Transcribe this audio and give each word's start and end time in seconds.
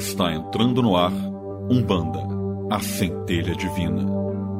Está 0.00 0.32
entrando 0.32 0.80
no 0.80 0.96
ar 0.96 1.12
Umbanda, 1.70 2.20
a 2.74 2.80
centelha 2.80 3.54
divina. 3.54 4.02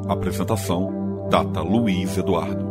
Apresentação: 0.07 1.27
Data 1.31 1.61
Luiz 1.61 2.15
Eduardo. 2.15 2.69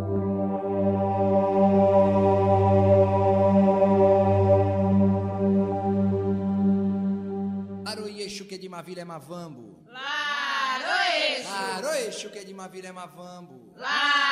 Aroiexo 7.85 8.45
que 8.45 8.57
de 8.57 8.69
Mavila 8.69 9.01
é 9.01 9.05
Mavambo. 9.05 9.85
Laroeixo, 9.89 11.49
Aroiexo 11.77 12.31
que 12.31 12.45
de 12.45 12.55
Mavila 12.55 12.87
é 12.87 12.93
Mavambo. 12.93 13.73
Laroeixo, 13.75 14.30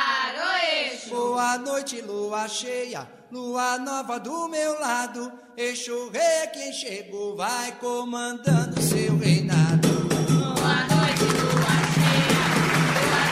Boa 1.11 1.57
noite, 1.57 2.03
lua 2.03 2.47
cheia, 2.48 3.09
lua 3.33 3.79
nova 3.79 4.21
do 4.21 4.47
meu 4.47 4.79
lado. 4.79 5.33
Exu 5.57 6.11
rei 6.11 6.47
quem 6.53 6.71
chegou 6.71 7.34
vai 7.34 7.73
comandando 7.73 8.81
seu 8.83 9.17
reinado. 9.17 9.89
boa 9.89 10.84
noite, 10.84 11.25
lua 11.25 11.77
cheia, 11.95 12.45
lua 12.93 13.25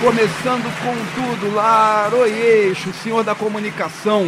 Começando 0.00 0.70
com 0.82 0.94
tudo, 1.14 1.54
Laroeixo, 1.54 2.92
Senhor 3.02 3.24
da 3.24 3.34
Comunicação, 3.34 4.24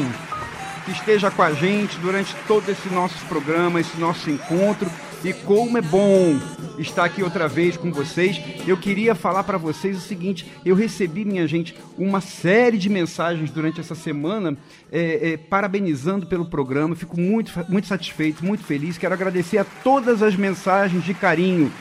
que 0.84 0.90
esteja 0.90 1.30
com 1.30 1.42
a 1.42 1.52
gente 1.52 1.96
durante 1.98 2.34
todo 2.48 2.68
esse 2.68 2.88
nosso 2.88 3.24
programa, 3.26 3.80
esse 3.80 3.96
nosso 3.96 4.28
encontro. 4.28 4.90
E 5.24 5.32
como 5.32 5.76
é 5.76 5.82
bom 5.82 6.38
estar 6.78 7.04
aqui 7.04 7.24
outra 7.24 7.48
vez 7.48 7.76
com 7.76 7.90
vocês. 7.90 8.40
Eu 8.66 8.76
queria 8.76 9.16
falar 9.16 9.42
para 9.42 9.58
vocês 9.58 9.96
o 9.96 10.00
seguinte: 10.00 10.46
eu 10.64 10.76
recebi, 10.76 11.24
minha 11.24 11.46
gente, 11.46 11.74
uma 11.96 12.20
série 12.20 12.78
de 12.78 12.88
mensagens 12.88 13.50
durante 13.50 13.80
essa 13.80 13.96
semana, 13.96 14.56
é, 14.92 15.32
é, 15.32 15.36
parabenizando 15.36 16.26
pelo 16.26 16.44
programa. 16.44 16.94
Fico 16.94 17.18
muito, 17.20 17.52
muito 17.68 17.88
satisfeito, 17.88 18.44
muito 18.44 18.62
feliz. 18.62 18.96
Quero 18.96 19.14
agradecer 19.14 19.58
a 19.58 19.64
todas 19.64 20.22
as 20.22 20.36
mensagens 20.36 21.02
de 21.04 21.14
carinho. 21.14 21.72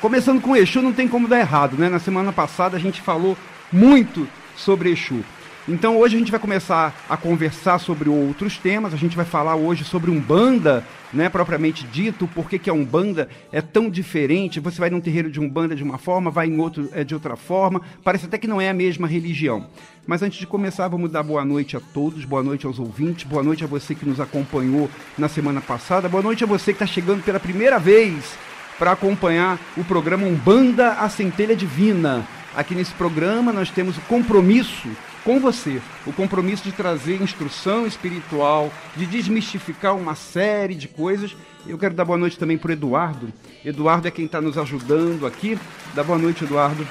Começando 0.00 0.40
com 0.40 0.56
Exu, 0.56 0.82
não 0.82 0.92
tem 0.92 1.06
como 1.06 1.28
dar 1.28 1.38
errado, 1.38 1.76
né? 1.76 1.88
Na 1.88 1.98
semana 1.98 2.32
passada 2.32 2.76
a 2.76 2.80
gente 2.80 3.00
falou 3.00 3.36
muito 3.70 4.26
sobre 4.56 4.90
Exu. 4.90 5.22
Então 5.68 5.98
hoje 5.98 6.16
a 6.16 6.18
gente 6.18 6.30
vai 6.30 6.40
começar 6.40 7.04
a 7.08 7.16
conversar 7.16 7.78
sobre 7.78 8.08
outros 8.08 8.56
temas. 8.56 8.94
A 8.94 8.96
gente 8.96 9.14
vai 9.14 9.24
falar 9.24 9.56
hoje 9.56 9.84
sobre 9.84 10.10
Umbanda, 10.10 10.84
né, 11.12 11.28
propriamente 11.28 11.86
dito, 11.86 12.26
por 12.28 12.48
que, 12.48 12.58
que 12.58 12.70
a 12.70 12.72
Umbanda 12.72 13.28
é 13.52 13.60
tão 13.60 13.90
diferente. 13.90 14.58
Você 14.58 14.80
vai 14.80 14.90
num 14.90 15.00
terreiro 15.00 15.30
de 15.30 15.38
Umbanda 15.38 15.76
de 15.76 15.82
uma 15.82 15.98
forma, 15.98 16.30
vai 16.30 16.46
em 16.46 16.58
outro 16.58 16.88
é, 16.92 17.04
de 17.04 17.14
outra 17.14 17.36
forma. 17.36 17.82
Parece 18.02 18.26
até 18.26 18.38
que 18.38 18.46
não 18.46 18.60
é 18.60 18.70
a 18.70 18.74
mesma 18.74 19.06
religião. 19.06 19.66
Mas 20.06 20.22
antes 20.22 20.38
de 20.38 20.46
começar, 20.46 20.88
vamos 20.88 21.10
dar 21.10 21.22
boa 21.22 21.44
noite 21.44 21.76
a 21.76 21.80
todos, 21.80 22.24
boa 22.24 22.42
noite 22.42 22.66
aos 22.66 22.78
ouvintes, 22.78 23.24
boa 23.24 23.42
noite 23.42 23.62
a 23.62 23.66
você 23.66 23.94
que 23.94 24.06
nos 24.06 24.18
acompanhou 24.18 24.90
na 25.16 25.28
semana 25.28 25.60
passada, 25.60 26.08
boa 26.08 26.22
noite 26.22 26.42
a 26.42 26.46
você 26.46 26.72
que 26.72 26.82
está 26.82 26.86
chegando 26.86 27.22
pela 27.22 27.38
primeira 27.38 27.78
vez 27.78 28.34
para 28.78 28.92
acompanhar 28.92 29.58
o 29.76 29.84
programa 29.84 30.26
Umbanda 30.26 30.92
a 30.92 31.08
Centelha 31.10 31.54
Divina. 31.54 32.26
Aqui 32.54 32.74
nesse 32.74 32.92
programa 32.92 33.52
nós 33.52 33.70
temos 33.70 33.96
o 33.96 34.00
compromisso 34.02 34.88
com 35.24 35.38
você, 35.38 35.80
o 36.06 36.12
compromisso 36.12 36.64
de 36.64 36.72
trazer 36.72 37.22
instrução 37.22 37.86
espiritual, 37.86 38.72
de 38.96 39.06
desmistificar 39.06 39.94
uma 39.94 40.14
série 40.16 40.74
de 40.74 40.88
coisas. 40.88 41.36
Eu 41.66 41.78
quero 41.78 41.94
dar 41.94 42.04
boa 42.04 42.18
noite 42.18 42.38
também 42.38 42.58
para 42.58 42.70
o 42.70 42.72
Eduardo. 42.72 43.32
Eduardo 43.64 44.08
é 44.08 44.10
quem 44.10 44.24
está 44.24 44.40
nos 44.40 44.58
ajudando 44.58 45.26
aqui. 45.26 45.58
Dá 45.94 46.02
boa 46.02 46.18
noite, 46.18 46.42
Eduardo. 46.42 46.86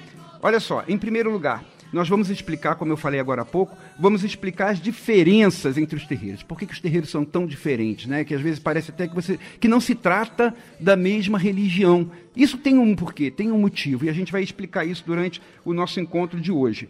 Olha 0.43 0.61
só, 0.61 0.85
em 0.87 0.99
primeiro 0.99 1.31
lugar, 1.31 1.65
nós 1.95 2.09
vamos 2.09 2.29
explicar, 2.29 2.75
como 2.75 2.93
eu 2.93 2.97
falei 2.97 3.21
agora 3.21 3.43
há 3.43 3.45
pouco, 3.45 3.77
vamos 3.99 4.25
explicar 4.25 4.71
as 4.71 4.81
diferenças 4.81 5.79
entre 5.79 5.97
os 5.97 6.05
terreiros. 6.05 6.43
Por 6.43 6.59
que, 6.59 6.67
que 6.67 6.73
os 6.73 6.81
terreiros 6.81 7.09
são 7.09 7.25
tão 7.25 7.47
diferentes, 7.47 8.07
né? 8.07 8.25
Que 8.25 8.35
às 8.35 8.41
vezes 8.41 8.59
parece 8.59 8.91
até 8.91 9.07
que 9.07 9.15
você 9.15 9.39
que 9.61 9.69
não 9.69 9.81
se 9.81 9.95
trata 9.95 10.55
da 10.81 10.97
mesma 10.97 11.39
religião. 11.39 12.11
Isso 12.37 12.59
tem 12.59 12.77
um 12.79 12.97
porquê, 12.97 13.31
tem 13.31 13.53
um 13.53 13.59
motivo, 13.59 14.05
e 14.05 14.09
a 14.09 14.13
gente 14.13 14.33
vai 14.33 14.43
explicar 14.43 14.85
isso 14.85 15.05
durante 15.07 15.41
o 15.65 15.73
nosso 15.73 16.01
encontro 16.01 16.41
de 16.41 16.51
hoje. 16.51 16.89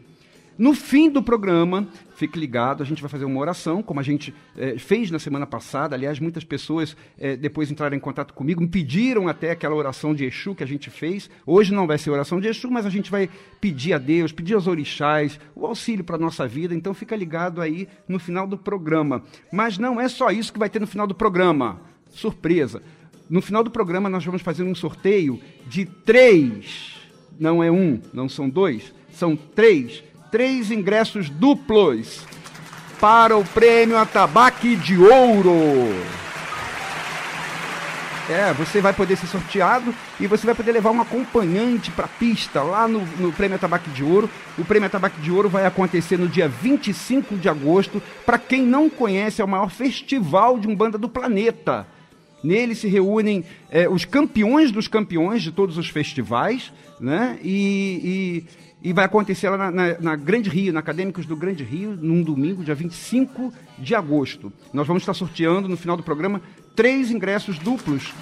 No 0.57 0.73
fim 0.73 1.11
do 1.11 1.21
programa, 1.21 1.89
fique 2.15 2.39
ligado, 2.39 2.81
a 2.81 2.87
gente 2.87 3.03
vai 3.03 3.11
fazer 3.11 3.25
uma 3.25 3.41
oração, 3.41 3.83
como 3.83 3.99
a 3.99 4.03
gente 4.05 4.33
eh, 4.57 4.79
fez 4.79 5.11
na 5.11 5.19
semana 5.19 5.47
passada. 5.47 5.97
Aliás, 5.97 6.21
muitas 6.21 6.45
pessoas 6.45 6.97
eh, 7.19 7.37
depois 7.37 7.73
entraram 7.73 7.97
em 7.97 8.01
contato 8.01 8.33
comigo, 8.33 8.61
me 8.61 8.69
pediram 8.69 9.27
até 9.27 9.51
aquela 9.51 9.75
oração 9.75 10.15
de 10.15 10.25
Exu 10.25 10.55
que 10.55 10.63
a 10.63 10.67
gente 10.67 10.91
fez. 10.91 11.29
Hoje 11.45 11.75
não 11.75 11.89
vai 11.89 11.99
ser 11.99 12.11
oração 12.11 12.39
de 12.39 12.47
Exu, 12.47 12.71
mas 12.71 12.87
a 12.87 12.91
gente 12.91 13.11
vai 13.11 13.29
pedir 13.61 13.95
a 13.95 13.99
Deus, 13.99 14.31
pedir 14.31 14.55
aos 14.55 14.69
orixás, 14.69 15.41
o 15.57 15.67
auxílio 15.67 16.05
para 16.05 16.15
a 16.15 16.21
nossa 16.21 16.47
vida. 16.47 16.73
Então 16.73 16.95
fica 16.95 17.17
ligado 17.17 17.61
aí 17.61 17.89
no 18.07 18.21
final 18.21 18.47
do 18.47 18.57
programa. 18.57 19.25
Mas 19.53 19.77
não 19.77 20.01
é 20.01 20.09
só 20.09 20.31
isso 20.31 20.53
que 20.53 20.59
vai 20.59 20.71
ter 20.71 20.81
no 20.81 20.87
final 20.87 21.09
do 21.09 21.17
programa. 21.17 21.81
Surpresa! 22.11 22.81
No 23.29 23.43
final 23.43 23.65
do 23.65 23.73
programa, 23.73 24.09
nós 24.09 24.25
vamos 24.25 24.43
fazer 24.43 24.63
um 24.63 24.75
sorteio 24.75 25.41
de 25.67 25.85
três, 25.85 26.95
não 27.41 27.61
é 27.61 27.73
um, 27.73 27.99
não 28.13 28.29
são 28.29 28.49
dois, 28.49 28.95
são 29.11 29.35
três 29.35 30.05
três 30.35 30.73
ingressos 30.73 31.31
duplos 31.31 32.27
para 33.01 33.37
o 33.37 33.45
prêmio 33.45 33.97
Atabaque 33.97 34.75
de 34.75 34.99
Ouro. 34.99 35.95
É, 38.29 38.53
você 38.53 38.81
vai 38.81 38.93
poder 38.93 39.15
ser 39.15 39.29
sorteado 39.29 39.95
e 40.19 40.27
você 40.27 40.45
vai 40.45 40.57
poder 40.57 40.73
levar 40.73 40.91
um 40.91 41.01
acompanhante 41.01 41.93
para 41.93 42.07
a 42.07 42.09
pista 42.09 42.65
lá 42.65 42.89
no, 42.89 43.07
no 43.21 43.33
Prêmio 43.33 43.55
Atabaque 43.55 43.89
de 43.91 44.03
Ouro. 44.03 44.29
O 44.59 44.65
Prêmio 44.65 44.89
Atabaque 44.89 45.21
de 45.21 45.31
Ouro 45.31 45.49
vai 45.49 45.67
acontecer 45.67 46.19
no 46.19 46.27
dia 46.27 46.49
25 46.49 47.37
de 47.37 47.49
agosto. 47.49 48.03
Para 48.27 48.37
quem 48.37 48.63
não 48.63 48.91
conhece, 48.91 49.41
é 49.41 49.45
o 49.45 49.49
maior 49.49 49.71
festival 49.71 50.59
de 50.59 50.67
umbanda 50.67 50.99
do 50.99 51.09
planeta. 51.09 51.87
Nele 52.43 52.75
se 52.75 52.89
reúnem 52.89 53.45
é, 53.71 53.89
os 53.89 54.05
campeões 54.05 54.73
dos 54.73 54.89
campeões 54.89 55.45
de 55.45 55.53
todos 55.53 55.79
os 55.79 55.89
festivais, 55.89 56.73
né? 57.01 57.39
E, 57.41 58.45
e, 58.85 58.93
vai 58.93 59.07
acontecer 59.07 59.49
lá 59.49 59.57
na, 59.57 59.71
na, 59.71 59.99
na, 59.99 60.17
Grande 60.17 60.51
Rio, 60.51 60.73
na 60.73 60.81
Acadêmicos 60.81 61.25
do 61.25 61.35
Grande 61.35 61.65
Rio, 61.65 61.99
num 61.99 62.23
domingo, 62.23 62.63
dia 62.63 62.75
25 62.75 63.53
de 63.79 63.95
agosto. 63.95 64.53
Nós 64.73 64.87
vamos 64.87 65.03
estar 65.03 65.15
sorteando 65.15 65.69
no 65.69 65.77
final 65.77 65.97
do 65.97 66.03
programa 66.03 66.43
três 66.77 67.11
ingressos 67.11 67.59
duplos. 67.59 68.13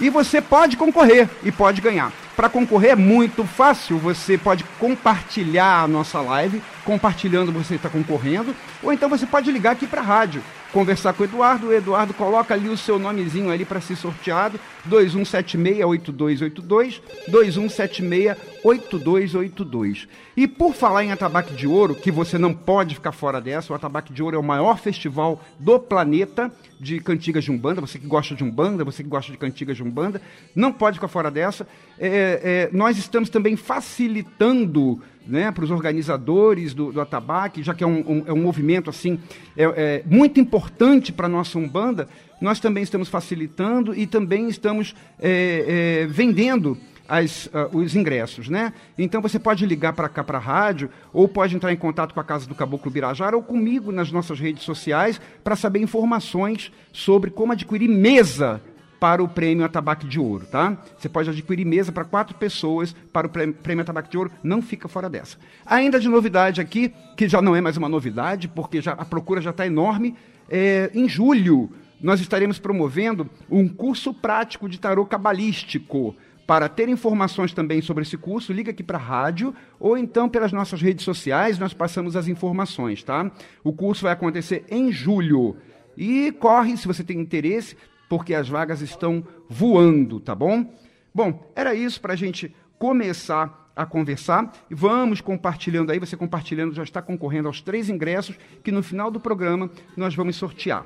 E 0.00 0.08
você 0.08 0.40
pode 0.40 0.78
concorrer 0.78 1.28
e 1.44 1.52
pode 1.52 1.82
ganhar. 1.82 2.10
Para 2.34 2.48
concorrer 2.48 2.92
é 2.92 2.96
muito 2.96 3.44
fácil, 3.44 3.98
você 3.98 4.38
pode 4.38 4.64
compartilhar 4.78 5.82
a 5.82 5.88
nossa 5.88 6.18
live, 6.22 6.62
compartilhando 6.82 7.52
você 7.52 7.74
está 7.74 7.90
concorrendo, 7.90 8.56
ou 8.82 8.90
então 8.94 9.10
você 9.10 9.26
pode 9.26 9.52
ligar 9.52 9.72
aqui 9.72 9.86
para 9.86 10.00
a 10.00 10.04
rádio 10.04 10.42
conversar 10.72 11.12
com 11.12 11.22
o 11.22 11.26
Eduardo. 11.26 11.68
O 11.68 11.72
Eduardo 11.72 12.12
coloca 12.14 12.54
ali 12.54 12.68
o 12.68 12.76
seu 12.76 12.98
nomezinho 12.98 13.50
ali 13.50 13.64
para 13.64 13.80
ser 13.80 13.94
sorteado. 13.96 14.58
2176-8282, 14.88 17.00
2176-8282. 17.28 20.08
E 20.36 20.48
por 20.48 20.74
falar 20.74 21.04
em 21.04 21.12
Atabaque 21.12 21.54
de 21.54 21.66
Ouro, 21.66 21.94
que 21.94 22.10
você 22.10 22.38
não 22.38 22.54
pode 22.54 22.94
ficar 22.94 23.12
fora 23.12 23.40
dessa, 23.40 23.72
o 23.72 23.76
Atabaque 23.76 24.12
de 24.12 24.22
Ouro 24.22 24.36
é 24.36 24.38
o 24.38 24.42
maior 24.42 24.78
festival 24.78 25.42
do 25.58 25.78
planeta 25.78 26.52
de 26.78 27.00
cantigas 27.00 27.44
de 27.44 27.50
Umbanda. 27.50 27.80
Você 27.80 27.98
que 27.98 28.06
gosta 28.06 28.34
de 28.34 28.42
Umbanda, 28.42 28.84
você 28.84 29.02
que 29.02 29.08
gosta 29.08 29.30
de 29.30 29.38
cantigas 29.38 29.76
de 29.76 29.82
Umbanda, 29.82 30.22
não 30.54 30.72
pode 30.72 30.96
ficar 30.96 31.08
fora 31.08 31.30
dessa. 31.30 31.66
É, 31.98 32.40
é, 32.42 32.70
nós 32.72 32.96
estamos 32.96 33.28
também 33.28 33.56
facilitando 33.56 35.02
né, 35.30 35.50
para 35.50 35.64
os 35.64 35.70
organizadores 35.70 36.74
do, 36.74 36.92
do 36.92 37.00
Atabaque, 37.00 37.62
já 37.62 37.72
que 37.74 37.84
é 37.84 37.86
um, 37.86 38.00
um, 38.06 38.22
é 38.26 38.32
um 38.32 38.42
movimento 38.42 38.90
assim 38.90 39.18
é, 39.56 39.64
é 39.64 40.02
muito 40.06 40.40
importante 40.40 41.12
para 41.12 41.26
a 41.26 41.28
nossa 41.28 41.58
Umbanda, 41.58 42.08
nós 42.40 42.58
também 42.58 42.82
estamos 42.82 43.08
facilitando 43.08 43.94
e 43.94 44.06
também 44.06 44.48
estamos 44.48 44.94
é, 45.18 46.02
é, 46.02 46.06
vendendo 46.06 46.76
as, 47.10 47.46
uh, 47.46 47.76
os 47.76 47.96
ingressos, 47.96 48.48
né? 48.48 48.72
Então 48.96 49.20
você 49.20 49.36
pode 49.36 49.66
ligar 49.66 49.92
para 49.92 50.08
cá 50.08 50.22
para 50.22 50.38
a 50.38 50.40
rádio 50.40 50.88
ou 51.12 51.26
pode 51.26 51.56
entrar 51.56 51.72
em 51.72 51.76
contato 51.76 52.14
com 52.14 52.20
a 52.20 52.24
Casa 52.24 52.46
do 52.46 52.54
Caboclo 52.54 52.88
Birajara 52.88 53.36
ou 53.36 53.42
comigo 53.42 53.90
nas 53.90 54.12
nossas 54.12 54.38
redes 54.38 54.62
sociais 54.62 55.20
para 55.42 55.56
saber 55.56 55.80
informações 55.80 56.70
sobre 56.92 57.30
como 57.30 57.52
adquirir 57.52 57.88
mesa 57.88 58.62
para 59.00 59.24
o 59.24 59.28
prêmio 59.28 59.64
Atabaque 59.64 60.06
de 60.06 60.20
Ouro, 60.20 60.44
tá? 60.44 60.76
Você 60.98 61.08
pode 61.08 61.30
adquirir 61.30 61.64
mesa 61.64 61.90
para 61.90 62.04
quatro 62.04 62.36
pessoas 62.36 62.94
para 63.10 63.26
o 63.26 63.30
prêmio 63.30 63.80
Atabaque 63.80 64.10
de 64.10 64.18
Ouro, 64.18 64.30
não 64.42 64.60
fica 64.60 64.86
fora 64.86 65.08
dessa. 65.08 65.38
Ainda 65.64 65.98
de 65.98 66.08
novidade 66.08 66.60
aqui, 66.60 66.92
que 67.16 67.26
já 67.26 67.40
não 67.40 67.56
é 67.56 67.62
mais 67.62 67.78
uma 67.78 67.88
novidade, 67.88 68.46
porque 68.46 68.82
já, 68.82 68.92
a 68.92 69.04
procura 69.04 69.40
já 69.40 69.50
está 69.50 69.66
enorme, 69.66 70.14
é, 70.50 70.90
em 70.92 71.08
julho 71.08 71.70
nós 72.02 72.20
estaremos 72.20 72.58
promovendo 72.58 73.28
um 73.50 73.68
curso 73.68 74.12
prático 74.12 74.68
de 74.68 74.78
tarô 74.78 75.04
cabalístico 75.04 76.14
Para 76.46 76.68
ter 76.68 76.88
informações 76.88 77.52
também 77.52 77.80
sobre 77.80 78.02
esse 78.02 78.16
curso, 78.16 78.52
liga 78.52 78.70
aqui 78.70 78.82
para 78.82 78.98
a 78.98 79.00
rádio 79.00 79.54
ou 79.78 79.96
então 79.96 80.28
pelas 80.28 80.52
nossas 80.52 80.82
redes 80.82 81.04
sociais, 81.04 81.58
nós 81.58 81.72
passamos 81.72 82.16
as 82.16 82.26
informações, 82.26 83.02
tá? 83.02 83.30
O 83.62 83.72
curso 83.72 84.02
vai 84.02 84.12
acontecer 84.12 84.64
em 84.68 84.90
julho. 84.90 85.56
E 85.96 86.32
corre 86.32 86.76
se 86.76 86.86
você 86.86 87.04
tem 87.04 87.20
interesse, 87.20 87.76
porque 88.10 88.34
as 88.34 88.48
vagas 88.48 88.80
estão 88.80 89.24
voando, 89.48 90.18
tá 90.18 90.34
bom? 90.34 90.66
Bom, 91.14 91.48
era 91.54 91.76
isso 91.76 92.00
para 92.00 92.14
a 92.14 92.16
gente 92.16 92.52
começar 92.76 93.70
a 93.74 93.86
conversar. 93.86 94.52
E 94.68 94.74
vamos 94.74 95.20
compartilhando 95.20 95.92
aí, 95.92 96.00
você 96.00 96.16
compartilhando 96.16 96.74
já 96.74 96.82
está 96.82 97.00
concorrendo 97.00 97.46
aos 97.46 97.60
três 97.60 97.88
ingressos 97.88 98.36
que 98.64 98.72
no 98.72 98.82
final 98.82 99.12
do 99.12 99.20
programa 99.20 99.70
nós 99.96 100.12
vamos 100.12 100.34
sortear. 100.34 100.84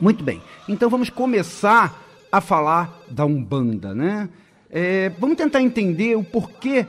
Muito 0.00 0.22
bem, 0.22 0.40
então 0.68 0.88
vamos 0.88 1.10
começar 1.10 2.00
a 2.30 2.40
falar 2.40 2.96
da 3.10 3.24
Umbanda, 3.24 3.92
né? 3.92 4.28
É, 4.70 5.08
vamos 5.18 5.36
tentar 5.36 5.60
entender 5.60 6.14
o 6.14 6.22
porquê 6.22 6.86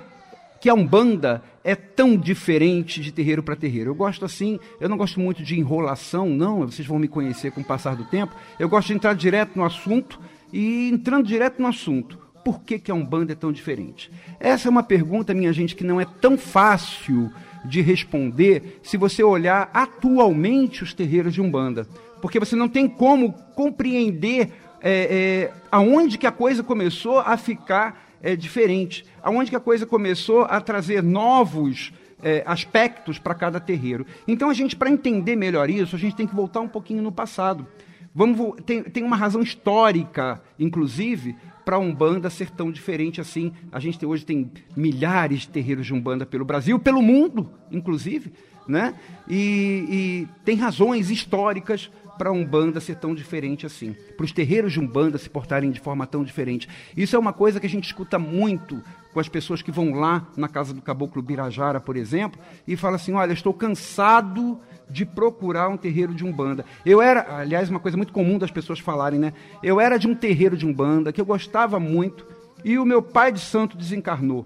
que 0.61 0.69
a 0.69 0.73
Umbanda 0.75 1.41
é 1.67 1.75
tão 1.75 2.15
diferente 2.15 3.01
de 3.01 3.11
terreiro 3.11 3.43
para 3.43 3.53
terreiro. 3.53 3.89
Eu 3.89 3.95
gosto 3.95 4.23
assim, 4.23 4.57
eu 4.79 4.87
não 4.87 4.95
gosto 4.95 5.19
muito 5.19 5.43
de 5.43 5.59
enrolação, 5.59 6.29
não, 6.29 6.59
vocês 6.59 6.87
vão 6.87 6.97
me 6.97 7.09
conhecer 7.09 7.51
com 7.51 7.59
o 7.59 7.65
passar 7.65 7.93
do 7.93 8.05
tempo. 8.05 8.33
Eu 8.57 8.69
gosto 8.69 8.87
de 8.87 8.93
entrar 8.93 9.13
direto 9.13 9.57
no 9.57 9.65
assunto 9.65 10.17
e 10.53 10.87
entrando 10.87 11.27
direto 11.27 11.61
no 11.61 11.67
assunto. 11.67 12.17
Por 12.41 12.61
que, 12.61 12.79
que 12.79 12.89
a 12.89 12.95
Umbanda 12.95 13.33
é 13.33 13.35
tão 13.35 13.51
diferente? 13.51 14.09
Essa 14.39 14.69
é 14.69 14.71
uma 14.71 14.81
pergunta, 14.81 15.33
minha 15.33 15.51
gente, 15.51 15.75
que 15.75 15.83
não 15.83 15.99
é 15.99 16.05
tão 16.05 16.37
fácil 16.37 17.29
de 17.65 17.81
responder 17.81 18.79
se 18.81 18.95
você 18.95 19.21
olhar 19.21 19.69
atualmente 19.73 20.83
os 20.83 20.93
terreiros 20.93 21.33
de 21.33 21.41
Umbanda. 21.41 21.85
Porque 22.21 22.39
você 22.39 22.55
não 22.55 22.69
tem 22.69 22.87
como 22.87 23.33
compreender 23.55 24.53
é, 24.81 25.49
é, 25.51 25.53
aonde 25.69 26.17
que 26.17 26.25
a 26.25 26.31
coisa 26.31 26.63
começou 26.63 27.19
a 27.19 27.35
ficar 27.35 28.06
é, 28.21 28.35
diferente, 28.35 29.05
aonde 29.21 29.49
que 29.49 29.55
a 29.55 29.59
coisa 29.59 29.85
começou 29.85 30.43
a 30.43 30.59
trazer 30.61 31.03
novos 31.03 31.93
é, 32.21 32.43
aspectos 32.45 33.19
para 33.19 33.35
cada 33.35 33.59
terreiro. 33.59 34.05
Então 34.27 34.49
a 34.49 34.53
gente, 34.53 34.75
para 34.75 34.89
entender 34.89 35.35
melhor 35.35 35.69
isso, 35.69 35.95
a 35.95 35.99
gente 35.99 36.15
tem 36.15 36.27
que 36.27 36.35
voltar 36.35 36.61
um 36.61 36.67
pouquinho 36.67 37.01
no 37.01 37.11
passado. 37.11 37.67
Vamos, 38.13 38.55
tem, 38.65 38.81
tem 38.83 39.03
uma 39.03 39.15
razão 39.15 39.41
histórica, 39.41 40.41
inclusive, 40.59 41.35
para 41.63 41.77
Umbanda 41.77 42.29
ser 42.29 42.49
tão 42.49 42.71
diferente 42.71 43.21
assim. 43.21 43.51
A 43.71 43.79
gente 43.79 43.99
tem, 43.99 44.09
hoje 44.09 44.25
tem 44.25 44.51
milhares 44.75 45.41
de 45.41 45.49
terreiros 45.49 45.85
de 45.85 45.93
Umbanda 45.93 46.25
pelo 46.25 46.45
Brasil, 46.45 46.79
pelo 46.79 47.01
mundo, 47.01 47.49
inclusive, 47.71 48.31
né? 48.67 48.95
E, 49.27 49.85
e 49.87 50.27
tem 50.43 50.55
razões 50.55 51.11
históricas 51.11 51.91
para 52.17 52.29
a 52.29 52.33
Umbanda 52.33 52.79
ser 52.79 52.95
tão 52.95 53.13
diferente 53.13 53.65
assim, 53.65 53.95
para 54.15 54.25
os 54.25 54.31
terreiros 54.31 54.73
de 54.73 54.79
Umbanda 54.79 55.17
se 55.17 55.29
portarem 55.29 55.71
de 55.71 55.79
forma 55.79 56.07
tão 56.07 56.23
diferente. 56.23 56.67
Isso 56.95 57.15
é 57.15 57.19
uma 57.19 57.33
coisa 57.33 57.59
que 57.59 57.67
a 57.67 57.69
gente 57.69 57.85
escuta 57.85 58.17
muito 58.17 58.81
com 59.13 59.19
as 59.19 59.29
pessoas 59.29 59.61
que 59.61 59.71
vão 59.71 59.93
lá 59.93 60.27
na 60.35 60.47
casa 60.47 60.73
do 60.73 60.81
caboclo 60.81 61.21
Birajara, 61.21 61.79
por 61.79 61.95
exemplo, 61.95 62.39
e 62.67 62.75
fala 62.75 62.95
assim: 62.95 63.13
olha, 63.13 63.33
estou 63.33 63.53
cansado 63.53 64.59
de 64.89 65.05
procurar 65.05 65.69
um 65.69 65.77
terreiro 65.77 66.13
de 66.13 66.23
Umbanda. 66.23 66.65
Eu 66.85 67.01
era, 67.01 67.37
aliás, 67.37 67.69
uma 67.69 67.79
coisa 67.79 67.97
muito 67.97 68.13
comum 68.13 68.37
das 68.37 68.51
pessoas 68.51 68.79
falarem, 68.79 69.19
né? 69.19 69.33
Eu 69.61 69.79
era 69.79 69.97
de 69.97 70.07
um 70.07 70.15
terreiro 70.15 70.55
de 70.55 70.65
Umbanda 70.65 71.11
que 71.11 71.19
eu 71.19 71.25
gostava 71.25 71.79
muito 71.79 72.25
e 72.63 72.77
o 72.77 72.85
meu 72.85 73.01
pai 73.01 73.31
de 73.31 73.39
santo 73.39 73.77
desencarnou. 73.77 74.45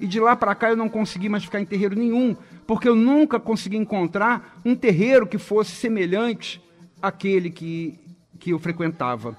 E 0.00 0.06
de 0.06 0.18
lá 0.18 0.34
para 0.34 0.54
cá 0.54 0.70
eu 0.70 0.76
não 0.76 0.88
consegui 0.88 1.28
mais 1.28 1.44
ficar 1.44 1.60
em 1.60 1.66
terreiro 1.66 1.96
nenhum, 1.96 2.36
porque 2.66 2.88
eu 2.88 2.94
nunca 2.94 3.38
consegui 3.38 3.76
encontrar 3.76 4.60
um 4.64 4.74
terreiro 4.74 5.26
que 5.26 5.38
fosse 5.38 5.72
semelhante 5.72 6.63
aquele 7.06 7.50
que, 7.50 7.98
que 8.38 8.50
eu 8.50 8.58
frequentava. 8.58 9.36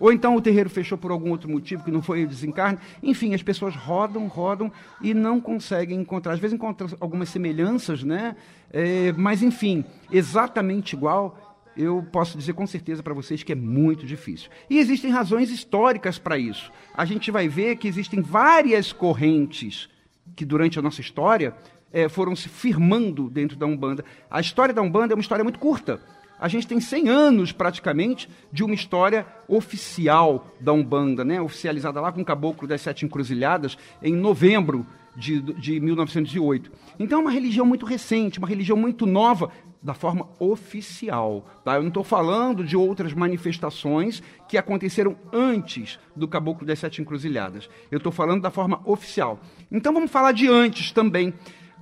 Ou 0.00 0.12
então 0.12 0.36
o 0.36 0.40
terreiro 0.40 0.70
fechou 0.70 0.96
por 0.96 1.10
algum 1.10 1.30
outro 1.30 1.50
motivo, 1.50 1.82
que 1.82 1.90
não 1.90 2.00
foi 2.00 2.24
o 2.24 2.28
desencarne. 2.28 2.78
Enfim, 3.02 3.34
as 3.34 3.42
pessoas 3.42 3.74
rodam, 3.74 4.28
rodam 4.28 4.70
e 5.02 5.12
não 5.12 5.40
conseguem 5.40 6.00
encontrar. 6.00 6.34
Às 6.34 6.38
vezes 6.38 6.54
encontram 6.54 6.88
algumas 7.00 7.28
semelhanças, 7.28 8.04
né? 8.04 8.36
É, 8.70 9.12
mas, 9.16 9.42
enfim, 9.42 9.84
exatamente 10.12 10.94
igual, 10.94 11.36
eu 11.76 12.06
posso 12.12 12.38
dizer 12.38 12.52
com 12.52 12.66
certeza 12.66 13.02
para 13.02 13.14
vocês 13.14 13.42
que 13.42 13.50
é 13.50 13.56
muito 13.56 14.06
difícil. 14.06 14.48
E 14.70 14.78
existem 14.78 15.10
razões 15.10 15.50
históricas 15.50 16.18
para 16.18 16.38
isso. 16.38 16.70
A 16.94 17.04
gente 17.04 17.32
vai 17.32 17.48
ver 17.48 17.76
que 17.76 17.88
existem 17.88 18.22
várias 18.22 18.92
correntes 18.92 19.88
que, 20.36 20.44
durante 20.44 20.78
a 20.78 20.82
nossa 20.82 21.00
história, 21.00 21.52
é, 21.92 22.08
foram 22.08 22.36
se 22.36 22.48
firmando 22.48 23.28
dentro 23.28 23.56
da 23.56 23.66
Umbanda. 23.66 24.04
A 24.30 24.40
história 24.40 24.72
da 24.72 24.82
Umbanda 24.82 25.12
é 25.12 25.16
uma 25.16 25.22
história 25.22 25.42
muito 25.42 25.58
curta 25.58 26.00
a 26.40 26.48
gente 26.48 26.66
tem 26.66 26.80
100 26.80 27.08
anos 27.08 27.52
praticamente 27.52 28.28
de 28.52 28.62
uma 28.62 28.74
história 28.74 29.26
oficial 29.48 30.54
da 30.60 30.72
Umbanda, 30.72 31.24
né? 31.24 31.40
oficializada 31.40 32.00
lá 32.00 32.12
com 32.12 32.20
o 32.20 32.24
Caboclo 32.24 32.68
das 32.68 32.80
Sete 32.80 33.04
Encruzilhadas 33.04 33.76
em 34.02 34.14
novembro 34.14 34.86
de, 35.16 35.40
de 35.40 35.80
1908. 35.80 36.70
Então 36.98 37.18
é 37.18 37.22
uma 37.22 37.30
religião 37.30 37.66
muito 37.66 37.84
recente, 37.84 38.38
uma 38.38 38.48
religião 38.48 38.76
muito 38.76 39.04
nova, 39.04 39.50
da 39.82 39.94
forma 39.94 40.28
oficial. 40.38 41.46
Tá? 41.64 41.76
Eu 41.76 41.82
não 41.82 41.88
estou 41.88 42.04
falando 42.04 42.64
de 42.64 42.76
outras 42.76 43.12
manifestações 43.12 44.22
que 44.48 44.58
aconteceram 44.58 45.16
antes 45.32 45.98
do 46.16 46.26
Caboclo 46.26 46.66
das 46.66 46.78
Sete 46.78 47.00
Encruzilhadas. 47.00 47.68
Eu 47.90 47.98
estou 47.98 48.12
falando 48.12 48.42
da 48.42 48.50
forma 48.50 48.80
oficial. 48.84 49.38
Então 49.70 49.92
vamos 49.92 50.10
falar 50.10 50.32
de 50.32 50.48
antes 50.48 50.90
também. 50.90 51.32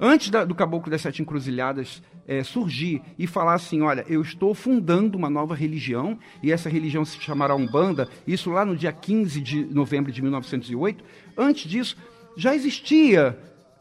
Antes 0.01 0.31
da, 0.31 0.45
do 0.45 0.55
Caboclo 0.55 0.91
das 0.91 1.01
Sete 1.01 1.23
Encruzilhadas 1.23 2.03
é, 2.27 2.43
surgir 2.43 3.03
e 3.19 3.27
falar 3.27 3.55
assim: 3.55 3.81
olha, 3.81 4.05
eu 4.09 4.21
estou 4.21 4.55
fundando 4.55 5.17
uma 5.17 5.31
nova 5.31 5.55
religião 5.55 6.19
e 6.43 6.53
essa 6.53 6.69
religião 6.69 7.05
se 7.05 7.21
chamará 7.21 7.55
Umbanda, 7.55 8.09
isso 8.27 8.51
lá 8.51 8.65
no 8.65 8.77
dia 8.77 8.93
15 8.93 9.41
de 9.41 9.65
novembro 9.65 10.13
de 10.13 10.21
1908. 10.21 11.05
Antes 11.37 11.71
disso, 11.71 11.97
já 12.37 12.55
existia. 12.55 13.39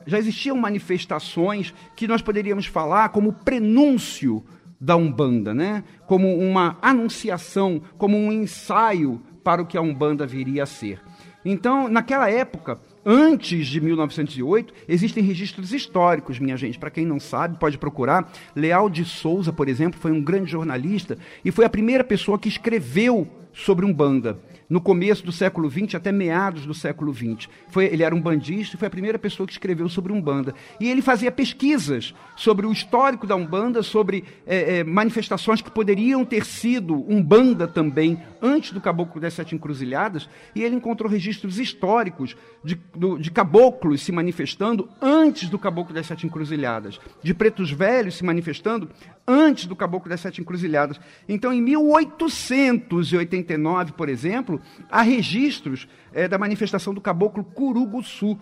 Já 0.07 0.19
existiam 0.19 0.55
manifestações 0.55 1.73
que 1.95 2.07
nós 2.07 2.21
poderíamos 2.21 2.67
falar 2.67 3.09
como 3.09 3.33
prenúncio 3.33 4.45
da 4.79 4.95
Umbanda, 4.95 5.51
né? 5.51 5.83
como 6.05 6.37
uma 6.37 6.77
anunciação, 6.79 7.81
como 7.97 8.15
um 8.15 8.31
ensaio 8.31 9.19
para 9.43 9.63
o 9.63 9.65
que 9.65 9.77
a 9.77 9.81
Umbanda 9.81 10.27
viria 10.27 10.61
a 10.61 10.67
ser. 10.67 11.01
Então, 11.43 11.87
naquela 11.87 12.29
época, 12.29 12.79
antes 13.05 13.67
de 13.67 13.79
1908, 13.79 14.73
existem 14.87 15.23
registros 15.23 15.71
históricos, 15.71 16.39
minha 16.39 16.57
gente. 16.57 16.79
Para 16.79 16.89
quem 16.89 17.05
não 17.05 17.19
sabe, 17.19 17.59
pode 17.59 17.77
procurar. 17.77 18.31
Leal 18.55 18.89
de 18.89 19.05
Souza, 19.05 19.53
por 19.53 19.69
exemplo, 19.69 19.99
foi 19.99 20.11
um 20.11 20.21
grande 20.21 20.51
jornalista 20.51 21.17
e 21.43 21.51
foi 21.51 21.65
a 21.65 21.69
primeira 21.69 22.03
pessoa 22.03 22.39
que 22.39 22.49
escreveu 22.49 23.27
sobre 23.53 23.85
Umbanda 23.85 24.39
no 24.69 24.81
começo 24.81 25.25
do 25.25 25.31
século 25.31 25.69
XX 25.69 25.95
até 25.95 26.11
meados 26.11 26.65
do 26.65 26.73
século 26.73 27.13
XX. 27.13 27.47
Foi, 27.69 27.85
ele 27.85 28.03
era 28.03 28.15
um 28.15 28.21
bandista 28.21 28.75
e 28.75 28.79
foi 28.79 28.87
a 28.87 28.91
primeira 28.91 29.19
pessoa 29.19 29.45
que 29.45 29.53
escreveu 29.53 29.87
sobre 29.87 30.11
Umbanda. 30.11 30.53
E 30.79 30.89
ele 30.89 31.01
fazia 31.01 31.31
pesquisas 31.31 32.13
sobre 32.35 32.65
o 32.65 32.71
histórico 32.71 33.27
da 33.27 33.35
Umbanda, 33.35 33.83
sobre 33.83 34.23
é, 34.45 34.79
é, 34.79 34.83
manifestações 34.83 35.61
que 35.61 35.71
poderiam 35.71 36.25
ter 36.25 36.45
sido 36.45 36.95
Umbanda 37.09 37.67
também, 37.67 38.21
antes 38.41 38.71
do 38.71 38.81
Caboclo 38.81 39.21
das 39.21 39.33
Sete 39.33 39.55
Encruzilhadas, 39.55 40.29
e 40.55 40.63
ele 40.63 40.75
encontrou 40.75 41.09
registros 41.09 41.59
históricos 41.59 42.35
de, 42.63 42.75
do, 42.95 43.17
de 43.17 43.31
caboclos 43.31 44.01
se 44.01 44.11
manifestando 44.11 44.89
antes 45.01 45.49
do 45.49 45.59
Caboclo 45.59 45.93
das 45.93 46.07
Sete 46.07 46.25
Encruzilhadas, 46.25 46.99
de 47.21 47.33
pretos 47.33 47.71
velhos 47.71 48.15
se 48.15 48.23
manifestando 48.23 48.89
antes 49.27 49.65
do 49.65 49.75
Caboclo 49.75 50.09
das 50.09 50.21
Sete 50.21 50.41
Encruzilhadas. 50.41 50.99
Então, 51.27 51.51
em 51.51 51.61
1889, 51.61 53.93
por 53.93 54.09
exemplo, 54.09 54.54
há 54.89 55.01
registros 55.01 55.87
é, 56.13 56.27
da 56.27 56.37
manifestação 56.37 56.93
do 56.93 57.01
Caboclo 57.01 57.43
Curuguçu. 57.43 58.37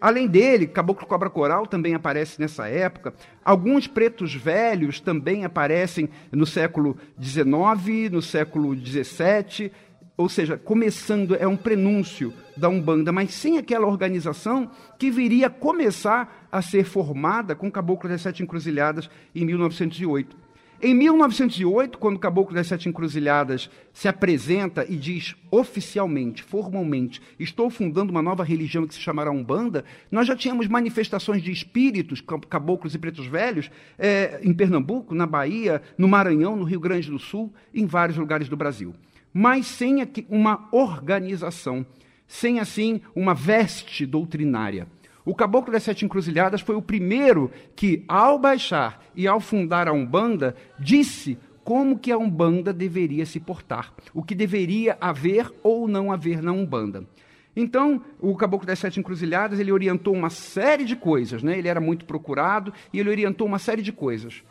Além 0.00 0.26
dele, 0.26 0.66
Caboclo 0.66 1.06
Cobra 1.06 1.30
Coral 1.30 1.64
também 1.64 1.94
aparece 1.94 2.40
nessa 2.40 2.66
época. 2.66 3.14
Alguns 3.44 3.86
pretos 3.86 4.34
velhos 4.34 4.98
também 4.98 5.44
aparecem 5.44 6.08
no 6.32 6.44
século 6.44 6.96
XIX, 7.20 8.10
no 8.10 8.20
século 8.20 8.74
XVII, 8.74 9.70
ou 10.16 10.28
seja, 10.28 10.56
começando, 10.56 11.34
é 11.34 11.46
um 11.46 11.56
prenúncio 11.56 12.34
da 12.56 12.68
Umbanda, 12.68 13.12
mas 13.12 13.32
sem 13.32 13.58
aquela 13.58 13.86
organização 13.86 14.70
que 14.98 15.10
viria 15.10 15.48
começar 15.48 16.48
a 16.50 16.60
ser 16.60 16.84
formada 16.84 17.54
com 17.54 17.68
o 17.68 17.72
Caboclo 17.72 18.08
das 18.08 18.22
Sete 18.22 18.42
Encruzilhadas 18.42 19.08
em 19.34 19.44
1908. 19.44 20.41
Em 20.84 20.94
1908, 20.94 21.96
quando 21.96 22.16
o 22.16 22.18
Caboclo 22.18 22.56
das 22.56 22.66
Sete 22.66 22.88
Encruzilhadas 22.88 23.70
se 23.92 24.08
apresenta 24.08 24.84
e 24.88 24.96
diz 24.96 25.36
oficialmente, 25.48 26.42
formalmente, 26.42 27.22
estou 27.38 27.70
fundando 27.70 28.10
uma 28.10 28.20
nova 28.20 28.42
religião 28.42 28.84
que 28.84 28.94
se 28.94 28.98
chamará 28.98 29.30
Umbanda, 29.30 29.84
nós 30.10 30.26
já 30.26 30.34
tínhamos 30.34 30.66
manifestações 30.66 31.40
de 31.40 31.52
espíritos, 31.52 32.20
caboclos 32.20 32.96
e 32.96 32.98
pretos 32.98 33.28
velhos, 33.28 33.70
é, 33.96 34.40
em 34.42 34.52
Pernambuco, 34.52 35.14
na 35.14 35.24
Bahia, 35.24 35.80
no 35.96 36.08
Maranhão, 36.08 36.56
no 36.56 36.64
Rio 36.64 36.80
Grande 36.80 37.08
do 37.08 37.18
Sul, 37.20 37.54
em 37.72 37.86
vários 37.86 38.18
lugares 38.18 38.48
do 38.48 38.56
Brasil. 38.56 38.92
Mas 39.32 39.68
sem 39.68 39.98
uma 40.28 40.68
organização, 40.72 41.86
sem 42.26 42.58
assim 42.58 43.00
uma 43.14 43.34
veste 43.34 44.04
doutrinária. 44.04 44.88
O 45.24 45.34
Caboclo 45.34 45.72
das 45.72 45.84
Sete 45.84 46.04
Encruzilhadas 46.04 46.60
foi 46.60 46.74
o 46.74 46.82
primeiro 46.82 47.50
que, 47.76 48.04
ao 48.08 48.38
baixar 48.38 49.00
e 49.14 49.26
ao 49.26 49.40
fundar 49.40 49.86
a 49.86 49.92
Umbanda, 49.92 50.56
disse 50.78 51.38
como 51.62 51.98
que 51.98 52.10
a 52.10 52.18
Umbanda 52.18 52.72
deveria 52.72 53.24
se 53.24 53.38
portar, 53.38 53.92
o 54.12 54.22
que 54.22 54.34
deveria 54.34 54.96
haver 55.00 55.52
ou 55.62 55.86
não 55.86 56.10
haver 56.10 56.42
na 56.42 56.50
Umbanda. 56.50 57.06
Então, 57.54 58.02
o 58.18 58.34
Caboclo 58.34 58.66
das 58.66 58.78
Sete 58.78 58.98
Encruzilhadas, 58.98 59.60
ele 59.60 59.70
orientou 59.70 60.14
uma 60.14 60.30
série 60.30 60.84
de 60.84 60.96
coisas, 60.96 61.42
né? 61.42 61.58
Ele 61.58 61.68
era 61.68 61.80
muito 61.80 62.04
procurado 62.04 62.72
e 62.92 62.98
ele 62.98 63.10
orientou 63.10 63.46
uma 63.46 63.58
série 63.58 63.82
de 63.82 63.92
coisas. 63.92 64.42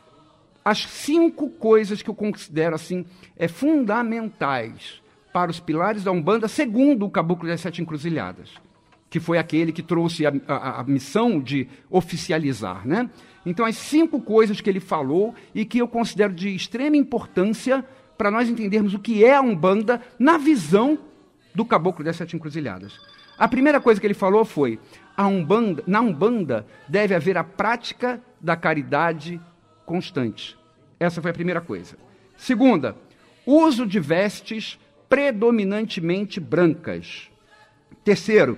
As 0.64 0.86
cinco 0.86 1.50
coisas 1.50 2.04
que 2.04 2.10
eu 2.10 2.14
considero 2.14 2.76
assim 2.76 3.04
é 3.36 3.48
fundamentais 3.48 5.02
para 5.34 5.50
os 5.50 5.60
pilares 5.60 6.04
da 6.04 6.12
Umbanda, 6.12 6.48
segundo 6.48 7.06
o 7.06 7.10
Caboclo 7.10 7.48
das 7.48 7.62
Sete 7.62 7.82
Encruzilhadas, 7.82 8.54
que 9.12 9.20
foi 9.20 9.38
aquele 9.38 9.74
que 9.74 9.84
trouxe 9.84 10.26
a, 10.26 10.32
a, 10.48 10.80
a 10.80 10.84
missão 10.86 11.38
de 11.38 11.68
oficializar, 11.90 12.88
né? 12.88 13.10
Então, 13.46 13.66
as 13.66 13.76
cinco 13.76 14.22
coisas 14.22 14.62
que 14.62 14.70
ele 14.70 14.80
falou 14.80 15.36
e 15.54 15.66
que 15.66 15.80
eu 15.80 15.88
considero 15.88 16.32
de 16.34 16.56
extrema 16.56 16.96
importância 16.96 17.86
para 18.18 18.32
nós 18.32 18.48
entendermos 18.48 18.94
o 18.94 19.00
que 19.00 19.26
é 19.26 19.36
a 19.36 19.42
Umbanda 19.42 20.02
na 20.18 20.38
visão 20.38 20.98
do 21.54 21.66
Caboclo 21.66 22.06
das 22.06 22.16
Sete 22.16 22.38
Encruzilhadas. 22.38 22.98
A 23.38 23.50
primeira 23.50 23.82
coisa 23.82 24.00
que 24.00 24.08
ele 24.08 24.14
falou 24.14 24.46
foi: 24.46 24.80
a 25.18 25.28
Umbanda, 25.28 25.84
na 25.86 26.00
Umbanda 26.00 26.66
deve 26.88 27.14
haver 27.14 27.38
a 27.38 27.44
prática 27.44 28.22
da 28.40 28.56
caridade 28.56 29.42
constante. 29.86 30.58
Essa 30.98 31.22
foi 31.22 31.32
a 31.32 31.34
primeira 31.34 31.60
coisa. 31.60 31.98
Segunda, 32.38 32.96
uso 33.46 33.86
de 33.86 34.00
vestes 34.00 34.80
predominantemente 35.10 36.40
brancas. 36.40 37.30
Terceiro, 38.06 38.58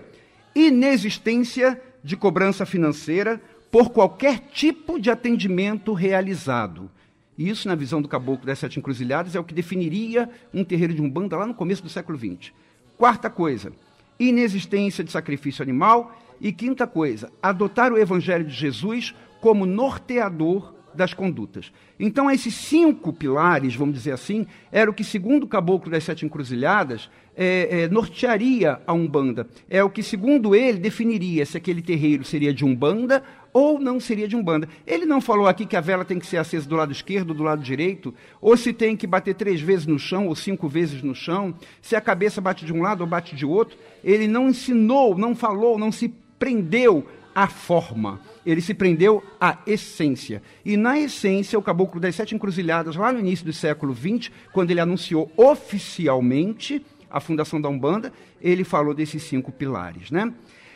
inexistência 0.55 1.81
de 2.03 2.15
cobrança 2.17 2.65
financeira 2.65 3.41
por 3.72 3.89
qualquer 3.89 4.39
tipo 4.51 5.00
de 5.00 5.10
atendimento 5.10 5.93
realizado. 5.93 6.91
Isso, 7.38 7.67
na 7.67 7.75
visão 7.75 8.01
do 8.01 8.07
caboclo 8.07 8.45
das 8.45 8.60
sete 8.60 8.77
encruzilhadas, 8.77 9.36
é 9.36 9.39
o 9.39 9.43
que 9.43 9.53
definiria 9.53 10.29
um 10.53 10.63
terreiro 10.63 10.93
de 10.93 11.01
umbanda 11.01 11.36
lá 11.36 11.48
no 11.48 11.55
começo 11.55 11.81
do 11.81 11.89
século 11.89 12.17
XX. 12.17 12.51
Quarta 12.98 13.29
coisa, 13.29 13.74
inexistência 14.19 15.03
de 15.03 15.12
sacrifício 15.12 15.63
animal. 15.63 16.19
E 16.41 16.51
quinta 16.51 16.86
coisa, 16.86 17.31
adotar 17.41 17.93
o 17.93 17.98
evangelho 17.98 18.43
de 18.43 18.53
Jesus 18.53 19.15
como 19.39 19.65
norteador 19.65 20.74
das 20.95 21.13
condutas. 21.13 21.71
Então, 22.00 22.29
esses 22.29 22.53
cinco 22.53 23.12
pilares, 23.12 23.75
vamos 23.75 23.95
dizer 23.95 24.12
assim, 24.12 24.45
era 24.71 24.89
o 24.89 24.93
que, 24.93 25.03
segundo 25.03 25.43
o 25.43 25.47
caboclo 25.47 25.91
das 25.91 26.03
sete 26.03 26.25
encruzilhadas, 26.25 27.09
é, 27.35 27.83
é, 27.83 27.89
nortearia 27.89 28.79
a 28.85 28.93
Umbanda. 28.93 29.47
É 29.69 29.83
o 29.83 29.89
que, 29.89 30.03
segundo 30.03 30.55
ele, 30.55 30.77
definiria 30.77 31.45
se 31.45 31.57
aquele 31.57 31.81
terreiro 31.81 32.23
seria 32.23 32.53
de 32.53 32.63
Umbanda 32.63 33.23
ou 33.51 33.79
não 33.79 34.00
seria 34.00 34.27
de 34.27 34.35
Umbanda. 34.35 34.67
Ele 34.85 35.05
não 35.05 35.21
falou 35.21 35.47
aqui 35.47 35.65
que 35.65 35.75
a 35.75 35.81
vela 35.81 36.03
tem 36.03 36.19
que 36.19 36.25
ser 36.25 36.38
acesa 36.38 36.67
do 36.67 36.75
lado 36.75 36.91
esquerdo 36.91 37.33
do 37.33 37.43
lado 37.43 37.62
direito, 37.62 38.13
ou 38.41 38.57
se 38.57 38.73
tem 38.73 38.97
que 38.97 39.05
bater 39.05 39.35
três 39.35 39.62
vezes 39.62 39.85
no 39.85 40.00
chão 40.00 40.27
ou 40.27 40.35
cinco 40.35 40.67
vezes 40.67 41.03
no 41.03 41.13
chão, 41.13 41.53
se 41.81 41.95
a 41.95 42.01
cabeça 42.01 42.41
bate 42.41 42.65
de 42.65 42.73
um 42.73 42.81
lado 42.81 43.01
ou 43.01 43.07
bate 43.07 43.35
de 43.35 43.45
outro. 43.45 43.77
Ele 44.03 44.27
não 44.27 44.50
ensinou, 44.50 45.17
não 45.17 45.35
falou, 45.35 45.77
não 45.77 45.91
se 45.91 46.13
prendeu 46.39 47.05
à 47.33 47.47
forma. 47.47 48.19
Ele 48.45 48.62
se 48.62 48.73
prendeu 48.73 49.23
à 49.39 49.59
essência. 49.65 50.41
E 50.65 50.75
na 50.75 51.00
essência, 51.00 51.57
o 51.57 51.62
Caboclo 51.62 52.00
das 52.00 52.15
Sete 52.15 52.35
Encruzilhadas, 52.35 52.95
lá 52.95 53.12
no 53.12 53.19
início 53.19 53.45
do 53.45 53.53
século 53.53 53.95
XX, 53.95 54.31
quando 54.51 54.71
ele 54.71 54.79
anunciou 54.79 55.31
oficialmente 55.38 56.85
a 57.09 57.19
fundação 57.19 57.62
da 57.62 57.69
Umbanda, 57.69 58.12
ele 58.41 58.63
falou 58.63 58.93
desses 58.93 59.23
cinco 59.23 59.51
pilares, 59.51 60.09
né? 60.09 60.33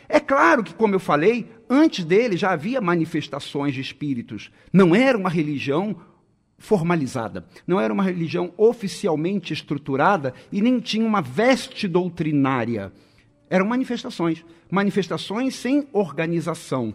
É 0.08 0.18
claro 0.18 0.64
que, 0.64 0.72
como 0.72 0.94
eu 0.94 1.00
falei, 1.00 1.46
antes 1.68 2.04
dele 2.04 2.36
já 2.36 2.52
havia 2.52 2.80
manifestações 2.80 3.74
de 3.74 3.80
espíritos. 3.80 4.50
Não 4.72 4.94
era 4.94 5.18
uma 5.18 5.28
religião 5.28 5.96
formalizada, 6.56 7.46
não 7.66 7.80
era 7.80 7.92
uma 7.92 8.02
religião 8.02 8.52
oficialmente 8.56 9.52
estruturada 9.52 10.32
e 10.50 10.62
nem 10.62 10.80
tinha 10.80 11.06
uma 11.06 11.20
veste 11.20 11.86
doutrinária. 11.86 12.90
Eram 13.50 13.66
manifestações, 13.66 14.44
manifestações 14.70 15.54
sem 15.54 15.86
organização. 15.92 16.94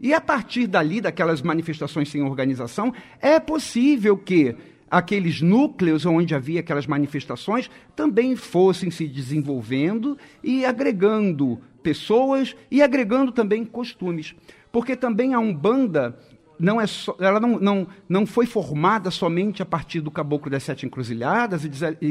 E 0.00 0.14
a 0.14 0.20
partir 0.20 0.66
dali, 0.66 1.00
daquelas 1.00 1.42
manifestações 1.42 2.08
sem 2.08 2.22
organização, 2.22 2.92
é 3.20 3.38
possível 3.38 4.16
que 4.16 4.56
aqueles 4.90 5.40
núcleos 5.40 6.04
onde 6.04 6.34
havia 6.34 6.60
aquelas 6.60 6.86
manifestações 6.86 7.70
também 7.94 8.34
fossem 8.34 8.90
se 8.90 9.06
desenvolvendo 9.06 10.18
e 10.42 10.64
agregando 10.64 11.60
pessoas 11.82 12.56
e 12.70 12.82
agregando 12.82 13.30
também 13.30 13.64
costumes. 13.64 14.34
Porque 14.72 14.96
também 14.96 15.34
a 15.34 15.38
Umbanda 15.38 16.18
não 16.58 16.80
é 16.80 16.86
so, 16.86 17.16
ela 17.18 17.40
não, 17.40 17.58
não, 17.58 17.86
não 18.08 18.26
foi 18.26 18.44
formada 18.44 19.10
somente 19.10 19.62
a 19.62 19.66
partir 19.66 20.00
do 20.00 20.10
Caboclo 20.10 20.50
das 20.50 20.62
Sete 20.62 20.84
Encruzilhadas 20.84 21.64
e 21.64 21.68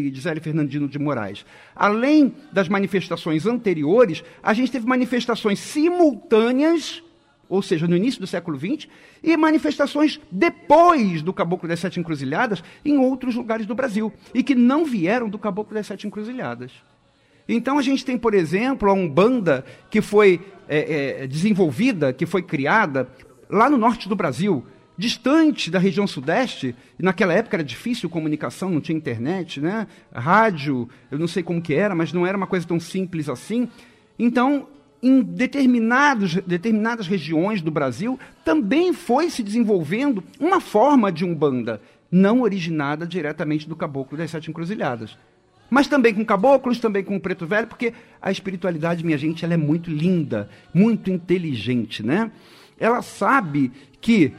de 0.10 0.22
Zélio 0.22 0.41
Fernandino 0.41 0.88
de 0.88 0.98
Moraes. 0.98 1.46
Além 1.75 2.34
das 2.51 2.67
manifestações 2.67 3.46
anteriores, 3.46 4.24
a 4.41 4.53
gente 4.53 4.72
teve 4.72 4.88
manifestações 4.88 5.60
simultâneas, 5.60 7.03
ou 7.50 7.63
seja, 7.63 7.88
no 7.88 7.98
início 7.98 8.22
do 8.22 8.27
século 8.27 8.58
XX, 8.58 8.88
e 9.24 9.36
manifestações 9.36 10.22
depois 10.32 11.24
do 11.24 11.34
Caboclo 11.34 11.68
das 11.68 11.79
Sete 11.79 12.00
Encruzilhadas 12.00 12.63
em 12.86 13.00
outros 13.00 13.36
lugares 13.36 13.65
do 13.65 13.74
Brasil, 13.74 14.13
e 14.34 14.44
que 14.44 14.53
não 14.53 14.86
vieram 14.86 15.27
do 15.27 15.39
Caboclo 15.39 15.74
das 15.74 15.88
Sete 15.88 16.06
Encruzilhadas. 16.06 16.72
Então 17.48 17.79
a 17.79 17.82
gente 17.82 18.06
tem, 18.06 18.15
por 18.15 18.36
exemplo, 18.36 18.88
a 18.88 18.94
Umbanda 18.94 19.65
que 19.89 20.01
foi 20.01 20.39
é, 20.68 21.24
é, 21.24 21.27
desenvolvida, 21.27 22.13
que 22.13 22.27
foi 22.27 22.44
criada 22.44 23.10
lá 23.50 23.68
no 23.68 23.77
norte 23.77 24.08
do 24.08 24.15
Brasil, 24.15 24.63
distante 24.96 25.72
da 25.72 25.79
região 25.79 26.06
sudeste, 26.06 26.75
e 27.00 27.03
naquela 27.03 27.34
época 27.34 27.56
era 27.56 27.63
difícil 27.63 28.10
comunicação, 28.10 28.70
não 28.70 28.82
tinha 28.82 28.96
internet, 28.96 29.60
né? 29.60 29.88
Rádio, 30.13 30.88
eu 31.10 31.18
não 31.18 31.27
sei 31.27 31.41
como 31.41 31.62
que 31.62 31.74
era, 31.74 31.96
mas 31.96 32.13
não 32.13 32.27
era 32.27 32.38
uma 32.38 32.46
coisa 32.46 32.68
tão 32.68 32.79
simples 32.79 33.27
assim. 33.27 33.68
Então, 34.20 34.68
em 35.01 35.22
determinados, 35.22 36.36
determinadas 36.36 37.08
regiões 37.08 37.62
do 37.62 37.72
Brasil, 37.72 38.20
também 38.44 38.94
foi 38.94 39.29
se 39.29 39.41
desenvolvendo 39.41 40.24
uma 40.39 40.60
forma 40.60 41.12
de 41.12 41.24
umbanda, 41.24 41.82
não 42.12 42.41
originada 42.41 43.06
diretamente 43.06 43.68
do 43.68 43.75
caboclo 43.75 44.18
das 44.18 44.32
sete 44.32 44.50
encruzilhadas. 44.50 45.18
Mas 45.70 45.88
também 45.88 46.13
com 46.13 46.25
caboclos, 46.25 46.79
também 46.79 47.03
com 47.03 47.20
preto 47.20 47.46
velho, 47.46 47.68
porque 47.68 47.94
a 48.22 48.32
espiritualidade, 48.32 49.06
minha 49.06 49.18
gente, 49.18 49.46
ela 49.46 49.53
é 49.53 49.58
muito 49.58 49.89
linda, 49.91 50.50
muito 50.74 51.12
inteligente, 51.12 52.03
né? 52.03 52.32
Ela 52.79 53.01
sabe 53.01 53.72
que 54.01 54.34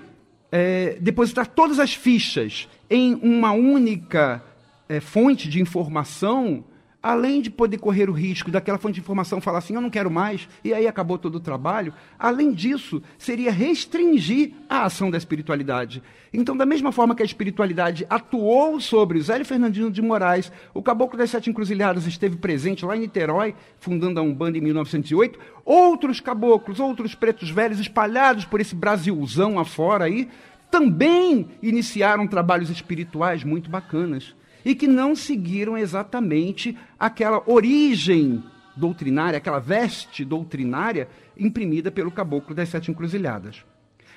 é, 0.51 0.99
depositar 1.01 1.47
todas 1.47 1.79
as 1.79 1.95
fichas 1.95 2.69
em 2.89 3.15
uma 3.23 3.53
única 3.53 4.43
é, 4.89 4.99
fonte 4.99 5.49
de 5.49 5.61
informação 5.61 6.65
além 7.03 7.41
de 7.41 7.51
poder 7.51 7.79
correr 7.79 8.11
o 8.11 8.13
risco 8.13 8.51
daquela 8.51 8.79
fonte 8.79 8.95
de 8.95 9.01
informação 9.01 9.41
falar 9.41 9.59
assim, 9.59 9.75
eu 9.75 9.81
não 9.81 9.91
quero 9.91 10.11
mais, 10.11 10.49
e 10.63 10.75
aí 10.75 10.87
acabou 10.87 11.19
todo 11.19 11.37
o 11.37 11.41
trabalho, 11.41 11.95
além 12.19 12.53
disso, 12.53 13.03
seria 13.17 13.51
restringir 13.51 14.53
a 14.69 14.85
ação 14.85 15.11
da 15.11 15.17
espiritualidade. 15.17 16.03
Então, 16.33 16.57
da 16.57 16.67
mesma 16.67 16.93
forma 16.93 17.15
que 17.15 17.23
a 17.23 17.27
espiritualidade 17.27 18.07
atuou 18.09 18.81
sobre 18.81 19.19
o 19.19 19.23
Zélio 19.23 19.47
Fernandino 19.47 19.91
de 19.91 20.03
Moraes, 20.03 20.53
o 20.75 20.83
Caboclo 20.83 21.19
das 21.19 21.31
Sete 21.31 21.51
Encruzilhadas 21.51 22.07
esteve 22.07 22.37
presente 22.37 22.85
lá 22.85 22.97
em 22.97 23.01
Niterói, 23.01 23.55
fundando 23.79 24.21
a 24.21 24.23
Umbanda 24.23 24.59
em 24.59 24.61
1908, 24.61 25.39
outros 25.65 26.21
caboclos, 26.21 26.79
outros 26.79 27.15
pretos 27.15 27.51
velhos 27.51 27.81
espalhados 27.81 28.45
por 28.45 28.61
esse 28.61 28.75
Brasilzão 28.75 29.59
afora 29.59 30.05
aí, 30.05 30.29
também 30.71 31.49
iniciaram 31.61 32.29
trabalhos 32.29 32.71
espirituais 32.71 33.43
muito 33.43 33.69
bacanas 33.69 34.35
e 34.65 34.75
que 34.75 34.87
não 34.87 35.15
seguiram 35.15 35.77
exatamente 35.77 36.77
aquela 36.99 37.43
origem 37.47 38.43
doutrinária, 38.77 39.37
aquela 39.37 39.59
veste 39.59 40.25
doutrinária 40.25 41.09
imprimida 41.37 41.91
pelo 41.91 42.11
caboclo 42.11 42.55
das 42.55 42.69
sete 42.69 42.91
encruzilhadas. 42.91 43.65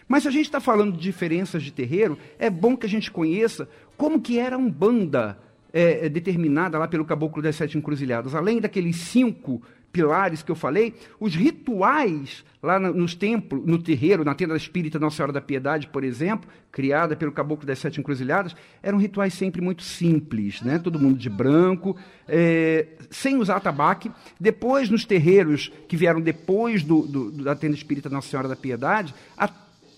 Mas 0.07 0.23
se 0.23 0.29
a 0.29 0.31
gente 0.31 0.45
está 0.45 0.59
falando 0.59 0.93
de 0.93 1.01
diferenças 1.01 1.63
de 1.63 1.71
terreiro, 1.71 2.17
é 2.38 2.50
bom 2.50 2.75
que 2.75 2.85
a 2.85 2.89
gente 2.89 3.09
conheça 3.09 3.67
como 3.97 4.21
que 4.21 4.38
era 4.38 4.55
a 4.55 4.59
Umbanda 4.59 5.38
é, 5.71 6.07
determinada 6.09 6.77
lá 6.77 6.88
pelo 6.88 7.05
caboclo 7.05 7.41
das 7.41 7.55
sete 7.55 7.77
encruzilhadas. 7.77 8.35
Além 8.35 8.59
daqueles 8.59 8.97
cinco 8.97 9.62
pilares 9.93 10.41
que 10.41 10.51
eu 10.51 10.55
falei, 10.55 10.95
os 11.19 11.35
rituais 11.35 12.43
lá 12.63 12.79
nos 12.79 13.13
templos, 13.13 13.63
no 13.63 13.77
terreiro, 13.77 14.25
na 14.25 14.33
tenda 14.33 14.55
espírita 14.57 14.97
Nossa 14.97 15.17
Senhora 15.17 15.31
da 15.31 15.41
Piedade, 15.41 15.88
por 15.88 16.03
exemplo, 16.03 16.50
criada 16.71 17.15
pelo 17.15 17.31
Caboclo 17.31 17.67
das 17.67 17.77
Sete 17.77 18.00
Encruzilhadas, 18.00 18.55
eram 18.81 18.97
rituais 18.97 19.35
sempre 19.35 19.62
muito 19.62 19.83
simples, 19.83 20.62
né? 20.62 20.79
todo 20.79 21.00
mundo 21.00 21.17
de 21.17 21.29
branco, 21.29 21.95
é, 22.27 22.88
sem 23.12 23.38
usar 23.38 23.59
tabaque. 23.59 24.12
Depois, 24.39 24.89
nos 24.89 25.05
terreiros 25.05 25.71
que 25.88 25.95
vieram 25.95 26.19
depois 26.19 26.83
do, 26.83 27.03
do, 27.03 27.31
da 27.43 27.53
tenda 27.53 27.75
espírita 27.75 28.09
Nossa 28.09 28.29
Senhora 28.29 28.47
da 28.47 28.55
Piedade, 28.55 29.13
a, 29.38 29.47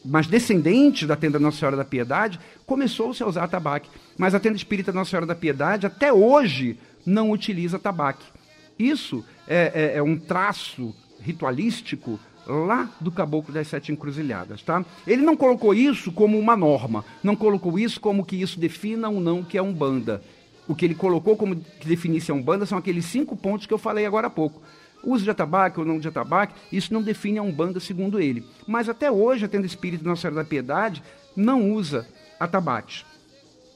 mas 0.04 0.28
descendentes 0.28 1.08
da 1.08 1.16
tenda 1.16 1.40
Nossa 1.40 1.60
Senhora 1.60 1.78
da 1.78 1.86
Piedade, 1.86 2.40
começou-se 2.66 3.24
a 3.24 3.28
usar 3.28 3.48
tabaque. 3.48 3.90
Mas 4.18 4.36
a 4.36 4.40
tenda 4.42 4.58
espírita 4.58 4.92
Nossa 4.92 5.12
Senhora 5.12 5.26
da 5.26 5.36
Piedade, 5.36 5.86
até 5.86 6.12
hoje, 6.12 6.78
não 7.06 7.32
utiliza 7.32 7.80
tabaque. 7.80 8.35
Isso 8.78 9.24
é, 9.48 9.94
é, 9.94 9.98
é 9.98 10.04
um 10.04 10.18
traço 10.18 10.94
ritualístico 11.22 12.20
lá 12.48 12.90
do 13.00 13.12
Caboclo 13.12 13.54
das 13.54 13.68
Sete 13.68 13.92
Encruzilhadas, 13.92 14.62
tá? 14.62 14.86
Ele 15.08 15.24
não 15.24 15.36
colocou 15.36 15.74
isso 15.74 16.12
como 16.12 16.38
uma 16.38 16.56
norma, 16.56 17.04
não 17.24 17.36
colocou 17.36 17.80
isso 17.80 18.00
como 18.00 18.26
que 18.26 18.36
isso 18.36 18.60
defina 18.60 19.10
ou 19.10 19.20
não 19.20 19.44
que 19.44 19.58
é 19.58 19.62
Umbanda. 19.62 20.22
O 20.68 20.76
que 20.76 20.86
ele 20.86 20.96
colocou 20.96 21.36
como 21.36 21.56
que 21.56 21.88
definisse 21.88 22.32
a 22.32 22.36
Umbanda 22.36 22.66
são 22.66 22.78
aqueles 22.78 23.06
cinco 23.06 23.36
pontos 23.36 23.66
que 23.66 23.74
eu 23.74 23.78
falei 23.78 24.06
agora 24.06 24.28
há 24.28 24.30
pouco. 24.30 24.62
Uso 25.04 25.24
de 25.24 25.30
atabaque 25.30 25.80
ou 25.80 25.86
não 25.86 26.00
de 26.00 26.08
atabaque, 26.08 26.56
isso 26.72 26.94
não 26.94 27.02
define 27.02 27.38
a 27.38 27.44
Umbanda 27.44 27.80
segundo 27.80 28.20
ele. 28.20 28.44
Mas 28.68 28.90
até 28.90 29.12
hoje, 29.12 29.46
a 29.46 29.48
Tenda 29.48 29.68
Espírita 29.68 30.04
Nossa 30.04 30.24
Senhora 30.24 30.44
da 30.44 30.50
Piedade 30.50 31.04
não 31.36 31.72
usa 31.72 32.08
atabaques. 32.40 33.06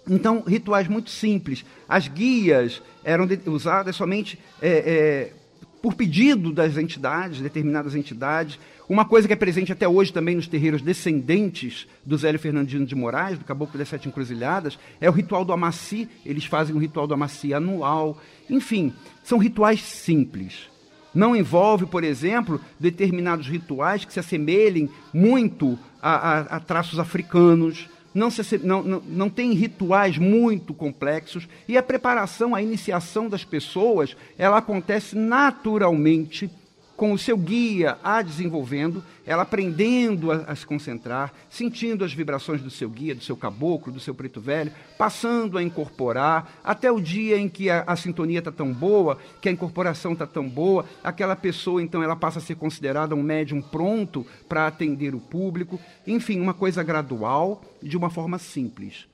Então, 0.10 0.42
rituais 0.42 0.88
muito 0.88 1.10
simples. 1.10 1.64
As 1.88 2.08
guias 2.08 2.82
eram 3.04 3.28
de, 3.28 3.40
usadas 3.48 3.96
somente 3.96 4.40
é, 4.62 4.70
é, 4.70 5.34
por 5.82 5.94
pedido 5.94 6.52
das 6.52 6.78
entidades, 6.78 7.40
determinadas 7.40 7.96
entidades. 7.96 8.60
Uma 8.88 9.06
coisa 9.06 9.28
que 9.28 9.34
é 9.34 9.38
presente 9.38 9.72
até 9.72 9.88
hoje 9.88 10.12
também 10.12 10.36
nos 10.36 10.48
terreiros 10.48 10.82
descendentes 10.82 11.88
do 12.04 12.18
Zélio 12.18 12.40
Fernandino 12.40 12.86
de 12.86 12.96
Moraes, 12.96 13.38
do 13.38 13.46
Caboclo 13.46 13.78
das 13.78 13.88
Sete 13.88 14.08
Encruzilhadas, 14.08 14.80
é 15.00 15.08
o 15.08 15.14
ritual 15.14 15.46
do 15.46 15.54
Amaci. 15.54 16.10
Eles 16.26 16.46
fazem 16.46 16.76
um 16.76 16.80
ritual 16.80 17.06
do 17.06 17.14
Amaci 17.14 17.54
anual. 17.54 18.20
Enfim, 18.50 18.92
são 19.24 19.38
rituais 19.38 19.82
simples. 19.82 20.70
Não 21.14 21.36
envolve, 21.36 21.86
por 21.86 22.04
exemplo, 22.04 22.60
determinados 22.80 23.48
rituais 23.48 24.06
que 24.06 24.14
se 24.14 24.20
assemelhem 24.20 24.90
muito 25.14 25.78
a, 26.02 26.12
a, 26.12 26.40
a 26.40 26.60
traços 26.60 27.00
africanos 27.00 27.88
não, 28.20 28.30
se, 28.30 28.58
não, 28.58 28.84
não, 28.84 29.02
não 29.08 29.30
tem 29.30 29.54
rituais 29.54 30.18
muito 30.18 30.74
complexos 30.74 31.48
e 31.68 31.78
a 31.78 31.82
preparação, 31.82 32.54
a 32.54 32.62
iniciação 32.62 33.30
das 33.30 33.46
pessoas, 33.46 34.16
ela 34.38 34.58
acontece 34.58 35.16
naturalmente 35.16 36.52
com 37.00 37.14
o 37.14 37.18
seu 37.18 37.38
guia 37.38 37.98
a 38.04 38.22
desenvolvendo, 38.22 39.02
ela 39.26 39.44
aprendendo 39.44 40.34
a, 40.34 40.36
a, 40.48 40.54
se 40.54 40.66
concentrar, 40.66 41.32
sentindo 41.50 42.04
as 42.04 42.12
vibrações 42.12 42.62
do 42.62 42.70
seu 42.70 42.90
guia, 42.90 43.16
do 43.16 43.24
seu 43.24 43.38
caboclo, 43.38 43.94
do 43.94 44.02
seu 44.02 44.14
preto 44.14 44.42
velho, 44.42 44.74
passando 44.98 45.58
a 45.58 45.64
incorporar, 45.64 46.60
até 46.62 46.92
o 46.92 47.00
dia 47.00 47.38
em 47.38 47.48
que 47.48 47.70
a, 47.70 47.86
a 47.88 47.96
sintonia 47.96 48.40
está 48.40 48.52
tão 48.52 48.74
boa, 48.74 49.18
que 49.40 49.48
a 49.48 49.52
incorporação 49.52 50.12
está 50.12 50.28
tão 50.28 50.50
boa, 50.50 50.84
aquela 51.02 51.38
pessoa 51.38 51.82
então 51.82 52.04
ela 52.04 52.18
passa 52.18 52.40
a 52.40 52.42
ser 52.42 52.56
considerada 52.56 53.16
um 53.16 53.24
médium 53.24 53.62
pronto 53.62 54.28
para 54.50 54.68
atender 54.68 55.16
o 55.16 55.22
público, 55.22 55.80
enfim, 56.06 56.42
uma 56.42 56.54
coisa 56.54 56.84
gradual, 56.84 57.64
de 57.82 57.96
uma 57.96 58.10
forma 58.10 58.38
simples. 58.38 59.08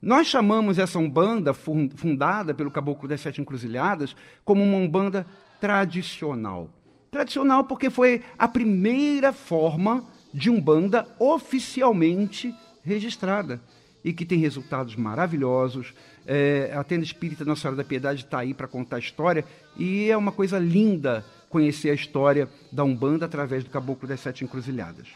Nós 0.00 0.28
chamamos 0.28 0.78
essa 0.78 0.98
Umbanda, 0.98 1.52
fundada 1.52 2.54
pelo 2.54 2.70
Caboclo 2.70 3.06
das 3.06 3.20
Sete 3.20 3.38
Encruzilhadas, 3.38 4.16
como 4.46 4.62
uma 4.62 4.78
Umbanda 4.78 5.26
tradicional 5.60 6.70
Tradicional 7.10 7.64
porque 7.64 7.88
foi 7.88 8.22
a 8.38 8.46
primeira 8.46 9.32
forma 9.32 10.04
de 10.32 10.50
umbanda 10.50 11.08
oficialmente 11.18 12.54
registrada 12.84 13.60
e 14.04 14.12
que 14.12 14.26
tem 14.26 14.38
resultados 14.38 14.94
maravilhosos. 14.94 15.94
É, 16.26 16.72
a 16.74 16.84
Tenda 16.84 17.04
Espírita 17.04 17.44
Nossa 17.44 17.62
Senhora 17.62 17.78
da 17.78 17.84
Piedade 17.84 18.24
está 18.24 18.40
aí 18.40 18.52
para 18.52 18.68
contar 18.68 18.96
a 18.96 19.00
história 19.00 19.44
e 19.76 20.10
é 20.10 20.16
uma 20.16 20.32
coisa 20.32 20.58
linda 20.58 21.24
conhecer 21.48 21.90
a 21.90 21.94
história 21.94 22.48
da 22.70 22.84
Umbanda 22.84 23.24
através 23.24 23.64
do 23.64 23.70
Caboclo 23.70 24.06
das 24.06 24.20
Sete 24.20 24.44
Encruzilhadas. 24.44 25.08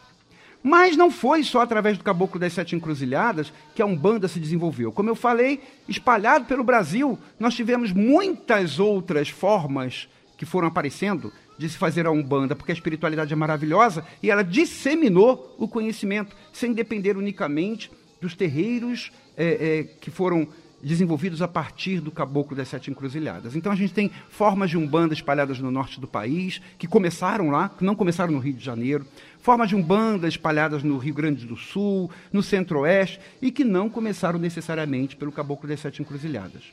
Mas 0.62 0.96
não 0.96 1.10
foi 1.10 1.42
só 1.42 1.60
através 1.60 1.98
do 1.98 2.04
Caboclo 2.04 2.40
das 2.40 2.52
Sete 2.52 2.74
Encruzilhadas 2.74 3.52
que 3.74 3.82
a 3.82 3.86
Umbanda 3.86 4.28
se 4.28 4.40
desenvolveu. 4.40 4.92
Como 4.92 5.10
eu 5.10 5.14
falei, 5.14 5.60
espalhado 5.88 6.46
pelo 6.46 6.64
Brasil, 6.64 7.18
nós 7.38 7.54
tivemos 7.54 7.92
muitas 7.92 8.78
outras 8.78 9.28
formas 9.28 10.08
que 10.38 10.46
foram 10.46 10.68
aparecendo 10.68 11.32
de 11.58 11.68
se 11.68 11.76
fazer 11.76 12.06
a 12.06 12.10
Umbanda, 12.10 12.56
porque 12.56 12.72
a 12.72 12.74
espiritualidade 12.74 13.32
é 13.32 13.36
maravilhosa 13.36 14.04
e 14.22 14.30
ela 14.30 14.42
disseminou 14.42 15.54
o 15.58 15.68
conhecimento, 15.68 16.36
sem 16.52 16.72
depender 16.72 17.16
unicamente 17.16 17.90
dos 18.20 18.34
terreiros 18.34 19.12
é, 19.36 19.78
é, 19.80 19.84
que 20.00 20.10
foram 20.10 20.48
desenvolvidos 20.82 21.40
a 21.40 21.48
partir 21.48 22.00
do 22.00 22.10
Caboclo 22.10 22.56
das 22.56 22.68
Sete 22.68 22.90
Encruzilhadas. 22.90 23.54
Então 23.54 23.70
a 23.70 23.76
gente 23.76 23.94
tem 23.94 24.10
formas 24.28 24.68
de 24.68 24.76
Umbanda 24.76 25.14
espalhadas 25.14 25.60
no 25.60 25.70
norte 25.70 26.00
do 26.00 26.08
país, 26.08 26.60
que 26.76 26.88
começaram 26.88 27.50
lá, 27.50 27.68
que 27.68 27.84
não 27.84 27.94
começaram 27.94 28.32
no 28.32 28.40
Rio 28.40 28.54
de 28.54 28.64
Janeiro, 28.64 29.06
formas 29.38 29.68
de 29.68 29.76
Umbanda 29.76 30.26
espalhadas 30.26 30.82
no 30.82 30.98
Rio 30.98 31.14
Grande 31.14 31.46
do 31.46 31.56
Sul, 31.56 32.10
no 32.32 32.42
Centro-Oeste, 32.42 33.20
e 33.40 33.52
que 33.52 33.64
não 33.64 33.88
começaram 33.88 34.38
necessariamente 34.38 35.14
pelo 35.14 35.30
Caboclo 35.30 35.68
das 35.68 35.80
Sete 35.80 36.02
Encruzilhadas. 36.02 36.64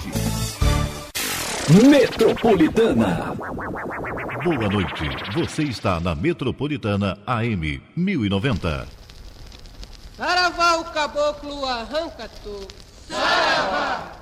Metropolitana. 1.88 3.35
Boa 4.43 4.69
noite. 4.69 5.03
Você 5.35 5.63
está 5.63 5.99
na 5.99 6.15
Metropolitana 6.15 7.19
AM 7.27 7.79
1090. 7.95 8.88
Saravá 10.17 10.77
o 10.77 10.85
caboclo 10.85 11.63
arranca 11.65 12.27
tu. 12.43 12.67
Saravá. 13.07 14.18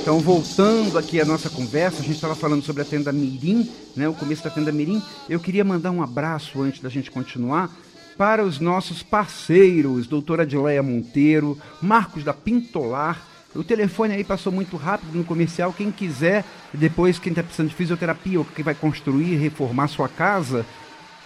Então, 0.00 0.18
voltando 0.18 0.98
aqui 0.98 1.20
à 1.20 1.24
nossa 1.24 1.50
conversa, 1.50 2.00
a 2.00 2.02
gente 2.02 2.14
estava 2.14 2.34
falando 2.34 2.64
sobre 2.64 2.82
a 2.82 2.84
tenda 2.84 3.12
Mirim, 3.12 3.70
né, 3.94 4.08
o 4.08 4.14
começo 4.14 4.42
da 4.42 4.50
tenda 4.50 4.72
Mirim. 4.72 5.02
Eu 5.28 5.38
queria 5.38 5.62
mandar 5.62 5.90
um 5.90 6.02
abraço 6.02 6.60
antes 6.62 6.80
da 6.80 6.88
gente 6.88 7.10
continuar 7.10 7.70
para 8.16 8.44
os 8.44 8.60
nossos 8.60 9.02
parceiros, 9.02 10.06
doutora 10.06 10.42
Adileia 10.42 10.82
Monteiro, 10.82 11.58
Marcos 11.80 12.24
da 12.24 12.34
Pintolar. 12.34 13.26
O 13.54 13.64
telefone 13.64 14.14
aí 14.14 14.24
passou 14.24 14.52
muito 14.52 14.76
rápido 14.76 15.16
no 15.16 15.24
comercial. 15.24 15.72
Quem 15.72 15.90
quiser, 15.90 16.44
depois, 16.72 17.18
quem 17.18 17.30
está 17.30 17.42
precisando 17.42 17.68
de 17.68 17.74
fisioterapia 17.74 18.38
ou 18.38 18.44
quem 18.44 18.64
vai 18.64 18.74
construir, 18.74 19.36
reformar 19.36 19.88
sua 19.88 20.08
casa, 20.08 20.66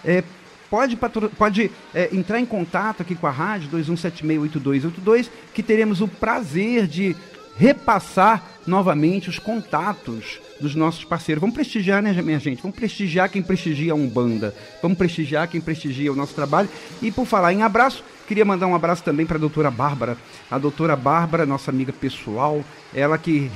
é, 0.03 0.23
pode, 0.69 0.97
pode 1.37 1.71
é, 1.93 2.15
entrar 2.15 2.39
em 2.39 2.45
contato 2.45 3.01
aqui 3.01 3.15
com 3.15 3.27
a 3.27 3.31
rádio 3.31 3.69
21768282, 3.71 5.29
que 5.53 5.63
teremos 5.63 6.01
o 6.01 6.07
prazer 6.07 6.87
de 6.87 7.15
repassar 7.57 8.43
novamente 8.65 9.29
os 9.29 9.39
contatos 9.39 10.39
dos 10.59 10.75
nossos 10.75 11.03
parceiros. 11.03 11.41
Vamos 11.41 11.55
prestigiar, 11.55 12.01
né, 12.01 12.13
minha 12.21 12.39
gente? 12.39 12.61
Vamos 12.61 12.77
prestigiar 12.77 13.29
quem 13.29 13.41
prestigia 13.41 13.93
a 13.93 13.95
Umbanda. 13.95 14.53
Vamos 14.81 14.97
prestigiar 14.97 15.47
quem 15.47 15.61
prestigia 15.61 16.11
o 16.11 16.15
nosso 16.15 16.33
trabalho. 16.33 16.69
E 17.01 17.11
por 17.11 17.25
falar 17.25 17.53
em 17.53 17.63
abraço, 17.63 18.03
Queria 18.27 18.43
mandar 18.43 18.65
um 18.65 18.73
abraço 18.73 19.03
também 19.03 19.23
para 19.23 19.37
a 19.37 19.39
doutora 19.39 19.69
Bárbara. 19.69 20.17
A 20.49 20.57
doutora 20.57 20.95
Bárbara, 20.95 21.45
nossa 21.45 21.69
amiga 21.69 21.93
pessoal, 21.93 22.63
ela 22.91 23.19
que, 23.19 23.51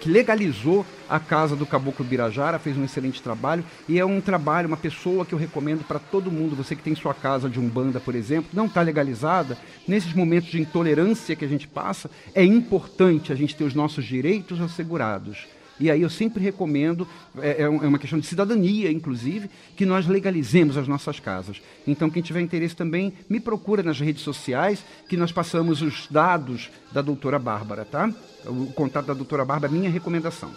que 0.00 0.08
legalizou 0.08 0.86
a 1.10 1.18
casa 1.18 1.56
do 1.56 1.66
Caboclo 1.66 2.04
Birajara, 2.04 2.60
fez 2.60 2.76
um 2.76 2.84
excelente 2.84 3.20
trabalho 3.20 3.64
e 3.88 3.98
é 3.98 4.04
um 4.04 4.20
trabalho, 4.20 4.68
uma 4.68 4.76
pessoa 4.76 5.26
que 5.26 5.32
eu 5.32 5.38
recomendo 5.38 5.84
para 5.84 5.98
todo 5.98 6.30
mundo. 6.30 6.54
Você 6.54 6.76
que 6.76 6.82
tem 6.82 6.94
sua 6.94 7.14
casa 7.14 7.50
de 7.50 7.58
umbanda, 7.58 7.98
por 7.98 8.14
exemplo, 8.14 8.50
não 8.52 8.66
está 8.66 8.80
legalizada, 8.80 9.58
nesses 9.88 10.14
momentos 10.14 10.50
de 10.50 10.60
intolerância 10.60 11.34
que 11.34 11.44
a 11.44 11.48
gente 11.48 11.66
passa, 11.66 12.08
é 12.32 12.44
importante 12.44 13.32
a 13.32 13.34
gente 13.34 13.56
ter 13.56 13.64
os 13.64 13.74
nossos 13.74 14.04
direitos 14.04 14.60
assegurados. 14.60 15.48
E 15.82 15.90
aí 15.90 16.00
eu 16.00 16.08
sempre 16.08 16.40
recomendo, 16.40 17.08
é, 17.38 17.50
é 17.50 17.62
é 17.62 17.68
uma 17.68 17.98
questão 17.98 18.16
de 18.16 18.24
cidadania, 18.24 18.88
inclusive, 18.88 19.50
que 19.76 19.84
nós 19.84 20.06
legalizemos 20.06 20.76
as 20.76 20.86
nossas 20.86 21.18
casas. 21.18 21.60
Então, 21.84 22.08
quem 22.08 22.22
tiver 22.22 22.40
interesse 22.40 22.76
também, 22.76 23.12
me 23.28 23.40
procura 23.40 23.82
nas 23.82 23.98
redes 23.98 24.22
sociais, 24.22 24.84
que 25.08 25.16
nós 25.16 25.32
passamos 25.32 25.82
os 25.82 26.06
dados 26.08 26.70
da 26.92 27.02
doutora 27.02 27.36
Bárbara, 27.36 27.84
tá? 27.84 28.08
O 28.46 28.66
contato 28.66 29.06
da 29.06 29.14
doutora 29.14 29.44
Bárbara 29.44 29.72
minha 29.72 29.90
recomendação. 29.90 30.52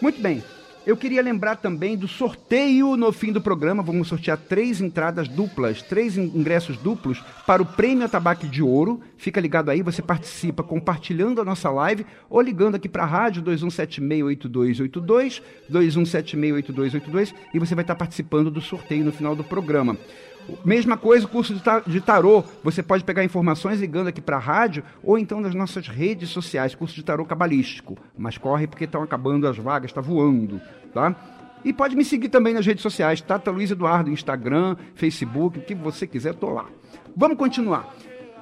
Muito 0.00 0.18
bem. 0.18 0.42
Eu 0.88 0.96
queria 0.96 1.20
lembrar 1.20 1.56
também 1.56 1.98
do 1.98 2.08
sorteio 2.08 2.96
no 2.96 3.12
fim 3.12 3.30
do 3.30 3.42
programa. 3.42 3.82
Vamos 3.82 4.08
sortear 4.08 4.38
três 4.38 4.80
entradas 4.80 5.28
duplas, 5.28 5.82
três 5.82 6.16
in- 6.16 6.32
ingressos 6.34 6.78
duplos 6.78 7.22
para 7.46 7.62
o 7.62 7.66
Prêmio 7.66 8.06
Atabaque 8.06 8.48
de 8.48 8.62
Ouro. 8.62 8.98
Fica 9.18 9.38
ligado 9.38 9.68
aí, 9.70 9.82
você 9.82 10.00
participa 10.00 10.62
compartilhando 10.62 11.42
a 11.42 11.44
nossa 11.44 11.68
live 11.68 12.06
ou 12.30 12.40
ligando 12.40 12.76
aqui 12.76 12.88
para 12.88 13.02
a 13.02 13.06
rádio 13.06 13.42
21768282, 13.42 15.42
21768282 15.70 17.34
e 17.52 17.58
você 17.58 17.74
vai 17.74 17.84
estar 17.84 17.94
participando 17.94 18.50
do 18.50 18.62
sorteio 18.62 19.04
no 19.04 19.12
final 19.12 19.36
do 19.36 19.44
programa. 19.44 19.94
Mesma 20.64 20.96
coisa, 20.96 21.26
o 21.26 21.28
curso 21.28 21.54
de 21.54 21.60
ta- 21.62 21.80
de 21.86 22.00
tarô. 22.00 22.42
Você 22.64 22.82
pode 22.82 23.04
pegar 23.04 23.22
informações 23.24 23.80
ligando 23.80 24.08
aqui 24.08 24.20
para 24.20 24.36
a 24.36 24.40
rádio 24.40 24.82
ou 25.02 25.18
então 25.18 25.40
nas 25.40 25.54
nossas 25.54 25.86
redes 25.88 26.30
sociais, 26.30 26.74
curso 26.74 26.94
de 26.94 27.02
tarô 27.02 27.24
cabalístico. 27.24 27.96
Mas 28.16 28.38
corre 28.38 28.66
porque 28.66 28.84
estão 28.84 29.02
acabando 29.02 29.46
as 29.46 29.56
vagas, 29.58 29.90
está 29.90 30.00
voando, 30.00 30.60
tá? 30.94 31.14
E 31.64 31.72
pode 31.72 31.96
me 31.96 32.04
seguir 32.04 32.28
também 32.28 32.54
nas 32.54 32.64
redes 32.64 32.82
sociais, 32.82 33.20
Tata 33.20 33.50
Luiz 33.50 33.70
Eduardo, 33.70 34.10
Instagram, 34.10 34.76
Facebook, 34.94 35.58
o 35.58 35.62
que 35.62 35.74
você 35.74 36.06
quiser, 36.06 36.34
tô 36.34 36.50
lá. 36.50 36.66
Vamos 37.16 37.36
continuar. 37.36 37.92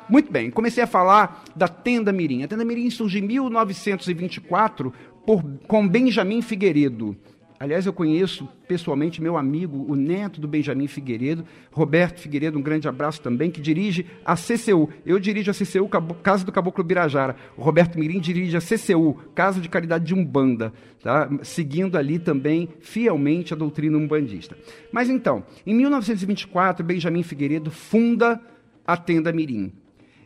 Muito 0.09 0.31
bem, 0.31 0.51
comecei 0.51 0.85
a 0.85 0.87
falar 0.87 1.43
da 1.57 1.67
Tenda 1.67 2.13
Mirim. 2.13 2.45
A 2.45 2.49
Tenda 2.49 2.65
Mirim 2.65 2.89
surge 2.91 3.19
em 3.19 3.23
1924 3.23 4.93
por, 5.27 5.43
com 5.67 5.89
Benjamin 5.89 6.41
Figueiredo. 6.43 7.17
Aliás, 7.59 7.87
eu 7.87 7.93
conheço 7.93 8.47
pessoalmente 8.69 9.23
meu 9.23 9.37
amigo, 9.37 9.87
o 9.91 9.95
neto 9.95 10.41
do 10.41 10.47
Benjamin 10.47 10.87
Figueiredo, 10.87 11.45
Roberto 11.71 12.21
Figueiredo, 12.21 12.59
um 12.59 12.63
grande 12.63 12.87
abraço 12.87 13.21
também, 13.23 13.51
que 13.51 13.61
dirige 13.61 14.07
a 14.25 14.37
CCU. 14.37 14.91
Eu 15.07 15.19
dirijo 15.19 15.51
a 15.51 15.55
CCU, 15.55 15.89
Casa 16.23 16.45
do 16.45 16.53
Caboclo 16.53 16.85
Birajara. 16.85 17.35
O 17.57 17.63
Roberto 17.63 17.99
Mirim 17.99 18.21
dirige 18.21 18.57
a 18.57 18.61
CCU, 18.61 19.15
Casa 19.35 19.61
de 19.61 19.69
Caridade 19.69 20.05
de 20.05 20.15
Umbanda, 20.15 20.73
tá? 21.03 21.31
seguindo 21.43 21.97
ali 21.97 22.19
também 22.19 22.69
fielmente 22.81 23.55
a 23.55 23.57
doutrina 23.57 23.97
umbandista. 23.97 24.57
Mas 24.93 25.09
então, 25.09 25.45
em 25.67 25.75
1924, 25.75 26.85
Benjamin 26.85 27.23
Figueiredo 27.23 27.71
funda 27.71 28.41
a 28.87 28.97
Tenda 28.97 29.33
Mirim. 29.33 29.73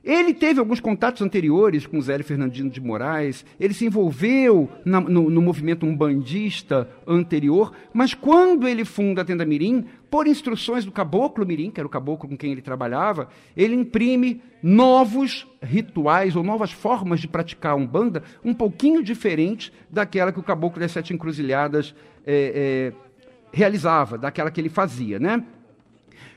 Ele 0.03 0.33
teve 0.33 0.59
alguns 0.59 0.81
contatos 0.81 1.21
anteriores 1.21 1.87
com 1.87 2.01
Zélio 2.01 2.25
Fernandino 2.25 2.71
de 2.71 2.81
Moraes, 2.81 3.45
ele 3.61 3.75
se 3.75 3.85
envolveu 3.85 4.69
na- 4.85 5.01
no, 5.01 5.29
no 5.29 5.43
movimento 5.43 5.85
umbandista 5.85 6.89
anterior, 7.07 7.73
mas 7.93 8.15
quando 8.15 8.67
ele 8.67 8.85
funda 8.85 9.21
a 9.21 9.25
Tenda 9.25 9.45
Mirim, 9.45 9.85
por 10.11 10.27
instruções 10.27 10.85
do 10.87 10.91
Caboclo 10.91 11.45
Mirim, 11.47 11.71
que 11.71 11.79
era 11.79 11.87
o 11.87 11.91
caboclo 11.91 12.29
com 12.29 12.37
quem 12.37 12.51
ele 12.53 12.63
trabalhava, 12.63 13.29
ele 13.57 13.75
imprime 13.75 14.43
novos 14.63 15.47
rituais 15.63 16.35
ou 16.35 16.43
novas 16.43 16.73
formas 16.73 17.21
de 17.21 17.29
praticar 17.29 17.73
a 17.73 17.77
Umbanda, 17.77 18.23
um 18.45 18.55
pouquinho 18.55 19.03
diferentes 19.03 19.71
daquela 19.91 20.33
que 20.33 20.41
o 20.41 20.43
Caboclo 20.43 20.81
das 20.81 20.93
Sete 20.93 21.13
Encruzilhadas 21.13 21.95
eh, 22.27 22.93
eh, 22.93 23.11
realizava, 23.53 24.17
daquela 24.17 24.51
que 24.51 24.61
ele 24.61 24.69
fazia, 24.71 25.19
né? 25.19 25.45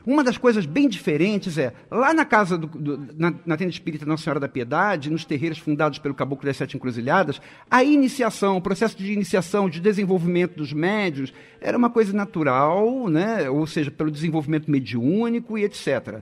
Uma 0.06 0.24
das 0.24 0.38
coisas 0.38 0.66
bem 0.66 0.90
diferentes 0.90 1.58
é, 1.58 1.74
lá 1.90 2.14
na 2.14 2.26
casa, 2.26 2.58
do, 2.58 2.68
do- 2.68 3.08
na, 3.18 3.34
na 3.46 3.56
tenda 3.56 3.72
espírita 3.72 4.06
Nossa 4.06 4.24
Senhora 4.24 4.40
da 4.40 4.50
Piedade, 4.50 5.10
nos 5.10 5.24
terreiros 5.24 5.58
fundados 5.60 5.98
pelo 5.98 6.14
Caboclo 6.14 6.46
das 6.46 6.58
Sete 6.58 6.76
Encruzilhadas, 6.76 7.40
a 7.72 7.84
iniciação, 7.84 8.58
o 8.58 8.62
processo 8.62 8.98
de 8.98 9.14
iniciação, 9.14 9.70
de 9.70 9.80
desenvolvimento 9.80 10.56
dos 10.58 10.74
médios, 10.74 11.34
era 11.62 11.78
uma 11.78 11.90
coisa 11.90 12.12
natural, 12.12 13.08
né? 13.08 13.50
ou 13.50 13.66
seja, 13.66 13.90
pelo 13.90 14.12
desenvolvimento 14.12 14.70
mediúnico 14.70 15.58
e 15.58 15.64
etc. 15.64 16.20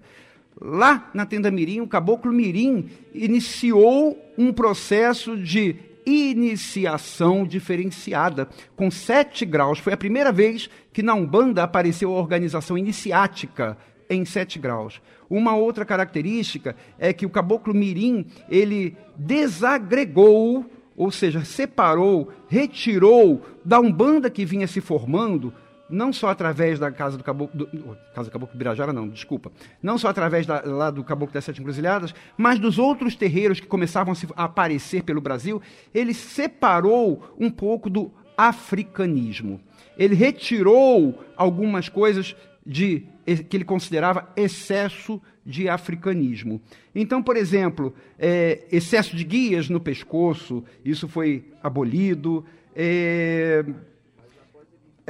Lá 0.59 1.09
na 1.13 1.25
tenda 1.25 1.49
Mirim, 1.49 1.81
o 1.81 1.87
Caboclo 1.87 2.31
Mirim 2.31 2.87
iniciou 3.13 4.17
um 4.37 4.53
processo 4.53 5.35
de 5.35 5.75
iniciação 6.05 7.45
diferenciada, 7.45 8.47
com 8.75 8.89
sete 8.89 9.45
graus. 9.45 9.79
Foi 9.79 9.93
a 9.93 9.97
primeira 9.97 10.31
vez 10.31 10.69
que 10.91 11.03
na 11.03 11.13
Umbanda 11.13 11.63
apareceu 11.63 12.13
a 12.13 12.19
organização 12.19 12.77
iniciática 12.77 13.77
em 14.09 14.25
sete 14.25 14.59
graus. 14.59 15.01
Uma 15.29 15.55
outra 15.55 15.85
característica 15.85 16.75
é 16.99 17.13
que 17.13 17.25
o 17.25 17.29
Caboclo 17.29 17.73
Mirim, 17.73 18.25
ele 18.49 18.97
desagregou, 19.15 20.65
ou 20.97 21.09
seja, 21.09 21.45
separou, 21.45 22.29
retirou 22.49 23.41
da 23.63 23.79
Umbanda 23.79 24.29
que 24.29 24.43
vinha 24.43 24.67
se 24.67 24.81
formando, 24.81 25.53
não 25.91 26.13
só 26.13 26.29
através 26.29 26.79
da 26.79 26.91
casa 26.91 27.17
do 27.17 27.23
Caboclo, 27.23 27.65
do, 27.65 27.97
casa 28.15 28.29
do 28.29 28.33
Caboclo 28.33 28.57
Birajara, 28.57 28.93
não, 28.93 29.07
desculpa, 29.07 29.51
não 29.81 29.97
só 29.97 30.07
através 30.07 30.45
da, 30.45 30.61
lá 30.61 30.89
do 30.89 31.03
Caboclo 31.03 31.33
das 31.33 31.45
Sete 31.45 31.59
Encruzilhadas, 31.59 32.15
mas 32.37 32.57
dos 32.57 32.79
outros 32.79 33.15
terreiros 33.15 33.59
que 33.59 33.67
começavam 33.67 34.13
a, 34.35 34.43
aparecer 34.43 35.03
pelo 35.03 35.21
Brasil, 35.21 35.61
ele 35.93 36.13
separou 36.13 37.35
um 37.37 37.49
pouco 37.49 37.89
do 37.89 38.11
africanismo. 38.37 39.59
Ele 39.97 40.15
retirou 40.15 41.23
algumas 41.35 41.89
coisas 41.89 42.35
de 42.65 43.05
que 43.49 43.57
ele 43.57 43.65
considerava 43.65 44.29
excesso 44.35 45.21
de 45.45 45.69
africanismo. 45.69 46.61
Então, 46.93 47.21
por 47.21 47.37
exemplo, 47.37 47.93
é, 48.17 48.65
excesso 48.71 49.15
de 49.15 49.23
guias 49.23 49.69
no 49.69 49.79
pescoço, 49.79 50.63
isso 50.83 51.07
foi 51.07 51.45
abolido. 51.63 52.45
É, 52.75 53.65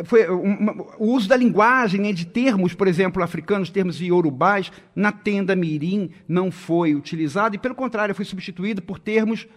foi 0.03 0.27
uma- 0.27 0.73
o 0.97 1.07
uso 1.13 1.27
da 1.27 1.35
linguagem, 1.35 2.01
né, 2.01 2.13
de 2.13 2.25
termos, 2.25 2.73
por 2.73 2.87
exemplo, 2.87 3.21
africanos, 3.23 3.69
termos 3.69 4.01
iorubais, 4.01 4.71
na 4.95 5.11
tenda 5.11 5.55
mirim 5.55 6.09
não 6.27 6.51
foi 6.51 6.95
utilizado 6.95 7.55
e, 7.55 7.59
pelo 7.59 7.75
contrário, 7.75 8.15
foi 8.15 8.25
substituído 8.25 8.81
por 8.81 8.99
termos 8.99 9.47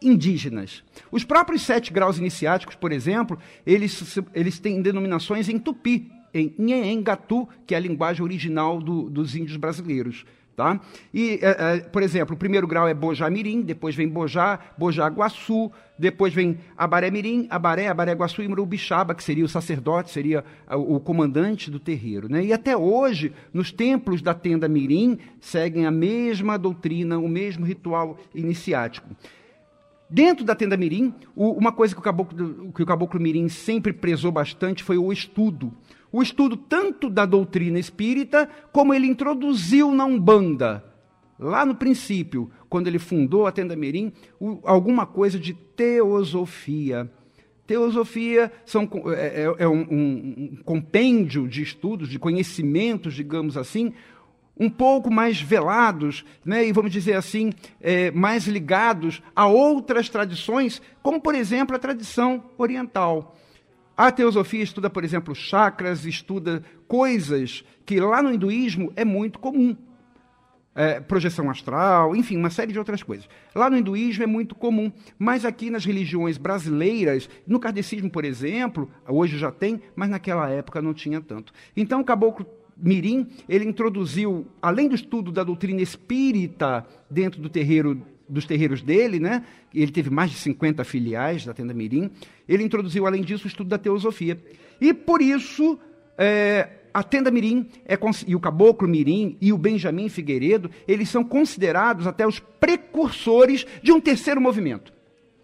indígenas. 0.00 0.82
Os 1.10 1.24
próprios 1.24 1.62
sete 1.62 1.92
graus 1.92 2.18
iniciáticos, 2.18 2.74
por 2.74 2.90
exemplo, 2.92 3.38
eles, 3.64 4.18
eles 4.34 4.58
têm 4.58 4.82
denominações 4.82 5.48
em 5.48 5.58
tupi, 5.58 6.10
em 6.34 6.52
Nhengatu, 6.58 7.48
que 7.66 7.74
é 7.74 7.76
a 7.76 7.80
linguagem 7.80 8.22
original 8.22 8.80
do- 8.80 9.08
dos 9.08 9.36
índios 9.36 9.56
brasileiros. 9.56 10.24
Tá? 10.54 10.78
E, 11.14 11.38
eh, 11.40 11.56
eh, 11.58 11.78
por 11.88 12.02
exemplo, 12.02 12.34
o 12.34 12.38
primeiro 12.38 12.66
grau 12.66 12.86
é 12.86 12.92
Bojá 12.92 13.30
Mirim, 13.30 13.62
depois 13.62 13.96
vem 13.96 14.06
Bojá, 14.06 14.58
Bojá 14.76 15.06
Guaçu, 15.08 15.72
depois 15.98 16.34
vem 16.34 16.58
Abaré 16.76 17.10
Mirim, 17.10 17.46
Abaré, 17.48 17.88
Abaré 17.88 18.12
Guaçu 18.12 18.42
e 18.42 18.48
Murubixaba, 18.48 19.14
que 19.14 19.24
seria 19.24 19.46
o 19.46 19.48
sacerdote, 19.48 20.10
seria 20.10 20.44
ah, 20.66 20.76
o, 20.76 20.96
o 20.96 21.00
comandante 21.00 21.70
do 21.70 21.80
terreiro. 21.80 22.28
Né? 22.30 22.44
E 22.44 22.52
até 22.52 22.76
hoje, 22.76 23.32
nos 23.52 23.72
templos 23.72 24.20
da 24.20 24.34
tenda 24.34 24.68
Mirim, 24.68 25.18
seguem 25.40 25.86
a 25.86 25.90
mesma 25.90 26.58
doutrina, 26.58 27.18
o 27.18 27.28
mesmo 27.28 27.64
ritual 27.64 28.18
iniciático. 28.34 29.08
Dentro 30.10 30.44
da 30.44 30.54
tenda 30.54 30.76
Mirim, 30.76 31.14
o- 31.34 31.52
uma 31.52 31.72
coisa 31.72 31.94
que 31.94 32.00
o, 32.00 32.04
caboclo, 32.04 32.70
que 32.72 32.82
o 32.82 32.86
Caboclo 32.86 33.18
Mirim 33.18 33.48
sempre 33.48 33.94
prezou 33.94 34.30
bastante 34.30 34.84
foi 34.84 34.98
o 34.98 35.10
estudo. 35.10 35.72
O 36.12 36.22
estudo 36.22 36.56
tanto 36.56 37.08
da 37.08 37.24
doutrina 37.24 37.78
espírita, 37.78 38.48
como 38.70 38.92
ele 38.92 39.06
introduziu 39.06 39.92
na 39.94 40.04
Umbanda. 40.04 40.84
Lá 41.38 41.64
no 41.64 41.74
princípio, 41.74 42.50
quando 42.68 42.86
ele 42.86 42.98
fundou 42.98 43.46
a 43.46 43.52
tenda 43.52 43.74
Mirim, 43.74 44.12
alguma 44.62 45.06
coisa 45.06 45.38
de 45.38 45.54
teosofia. 45.54 47.10
Teosofia 47.66 48.52
são, 48.66 48.88
é, 49.16 49.42
é- 49.44 49.64
é 49.64 49.68
um, 49.68 49.80
um- 49.90 50.48
um 50.52 50.56
compêndio 50.64 51.48
de 51.48 51.62
estudos, 51.62 52.08
de 52.08 52.18
conhecimentos, 52.18 53.14
digamos 53.14 53.56
assim, 53.56 53.92
um 54.58 54.68
pouco 54.68 55.10
mais 55.10 55.40
velados, 55.40 56.24
né, 56.44 56.66
e 56.66 56.72
vamos 56.72 56.92
dizer 56.92 57.14
assim, 57.14 57.52
é, 57.80 58.10
mais 58.10 58.46
ligados 58.46 59.22
a 59.34 59.46
outras 59.46 60.08
tradições, 60.10 60.82
como, 61.02 61.20
por 61.20 61.34
exemplo, 61.34 61.74
a 61.74 61.78
tradição 61.78 62.44
oriental. 62.58 63.36
A 63.96 64.10
teosofia 64.10 64.62
estuda, 64.62 64.88
por 64.88 65.04
exemplo, 65.04 65.34
chakras, 65.34 66.04
estuda 66.06 66.64
coisas 66.88 67.64
que 67.84 68.00
lá 68.00 68.22
no 68.22 68.32
hinduísmo 68.32 68.92
é 68.96 69.04
muito 69.04 69.38
comum. 69.38 69.76
É, 70.74 71.00
projeção 71.00 71.50
astral, 71.50 72.16
enfim, 72.16 72.38
uma 72.38 72.48
série 72.48 72.72
de 72.72 72.78
outras 72.78 73.02
coisas. 73.02 73.28
Lá 73.54 73.68
no 73.68 73.76
hinduísmo 73.76 74.24
é 74.24 74.26
muito 74.26 74.54
comum, 74.54 74.90
mas 75.18 75.44
aqui 75.44 75.68
nas 75.68 75.84
religiões 75.84 76.38
brasileiras, 76.38 77.28
no 77.46 77.60
kardecismo, 77.60 78.10
por 78.10 78.24
exemplo, 78.24 78.90
hoje 79.06 79.36
já 79.36 79.50
tem, 79.50 79.82
mas 79.94 80.08
naquela 80.08 80.48
época 80.48 80.80
não 80.80 80.94
tinha 80.94 81.20
tanto. 81.20 81.52
Então 81.76 82.00
o 82.00 82.04
caboclo 82.04 82.46
Mirim, 82.74 83.28
ele 83.48 83.66
introduziu, 83.66 84.46
além 84.62 84.88
do 84.88 84.94
estudo 84.94 85.30
da 85.30 85.44
doutrina 85.44 85.82
espírita 85.82 86.86
dentro 87.10 87.40
do 87.40 87.50
terreiro, 87.50 88.00
dos 88.32 88.46
terreiros 88.46 88.82
dele, 88.82 89.20
né? 89.20 89.44
ele 89.74 89.92
teve 89.92 90.10
mais 90.10 90.30
de 90.30 90.36
50 90.38 90.82
filiais 90.84 91.44
da 91.44 91.54
Tenda 91.54 91.74
Mirim, 91.74 92.10
ele 92.48 92.62
introduziu, 92.62 93.06
além 93.06 93.22
disso, 93.22 93.44
o 93.44 93.48
estudo 93.48 93.68
da 93.68 93.78
teosofia. 93.78 94.38
E 94.80 94.92
por 94.92 95.20
isso, 95.20 95.78
é, 96.18 96.68
a 96.92 97.02
Tenda 97.02 97.30
Mirim 97.30 97.68
é, 97.86 97.98
e 98.26 98.34
o 98.34 98.40
Caboclo 98.40 98.88
Mirim 98.88 99.36
e 99.40 99.52
o 99.52 99.58
Benjamin 99.58 100.08
Figueiredo, 100.08 100.70
eles 100.86 101.08
são 101.08 101.24
considerados 101.24 102.06
até 102.06 102.26
os 102.26 102.38
precursores 102.38 103.66
de 103.82 103.92
um 103.92 104.00
terceiro 104.00 104.40
movimento. 104.40 104.92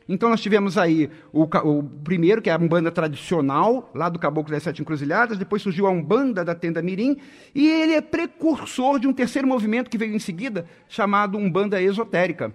Então 0.08 0.30
nós 0.30 0.40
tivemos 0.40 0.78
aí 0.78 1.10
o, 1.32 1.42
o, 1.42 1.82
primeiro, 1.82 2.40
que 2.40 2.48
é 2.48 2.52
a 2.52 2.56
Umbanda 2.56 2.90
tradicional, 2.90 3.90
lá 3.94 4.08
do 4.08 4.18
Caboclo 4.18 4.50
das 4.50 4.62
Sete 4.62 4.80
Encruzilhadas, 4.80 5.36
depois 5.36 5.60
surgiu 5.60 5.86
a 5.86 5.90
Umbanda 5.90 6.42
da 6.42 6.54
Tenda 6.54 6.80
Mirim, 6.80 7.18
e 7.54 7.68
ele 7.68 7.92
é 7.92 8.00
precursor 8.00 8.98
de 8.98 9.06
um 9.06 9.12
terceiro 9.12 9.46
movimento 9.46 9.90
que 9.90 9.98
veio 9.98 10.14
em 10.14 10.18
seguida, 10.18 10.66
chamado 10.88 11.36
Umbanda 11.36 11.80
Esotérica. 11.82 12.54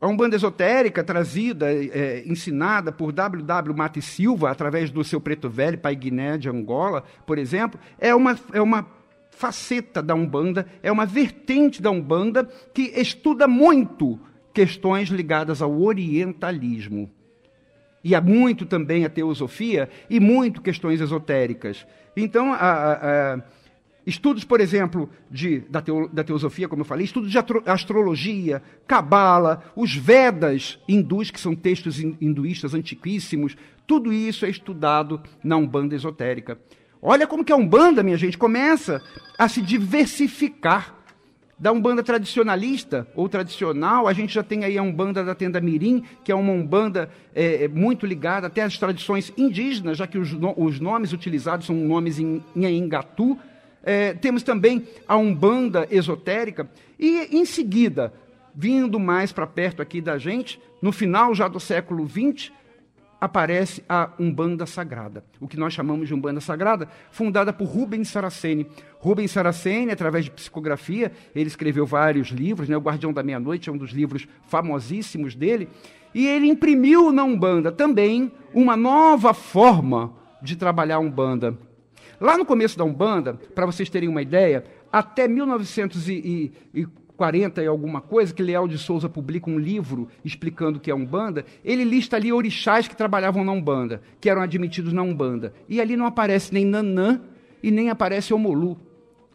A 0.00 0.06
Umbanda 0.06 0.34
Esotérica, 0.34 1.04
trazida, 1.04 1.70
é, 1.70 2.22
ensinada 2.26 2.90
por 2.90 3.12
W.W. 3.12 3.76
Mate 3.76 4.00
Silva, 4.00 4.50
através 4.50 4.90
do 4.90 5.04
seu 5.04 5.20
preto 5.20 5.50
velho, 5.50 5.76
Pai 5.76 5.94
Guiné 5.94 6.38
de 6.38 6.48
Angola, 6.48 7.04
por 7.26 7.36
exemplo, 7.36 7.78
é 7.98 8.14
uma, 8.14 8.38
é 8.54 8.62
uma 8.62 8.86
faceta 9.30 10.02
da 10.02 10.14
Umbanda, 10.14 10.66
é 10.82 10.90
uma 10.90 11.04
vertente 11.04 11.82
da 11.82 11.90
Umbanda 11.90 12.48
que 12.72 12.82
estuda 12.96 13.46
muito 13.46 14.18
questões 14.54 15.10
ligadas 15.10 15.60
ao 15.60 15.80
orientalismo. 15.82 17.10
E 18.02 18.14
há 18.14 18.20
muito 18.22 18.64
também 18.64 19.04
a 19.04 19.10
teosofia 19.10 19.90
e 20.08 20.18
muito 20.18 20.62
questões 20.62 21.00
esotéricas. 21.02 21.86
Então, 22.16 22.54
a, 22.54 22.56
a, 22.56 23.34
a, 23.34 23.42
estudos, 24.10 24.44
por 24.44 24.60
exemplo, 24.60 25.08
de, 25.30 25.60
da, 25.60 25.80
teo, 25.80 26.08
da, 26.12 26.22
teosofia, 26.22 26.68
como 26.68 26.82
eu 26.82 26.86
falei, 26.86 27.04
estudos 27.04 27.30
de 27.30 27.38
astrologia, 27.66 28.62
cabala, 28.86 29.64
os 29.74 29.94
Vedas 29.94 30.78
hindus, 30.88 31.30
que 31.30 31.40
são 31.40 31.54
textos 31.54 31.98
hinduístas 31.98 32.74
antiquíssimos, 32.74 33.56
tudo 33.86 34.12
isso 34.12 34.44
é 34.44 34.50
estudado 34.50 35.20
na 35.42 35.56
Umbanda 35.56 35.94
esotérica. 35.94 36.58
Olha 37.02 37.26
como 37.26 37.44
que 37.44 37.52
a 37.52 37.56
Umbanda, 37.56 38.02
minha 38.02 38.18
gente, 38.18 38.36
começa 38.36 39.02
a 39.38 39.48
se 39.48 39.62
diversificar 39.62 41.00
da 41.60 41.70
Umbanda 41.70 42.02
tradicionalista 42.02 43.06
ou 43.14 43.28
tradicional, 43.28 44.08
a 44.08 44.14
gente 44.14 44.32
já 44.32 44.42
tem 44.42 44.64
aí 44.64 44.78
a 44.78 44.82
Umbanda 44.82 45.22
da 45.22 45.34
Tenda 45.34 45.60
Mirim, 45.60 46.02
que 46.24 46.32
é 46.32 46.34
uma 46.34 46.52
Umbanda 46.52 47.10
é, 47.34 47.64
é 47.64 47.68
muito 47.68 48.06
ligada 48.06 48.46
até 48.46 48.62
às 48.62 48.78
tradições 48.78 49.30
indígenas, 49.36 49.98
já 49.98 50.06
que 50.06 50.16
os, 50.16 50.30
os 50.56 50.80
nomes 50.80 51.12
utilizados 51.12 51.66
são 51.66 51.76
nomes 51.76 52.18
em 52.18 52.42
Nhaengatu. 52.56 53.38
É, 53.82 54.14
temos 54.14 54.42
também 54.42 54.86
a 55.06 55.16
Umbanda 55.16 55.86
esotérica. 55.90 56.68
E, 56.98 57.36
em 57.36 57.44
seguida, 57.44 58.12
vindo 58.54 58.98
mais 58.98 59.32
para 59.32 59.46
perto 59.46 59.80
aqui 59.80 60.00
da 60.00 60.18
gente, 60.18 60.60
no 60.82 60.92
final 60.92 61.34
já 61.34 61.48
do 61.48 61.60
século 61.60 62.06
XX, 62.08 62.52
aparece 63.20 63.84
a 63.88 64.10
Umbanda 64.18 64.64
Sagrada, 64.64 65.22
o 65.38 65.46
que 65.46 65.58
nós 65.58 65.74
chamamos 65.74 66.08
de 66.08 66.14
Umbanda 66.14 66.40
Sagrada, 66.40 66.88
fundada 67.10 67.52
por 67.52 67.66
Rubens 67.66 68.08
Saraceni. 68.08 68.66
Rubens 68.98 69.30
Saraceni, 69.30 69.92
através 69.92 70.24
de 70.24 70.30
psicografia, 70.30 71.12
ele 71.34 71.48
escreveu 71.48 71.84
vários 71.84 72.28
livros, 72.28 72.68
né? 72.68 72.76
O 72.76 72.80
Guardião 72.80 73.12
da 73.12 73.22
Meia-Noite 73.22 73.68
é 73.68 73.72
um 73.72 73.76
dos 73.76 73.90
livros 73.90 74.26
famosíssimos 74.46 75.34
dele, 75.34 75.68
e 76.14 76.26
ele 76.26 76.46
imprimiu 76.46 77.12
na 77.12 77.22
Umbanda 77.22 77.70
também 77.70 78.32
uma 78.54 78.76
nova 78.76 79.34
forma 79.34 80.12
de 80.42 80.56
trabalhar 80.56 80.96
a 80.96 81.00
Umbanda. 81.00 81.56
Lá 82.20 82.36
no 82.36 82.44
começo 82.44 82.76
da 82.76 82.84
Umbanda, 82.84 83.34
para 83.54 83.64
vocês 83.66 83.88
terem 83.88 84.08
uma 84.08 84.20
ideia, 84.20 84.64
até 84.92 85.26
1940, 85.26 87.00
40 87.20 87.62
e 87.62 87.66
alguma 87.66 88.00
coisa, 88.00 88.32
que 88.32 88.42
Leal 88.42 88.66
de 88.66 88.78
Souza 88.78 89.06
publica 89.06 89.50
um 89.50 89.58
livro 89.58 90.08
explicando 90.24 90.78
o 90.78 90.80
que 90.80 90.90
é 90.90 90.94
Umbanda, 90.94 91.44
ele 91.62 91.84
lista 91.84 92.16
ali 92.16 92.32
orixás 92.32 92.88
que 92.88 92.96
trabalhavam 92.96 93.44
na 93.44 93.52
Umbanda, 93.52 94.00
que 94.18 94.30
eram 94.30 94.40
admitidos 94.40 94.94
na 94.94 95.02
Umbanda. 95.02 95.52
E 95.68 95.82
ali 95.82 95.98
não 95.98 96.06
aparece 96.06 96.54
nem 96.54 96.64
Nanã 96.64 97.20
e 97.62 97.70
nem 97.70 97.90
aparece 97.90 98.32
Omolu. 98.32 98.78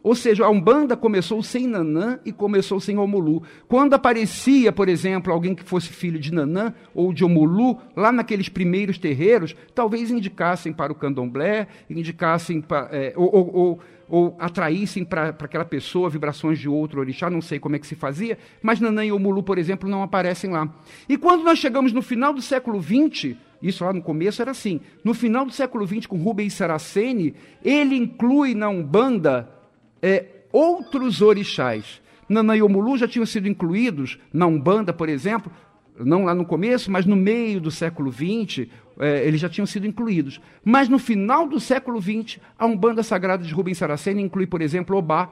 Ou 0.06 0.14
seja, 0.14 0.44
a 0.44 0.48
Umbanda 0.48 0.96
começou 0.96 1.42
sem 1.42 1.66
Nanã 1.66 2.20
e 2.24 2.30
começou 2.30 2.78
sem 2.78 2.96
Omolu. 2.96 3.42
Quando 3.66 3.94
aparecia, 3.94 4.70
por 4.70 4.88
exemplo, 4.88 5.32
alguém 5.32 5.52
que 5.52 5.64
fosse 5.64 5.88
filho 5.88 6.16
de 6.16 6.32
Nanã 6.32 6.72
ou 6.94 7.12
de 7.12 7.24
Omolu, 7.24 7.78
lá 7.96 8.12
naqueles 8.12 8.48
primeiros 8.48 8.98
terreiros, 8.98 9.56
talvez 9.74 10.08
indicassem 10.08 10.72
para 10.72 10.92
o 10.92 10.94
candomblé, 10.94 11.66
indicassem 11.90 12.60
para, 12.60 12.88
é, 12.92 13.14
ou, 13.16 13.34
ou, 13.34 13.54
ou 13.56 13.80
ou 14.08 14.36
atraíssem 14.38 15.04
para 15.04 15.30
aquela 15.30 15.64
pessoa 15.64 16.08
vibrações 16.08 16.60
de 16.60 16.68
outro 16.68 17.00
orixá, 17.00 17.28
não 17.28 17.40
sei 17.40 17.58
como 17.58 17.74
é 17.74 17.78
que 17.80 17.86
se 17.88 17.96
fazia, 17.96 18.38
mas 18.62 18.78
Nanã 18.78 19.04
e 19.04 19.10
Omulu, 19.10 19.42
por 19.42 19.58
exemplo, 19.58 19.90
não 19.90 20.00
aparecem 20.00 20.48
lá. 20.48 20.72
E 21.08 21.18
quando 21.18 21.42
nós 21.42 21.58
chegamos 21.58 21.92
no 21.92 22.00
final 22.00 22.32
do 22.32 22.40
século 22.40 22.80
XX, 22.80 23.34
isso 23.60 23.84
lá 23.84 23.92
no 23.92 24.00
começo 24.00 24.40
era 24.40 24.52
assim, 24.52 24.80
no 25.02 25.12
final 25.12 25.44
do 25.44 25.50
século 25.50 25.84
XX, 25.84 26.06
com 26.06 26.16
Rubens 26.16 26.54
Saraceni, 26.54 27.34
ele 27.64 27.96
inclui 27.96 28.54
na 28.54 28.68
Umbanda 28.68 29.55
é, 30.02 30.26
outros 30.52 31.22
orixás. 31.22 32.00
Nanã 32.28 32.56
e 32.56 32.62
Omulu 32.62 32.96
já 32.98 33.06
tinham 33.06 33.26
sido 33.26 33.48
incluídos 33.48 34.18
na 34.32 34.46
Umbanda, 34.46 34.92
por 34.92 35.08
exemplo, 35.08 35.50
não 35.98 36.24
lá 36.24 36.34
no 36.34 36.44
começo, 36.44 36.90
mas 36.90 37.06
no 37.06 37.16
meio 37.16 37.60
do 37.60 37.70
século 37.70 38.12
XX, 38.12 38.66
é, 38.98 39.26
eles 39.26 39.40
já 39.40 39.48
tinham 39.48 39.66
sido 39.66 39.86
incluídos. 39.86 40.40
Mas 40.64 40.88
no 40.88 40.98
final 40.98 41.48
do 41.48 41.58
século 41.58 42.00
XX, 42.00 42.38
a 42.58 42.66
Umbanda 42.66 43.02
Sagrada 43.02 43.44
de 43.44 43.52
Rubens 43.52 43.78
Saraceni 43.78 44.22
inclui, 44.22 44.46
por 44.46 44.60
exemplo, 44.60 44.96
Obá, 44.96 45.30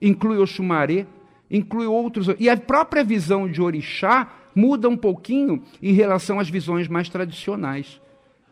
inclui 0.00 0.38
Oxumaré, 0.38 1.06
inclui 1.50 1.86
outros. 1.86 2.28
E 2.38 2.48
a 2.48 2.56
própria 2.56 3.04
visão 3.04 3.48
de 3.48 3.60
Orixá 3.60 4.32
muda 4.54 4.88
um 4.88 4.96
pouquinho 4.96 5.62
em 5.82 5.92
relação 5.92 6.40
às 6.40 6.48
visões 6.48 6.88
mais 6.88 7.08
tradicionais. 7.08 8.00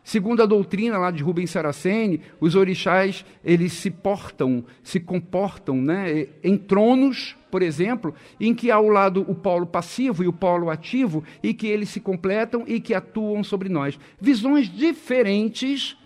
Segundo 0.03 0.43
a 0.43 0.47
doutrina 0.47 0.99
lá 0.99 1.11
de 1.11 1.23
Rubens 1.23 1.51
Saraceni, 1.51 2.21
os 2.41 2.55
orixás 2.55 3.25
eles 3.45 3.73
se 3.75 3.91
portam, 3.91 4.65
se 4.83 4.99
comportam 4.99 5.77
né, 5.77 6.27
em 6.43 6.57
tronos, 6.57 7.37
por 7.51 7.63
exemplo, 7.63 8.15
em 8.41 8.55
que 8.55 8.71
há 8.71 8.77
ao 8.77 8.89
lado 8.89 9.25
o 9.29 9.35
polo 9.35 9.67
passivo 9.67 10.25
e 10.25 10.29
o 10.29 10.33
polo 10.33 10.71
ativo, 10.71 11.23
e 11.43 11.53
que 11.53 11.67
eles 11.67 11.91
se 11.91 12.01
completam 12.01 12.65
e 12.67 12.81
que 12.81 12.95
atuam 12.95 13.45
sobre 13.45 13.69
nós. 13.69 13.99
Visões 14.21 14.69
diferentes 14.69 15.97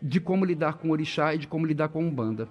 de 0.00 0.20
como 0.20 0.44
lidar 0.44 0.74
com 0.74 0.88
o 0.88 0.92
orixá 0.92 1.34
e 1.34 1.38
de 1.38 1.46
como 1.46 1.66
lidar 1.66 1.88
com 1.88 1.98
a 1.98 2.02
Umbanda. 2.02 2.48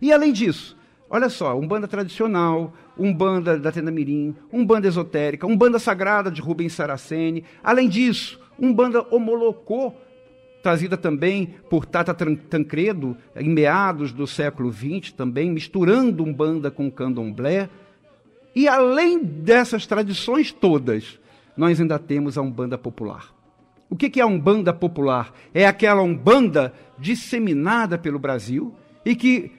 E 0.00 0.12
além 0.12 0.32
disso, 0.32 0.76
olha 1.08 1.28
só, 1.28 1.58
Umbanda 1.58 1.88
tradicional, 1.88 2.72
Umbanda 2.98 3.58
da 3.58 3.72
Tenda 3.72 3.90
Mirim, 3.90 4.34
Umbanda 4.52 4.86
esotérica, 4.86 5.46
Umbanda 5.46 5.78
sagrada 5.78 6.30
de 6.30 6.40
Rubens 6.40 6.72
Saraceni. 6.72 7.44
Além 7.62 7.88
disso, 7.88 8.40
Umbanda 8.58 9.06
homolocou, 9.10 9.94
trazida 10.62 10.96
também 10.96 11.54
por 11.68 11.84
Tata 11.84 12.14
Tancredo, 12.14 13.16
em 13.36 13.48
meados 13.48 14.12
do 14.12 14.26
século 14.26 14.72
XX, 14.72 15.12
também 15.12 15.50
misturando 15.50 16.24
Umbanda 16.24 16.70
com 16.70 16.90
Candomblé. 16.90 17.68
E 18.54 18.66
além 18.66 19.22
dessas 19.22 19.86
tradições 19.86 20.50
todas, 20.52 21.18
nós 21.56 21.80
ainda 21.80 21.98
temos 21.98 22.36
a 22.36 22.42
Umbanda 22.42 22.76
popular. 22.76 23.34
O 23.88 23.94
que 23.94 24.18
é 24.18 24.22
a 24.22 24.26
Umbanda 24.26 24.72
popular? 24.72 25.32
É 25.54 25.66
aquela 25.66 26.02
Umbanda 26.02 26.72
disseminada 26.98 27.96
pelo 27.96 28.18
Brasil 28.18 28.74
e 29.04 29.14
que 29.14 29.52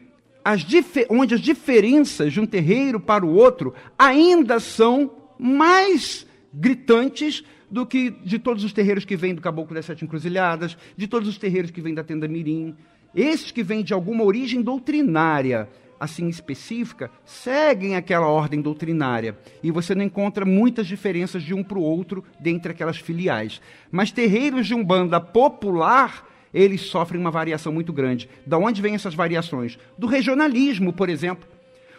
as 0.43 0.65
onde 1.09 1.35
as 1.35 1.41
diferenças 1.41 2.33
de 2.33 2.39
um 2.39 2.45
terreiro 2.45 2.99
para 2.99 3.25
o 3.25 3.33
outro 3.33 3.73
ainda 3.97 4.59
são 4.59 5.11
mais 5.37 6.25
gritantes 6.53 7.43
do 7.69 7.85
que 7.85 8.09
de 8.09 8.39
todos 8.39 8.63
os 8.63 8.73
terreiros 8.73 9.05
que 9.05 9.15
vêm 9.15 9.35
do 9.35 9.41
Caboclo 9.41 9.75
das 9.75 9.85
Sete 9.85 10.05
Encruzilhadas, 10.05 10.77
de 10.95 11.07
todos 11.07 11.27
os 11.27 11.37
terreiros 11.37 11.71
que 11.71 11.81
vêm 11.81 11.93
da 11.93 12.03
Tenda 12.03 12.27
Mirim. 12.27 12.75
Esses 13.15 13.51
que 13.51 13.63
vêm 13.63 13.83
de 13.83 13.93
alguma 13.93 14.23
origem 14.23 14.61
doutrinária, 14.61 15.69
assim 15.99 16.27
específica, 16.27 17.09
seguem 17.25 17.95
aquela 17.95 18.27
ordem 18.27 18.61
doutrinária. 18.61 19.37
E 19.63 19.71
você 19.71 19.95
não 19.95 20.03
encontra 20.03 20.45
muitas 20.45 20.87
diferenças 20.87 21.43
de 21.43 21.53
um 21.53 21.63
para 21.63 21.77
o 21.77 21.83
outro 21.83 22.23
dentre 22.39 22.71
aquelas 22.71 22.97
filiais. 22.97 23.61
Mas 23.91 24.11
terreiros 24.11 24.67
de 24.67 24.75
Umbanda 24.75 25.19
popular, 25.19 26.27
eles 26.53 26.81
sofrem 26.81 27.19
uma 27.19 27.31
variação 27.31 27.73
muito 27.73 27.91
grande. 27.91 28.29
Da 28.45 28.57
onde 28.57 28.81
vêm 28.81 28.95
essas 28.95 29.15
variações? 29.15 29.77
Do 29.97 30.07
regionalismo, 30.07 30.93
por 30.93 31.09
exemplo. 31.09 31.47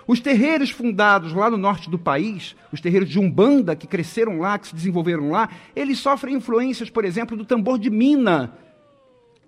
Os 0.09 0.21
terreiros 0.21 0.71
fundados 0.71 1.35
lá 1.35 1.51
no 1.51 1.59
norte 1.59 1.91
do 1.91 1.99
país, 1.99 2.57
os 2.73 2.81
terreiros 2.81 3.11
de 3.11 3.19
Umbanda 3.19 3.77
que 3.77 3.87
cresceram 3.87 4.39
lá, 4.39 4.59
que 4.59 4.69
se 4.69 4.75
desenvolveram 4.75 5.31
lá, 5.31 5.51
eles 5.77 5.99
sofrem 5.99 6.35
influências, 6.35 6.89
por 6.89 7.05
exemplo, 7.05 7.37
do 7.37 7.45
tambor 7.45 7.79
de 7.79 7.91
mina, 7.91 8.57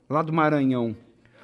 lá 0.07 0.21
do 0.21 0.35
Maranhão. 0.35 0.95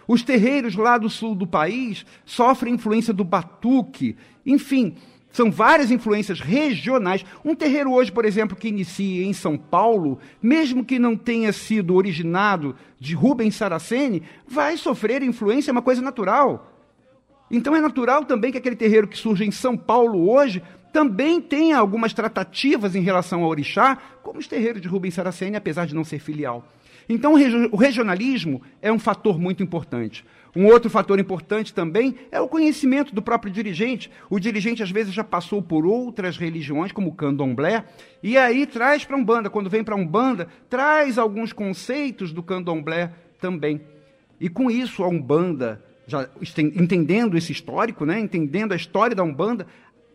Os 0.06 0.22
terreiros 0.22 0.76
lá 0.76 0.98
do 0.98 1.08
sul 1.08 1.34
do 1.34 1.46
país 1.46 2.04
sofrem 2.26 2.74
influência 2.74 3.14
do 3.14 3.24
batuque. 3.24 4.14
Enfim, 4.44 4.94
são 5.32 5.50
várias 5.50 5.90
influências 5.90 6.38
regionais. 6.38 7.24
Um 7.42 7.54
terreiro 7.54 7.92
hoje, 7.92 8.12
por 8.12 8.26
exemplo, 8.26 8.54
que 8.54 8.68
inicia 8.68 9.24
em 9.24 9.32
São 9.32 9.56
Paulo, 9.56 10.18
mesmo 10.42 10.84
que 10.84 10.98
não 10.98 11.16
tenha 11.16 11.54
sido 11.54 11.94
originado 11.94 12.76
de 13.00 13.14
Rubens 13.14 13.54
Saraceni, 13.54 14.22
vai 14.46 14.76
sofrer 14.76 15.22
influência, 15.22 15.70
é 15.70 15.72
uma 15.72 15.80
coisa 15.80 16.02
natural. 16.02 16.75
Então 17.50 17.74
é 17.76 17.80
natural 17.80 18.24
também 18.24 18.50
que 18.50 18.58
aquele 18.58 18.76
terreiro 18.76 19.06
que 19.06 19.16
surge 19.16 19.44
em 19.44 19.50
São 19.50 19.76
Paulo 19.76 20.28
hoje 20.30 20.62
também 20.92 21.40
tenha 21.40 21.78
algumas 21.78 22.12
tratativas 22.12 22.94
em 22.94 23.02
relação 23.02 23.42
ao 23.42 23.50
orixá, 23.50 23.98
como 24.22 24.38
os 24.38 24.48
terreiros 24.48 24.80
de 24.80 24.88
Rubens 24.88 25.14
Saraceni, 25.14 25.56
apesar 25.56 25.86
de 25.86 25.94
não 25.94 26.04
ser 26.04 26.18
filial. 26.18 26.66
Então 27.08 27.34
o 27.70 27.76
regionalismo 27.76 28.62
é 28.82 28.90
um 28.90 28.98
fator 28.98 29.38
muito 29.38 29.62
importante. 29.62 30.24
Um 30.56 30.66
outro 30.66 30.90
fator 30.90 31.20
importante 31.20 31.72
também 31.72 32.16
é 32.32 32.40
o 32.40 32.48
conhecimento 32.48 33.14
do 33.14 33.20
próprio 33.20 33.52
dirigente. 33.52 34.10
O 34.30 34.40
dirigente 34.40 34.82
às 34.82 34.90
vezes 34.90 35.12
já 35.12 35.22
passou 35.22 35.60
por 35.60 35.86
outras 35.86 36.38
religiões, 36.38 36.90
como 36.90 37.10
o 37.10 37.14
candomblé, 37.14 37.84
e 38.22 38.38
aí 38.38 38.66
traz 38.66 39.04
para 39.04 39.16
Umbanda, 39.16 39.50
quando 39.50 39.70
vem 39.70 39.84
para 39.84 39.94
Umbanda, 39.94 40.48
traz 40.68 41.18
alguns 41.18 41.52
conceitos 41.52 42.32
do 42.32 42.42
candomblé 42.42 43.12
também. 43.38 43.82
E 44.40 44.48
com 44.48 44.70
isso 44.70 45.04
a 45.04 45.08
Umbanda 45.08 45.84
já 46.06 46.28
entendendo 46.58 47.36
esse 47.36 47.52
histórico, 47.52 48.04
né, 48.04 48.18
entendendo 48.20 48.72
a 48.72 48.76
história 48.76 49.14
da 49.14 49.22
Umbanda, 49.22 49.66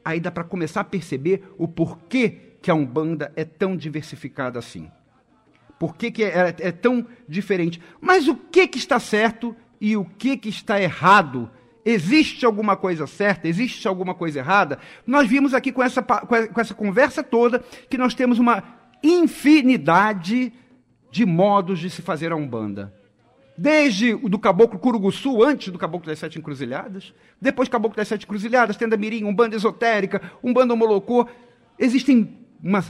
aí 0.03 0.19
dá 0.19 0.31
para 0.31 0.43
começar 0.43 0.81
a 0.81 0.85
perceber 0.85 1.43
o 1.57 1.67
porquê 1.67 2.55
que 2.61 2.71
a 2.71 2.75
Umbanda 2.75 3.31
é 3.35 3.43
tão 3.43 3.75
diversificada 3.75 4.57
assim. 4.59 4.89
Por 5.79 5.95
que, 5.95 6.11
que 6.11 6.23
é, 6.23 6.55
é, 6.59 6.71
tão 6.71 7.05
diferente? 7.27 7.81
Mas 7.99 8.27
o 8.27 8.35
que, 8.35 8.67
que 8.67 8.77
está 8.77 8.99
certo 8.99 9.55
e 9.79 9.97
o 9.97 10.05
que, 10.05 10.37
que 10.37 10.49
está 10.49 10.79
errado? 10.79 11.49
Existe 11.83 12.45
alguma 12.45 12.77
coisa 12.77 13.07
certa? 13.07 13.47
Existe 13.47 13.87
alguma 13.87 14.13
coisa 14.13 14.39
errada? 14.39 14.77
Nós 15.07 15.27
vimos 15.27 15.55
aqui 15.55 15.71
com 15.71 15.81
essa, 15.81 16.03
com 16.03 16.61
essa 16.61 16.75
conversa 16.75 17.23
toda 17.23 17.63
que 17.89 17.97
nós 17.97 18.13
temos 18.13 18.37
uma 18.37 18.63
infinidade 19.01 20.53
de 21.09 21.25
modos 21.25 21.79
de 21.79 21.89
se 21.89 22.03
fazer 22.03 22.31
a 22.31 22.35
Umbanda. 22.35 22.93
Desde 23.61 24.15
o 24.15 24.27
do 24.27 24.39
Caboclo 24.39 24.79
Curuguçu, 24.79 25.43
antes 25.43 25.71
do 25.71 25.77
Caboclo 25.77 26.07
das 26.07 26.17
Sete 26.17 26.39
Encruzilhadas, 26.39 27.13
depois 27.39 27.69
Caboclo 27.69 27.95
das 27.95 28.07
Sete 28.07 28.25
Encruzilhadas, 28.25 28.75
Tenda 28.75 28.97
Mirim, 28.97 29.23
Umbanda 29.23 29.55
Esotérica, 29.55 30.19
Umbanda 30.43 30.75
Molocô. 30.75 31.27
Existem 31.77 32.39
uma, 32.59 32.83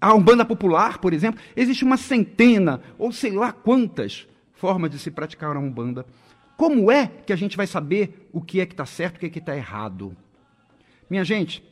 a 0.00 0.14
Umbanda 0.14 0.42
Popular, 0.42 0.96
por 0.96 1.12
exemplo, 1.12 1.42
existe 1.54 1.84
uma 1.84 1.98
centena, 1.98 2.80
ou 2.96 3.12
sei 3.12 3.32
lá 3.32 3.52
quantas, 3.52 4.26
formas 4.54 4.90
de 4.90 4.98
se 4.98 5.10
praticar 5.10 5.54
a 5.54 5.60
Umbanda. 5.60 6.06
Como 6.56 6.90
é 6.90 7.06
que 7.06 7.30
a 7.30 7.36
gente 7.36 7.54
vai 7.54 7.66
saber 7.66 8.26
o 8.32 8.40
que 8.40 8.62
é 8.62 8.64
que 8.64 8.72
está 8.72 8.86
certo 8.86 9.16
e 9.16 9.18
o 9.18 9.20
que 9.20 9.26
é 9.26 9.28
que 9.28 9.38
está 9.40 9.54
errado? 9.54 10.16
Minha 11.10 11.22
gente, 11.22 11.62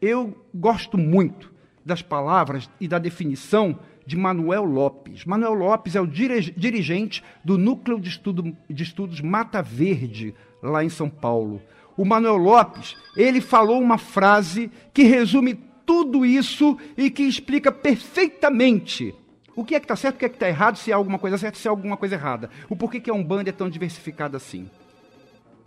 eu 0.00 0.46
gosto 0.54 0.96
muito 0.96 1.52
das 1.84 2.00
palavras 2.00 2.70
e 2.80 2.88
da 2.88 2.98
definição 2.98 3.78
de 4.08 4.16
Manuel 4.16 4.64
Lopes. 4.64 5.26
Manuel 5.26 5.52
Lopes 5.52 5.94
é 5.94 6.00
o 6.00 6.06
dirigente 6.06 7.22
do 7.44 7.58
Núcleo 7.58 8.00
de, 8.00 8.08
Estudo, 8.08 8.56
de 8.68 8.82
Estudos 8.82 9.20
Mata 9.20 9.60
Verde, 9.60 10.34
lá 10.62 10.82
em 10.82 10.88
São 10.88 11.10
Paulo. 11.10 11.60
O 11.94 12.06
Manuel 12.06 12.38
Lopes, 12.38 12.96
ele 13.14 13.42
falou 13.42 13.78
uma 13.78 13.98
frase 13.98 14.70
que 14.94 15.02
resume 15.02 15.60
tudo 15.84 16.24
isso 16.24 16.78
e 16.96 17.10
que 17.10 17.24
explica 17.24 17.70
perfeitamente 17.70 19.14
o 19.54 19.62
que 19.62 19.74
é 19.74 19.80
que 19.80 19.84
está 19.84 19.94
certo, 19.94 20.16
o 20.16 20.18
que 20.20 20.24
é 20.24 20.28
que 20.30 20.36
está 20.36 20.48
errado, 20.48 20.76
se 20.76 20.90
há 20.90 20.96
alguma 20.96 21.18
coisa 21.18 21.36
certa, 21.36 21.58
se 21.58 21.68
há 21.68 21.70
alguma 21.70 21.98
coisa 21.98 22.14
errada. 22.14 22.48
O 22.66 22.74
porquê 22.74 23.00
que 23.00 23.10
a 23.10 23.14
Umbanda 23.14 23.50
é 23.50 23.52
tão 23.52 23.68
diversificada 23.68 24.38
assim. 24.38 24.70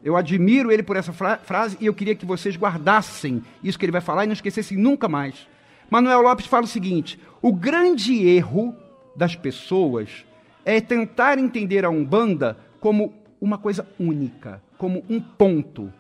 Eu 0.04 0.15
admiro 0.17 0.71
ele 0.71 0.82
por 0.82 0.97
essa 0.97 1.13
fra 1.13 1.38
frase 1.38 1.77
e 1.80 1.86
eu 1.86 1.93
queria 1.93 2.15
que 2.15 2.25
vocês 2.25 2.58
guardassem 2.58 3.43
isso 3.63 3.77
que 3.77 3.86
ele 3.86 3.91
vai 3.91 4.01
falar 4.01 4.23
e 4.23 4.27
não 4.27 4.34
esquecessem 4.34 4.80
nunca 4.80 5.08
mais. 5.08 5.47
Manuel 5.91 6.21
Lopes 6.21 6.45
fala 6.45 6.63
o 6.63 6.67
seguinte: 6.67 7.19
o 7.41 7.51
grande 7.51 8.25
erro 8.25 8.73
das 9.13 9.36
pessoas 9.36 10.25
é 10.63 10.80
tentar 10.80 11.38
entender 11.38 11.84
a 11.84 11.89
Umbanda 11.89 12.58
como 12.80 13.13
uma 13.41 13.58
coisa 13.58 13.86
única, 13.99 14.63
como 14.77 15.04
um 15.10 15.19
ponto. 15.19 15.91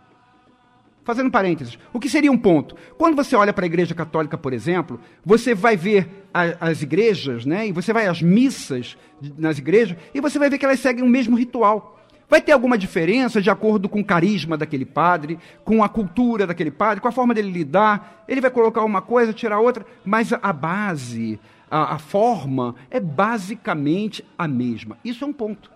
Fazendo 1.03 1.31
parênteses, 1.31 1.77
o 1.91 1.99
que 1.99 2.07
seria 2.07 2.31
um 2.31 2.37
ponto? 2.37 2.75
Quando 2.97 3.15
você 3.15 3.35
olha 3.35 3.51
para 3.51 3.65
a 3.65 3.67
Igreja 3.67 3.93
Católica, 3.93 4.37
por 4.37 4.53
exemplo, 4.53 4.99
você 5.25 5.53
vai 5.53 5.75
ver 5.75 6.27
a, 6.33 6.69
as 6.69 6.83
igrejas, 6.83 7.43
né? 7.43 7.67
E 7.67 7.71
você 7.71 7.91
vai 7.91 8.07
às 8.07 8.21
missas 8.21 8.95
nas 9.37 9.57
igrejas 9.57 9.97
e 10.13 10.21
você 10.21 10.39
vai 10.39 10.49
ver 10.49 10.57
que 10.57 10.65
elas 10.65 10.79
seguem 10.79 11.03
o 11.03 11.09
mesmo 11.09 11.35
ritual. 11.35 12.00
Vai 12.31 12.39
ter 12.41 12.53
alguma 12.53 12.77
diferença 12.77 13.41
de 13.41 13.49
acordo 13.49 13.89
com 13.89 13.99
o 13.99 14.05
carisma 14.05 14.55
daquele 14.55 14.85
padre, 14.85 15.37
com 15.65 15.83
a 15.83 15.89
cultura 15.89 16.47
daquele 16.47 16.71
padre, 16.71 17.01
com 17.01 17.09
a 17.09 17.11
forma 17.11 17.33
dele 17.33 17.51
lidar. 17.51 18.23
Ele 18.25 18.39
vai 18.39 18.49
colocar 18.49 18.85
uma 18.85 19.01
coisa, 19.01 19.33
tirar 19.33 19.59
outra, 19.59 19.85
mas 20.05 20.31
a 20.31 20.53
base, 20.53 21.37
a, 21.69 21.95
a 21.95 21.99
forma 21.99 22.73
é 22.89 23.01
basicamente 23.01 24.23
a 24.37 24.47
mesma. 24.47 24.97
Isso 25.03 25.25
é 25.25 25.27
um 25.27 25.33
ponto. 25.33 25.69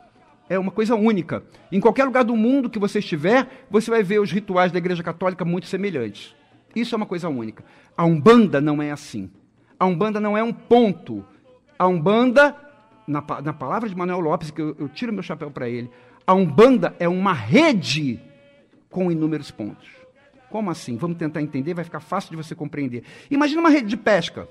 É 0.47 0.57
uma 0.57 0.71
coisa 0.71 0.95
única. 0.95 1.43
Em 1.69 1.81
qualquer 1.81 2.05
lugar 2.05 2.23
do 2.23 2.37
mundo 2.37 2.69
que 2.69 2.79
você 2.79 2.99
estiver, 2.99 3.65
você 3.69 3.91
vai 3.91 4.01
ver 4.01 4.21
os 4.21 4.31
rituais 4.31 4.71
da 4.71 4.77
Igreja 4.77 5.03
Católica 5.03 5.43
muito 5.43 5.67
semelhantes. 5.67 6.33
Isso 6.73 6.95
é 6.95 6.97
uma 6.97 7.05
coisa 7.05 7.27
única. 7.27 7.65
A 7.97 8.05
Umbanda 8.05 8.61
não 8.61 8.81
é 8.81 8.91
assim. 8.91 9.29
A 9.77 9.85
Umbanda 9.85 10.21
não 10.21 10.37
é 10.37 10.43
um 10.43 10.53
ponto. 10.53 11.25
A 11.77 11.85
Umbanda, 11.85 12.55
na, 13.05 13.21
na 13.43 13.51
palavra 13.51 13.89
de 13.89 13.95
Manuel 13.95 14.21
Lopes, 14.21 14.51
que 14.51 14.61
eu, 14.61 14.73
eu 14.79 14.87
tiro 14.87 15.11
meu 15.11 15.21
chapéu 15.21 15.51
para 15.51 15.67
ele, 15.67 15.91
a 16.25 16.33
Umbanda 16.33 16.95
é 16.99 17.07
uma 17.07 17.33
rede 17.33 18.19
com 18.89 19.11
inúmeros 19.11 19.51
pontos. 19.51 19.87
Como 20.49 20.71
assim? 20.71 20.97
Vamos 20.97 21.17
tentar 21.17 21.41
entender, 21.41 21.73
vai 21.73 21.83
ficar 21.83 21.99
fácil 21.99 22.31
de 22.31 22.37
você 22.37 22.55
compreender. 22.55 23.03
Imagina 23.29 23.59
uma 23.59 23.69
rede 23.69 23.87
de 23.87 23.97
pesca. 23.97 24.47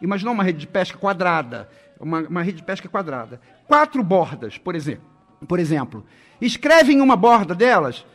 Imagina 0.00 0.30
uma 0.30 0.42
rede 0.42 0.60
de 0.60 0.66
pesca 0.66 0.98
quadrada. 0.98 1.68
Uma, 2.00 2.20
uma 2.20 2.42
rede 2.42 2.58
de 2.58 2.64
pesca 2.64 2.88
quadrada. 2.88 3.40
Quatro 3.66 4.02
bordas, 4.02 4.58
por 4.58 4.74
exemplo. 4.74 5.04
Por 5.46 5.58
exemplo, 5.58 6.04
escreve 6.40 6.92
em 6.92 7.00
uma 7.00 7.16
borda 7.16 7.54
delas 7.54 8.06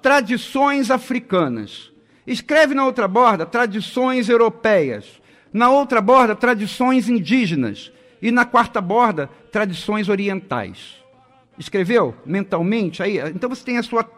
tradições 0.00 0.90
africanas. 0.90 1.90
Escreve 2.26 2.74
na 2.74 2.84
outra 2.84 3.08
borda 3.08 3.44
tradições 3.44 4.28
europeias. 4.28 5.20
Na 5.52 5.70
outra 5.70 6.00
borda, 6.00 6.34
tradições 6.34 7.08
indígenas. 7.08 7.92
E 8.20 8.30
na 8.30 8.44
quarta 8.44 8.80
borda, 8.80 9.28
tradições 9.50 10.08
orientais. 10.08 11.03
Escreveu 11.58 12.14
mentalmente 12.26 13.02
aí? 13.02 13.18
Então 13.34 13.48
você 13.48 13.64
tem 13.64 13.78
a 13.78 13.82
sua, 13.82 14.08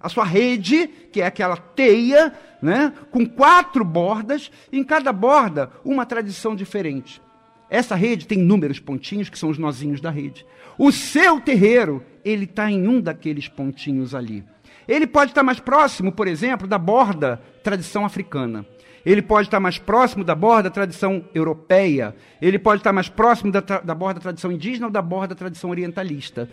a 0.00 0.08
sua 0.08 0.24
rede, 0.24 0.88
que 1.12 1.20
é 1.20 1.26
aquela 1.26 1.56
teia, 1.56 2.32
né, 2.62 2.92
com 3.10 3.26
quatro 3.26 3.84
bordas, 3.84 4.50
e 4.72 4.78
em 4.78 4.84
cada 4.84 5.12
borda 5.12 5.70
uma 5.84 6.06
tradição 6.06 6.56
diferente. 6.56 7.20
Essa 7.68 7.94
rede 7.94 8.26
tem 8.26 8.38
inúmeros 8.38 8.78
pontinhos, 8.78 9.28
que 9.28 9.38
são 9.38 9.50
os 9.50 9.58
nozinhos 9.58 10.00
da 10.00 10.10
rede. 10.10 10.46
O 10.78 10.92
seu 10.92 11.40
terreiro, 11.40 12.02
ele 12.24 12.44
está 12.44 12.70
em 12.70 12.86
um 12.86 13.00
daqueles 13.00 13.48
pontinhos 13.48 14.14
ali. 14.14 14.44
Ele 14.86 15.06
pode 15.06 15.32
estar 15.32 15.42
mais 15.42 15.58
próximo, 15.58 16.12
por 16.12 16.28
exemplo, 16.28 16.68
da 16.68 16.78
borda 16.78 17.40
tradição 17.62 18.04
africana. 18.04 18.64
Ele 19.04 19.22
pode 19.22 19.48
estar 19.48 19.60
mais 19.60 19.78
próximo 19.78 20.24
da 20.24 20.34
borda 20.34 20.70
tradição 20.70 21.24
europeia. 21.34 22.14
Ele 22.40 22.58
pode 22.58 22.80
estar 22.80 22.92
mais 22.92 23.08
próximo 23.08 23.52
da, 23.52 23.60
da 23.60 23.94
borda 23.94 24.20
tradição 24.20 24.50
indígena 24.50 24.86
ou 24.86 24.92
da 24.92 25.02
borda 25.02 25.34
tradição 25.34 25.70
orientalista 25.70 26.48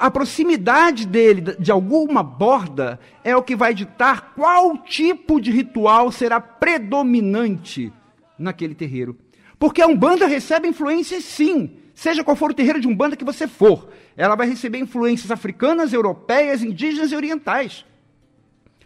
a 0.00 0.10
proximidade 0.10 1.06
dele 1.06 1.56
de 1.58 1.70
alguma 1.70 2.22
borda 2.22 2.98
é 3.24 3.36
o 3.36 3.42
que 3.42 3.56
vai 3.56 3.72
ditar 3.72 4.32
qual 4.34 4.78
tipo 4.78 5.40
de 5.40 5.50
ritual 5.50 6.10
será 6.12 6.40
predominante 6.40 7.92
naquele 8.38 8.74
terreiro. 8.74 9.16
Porque 9.58 9.82
a 9.82 9.86
Umbanda 9.86 10.26
recebe 10.26 10.68
influências 10.68 11.24
sim, 11.24 11.70
seja 11.94 12.22
qual 12.22 12.36
for 12.36 12.50
o 12.50 12.54
terreiro 12.54 12.80
de 12.80 12.86
Umbanda 12.86 13.16
que 13.16 13.24
você 13.24 13.48
for. 13.48 13.88
Ela 14.16 14.36
vai 14.36 14.48
receber 14.48 14.78
influências 14.78 15.30
africanas, 15.30 15.92
europeias, 15.92 16.62
indígenas 16.62 17.10
e 17.10 17.16
orientais. 17.16 17.84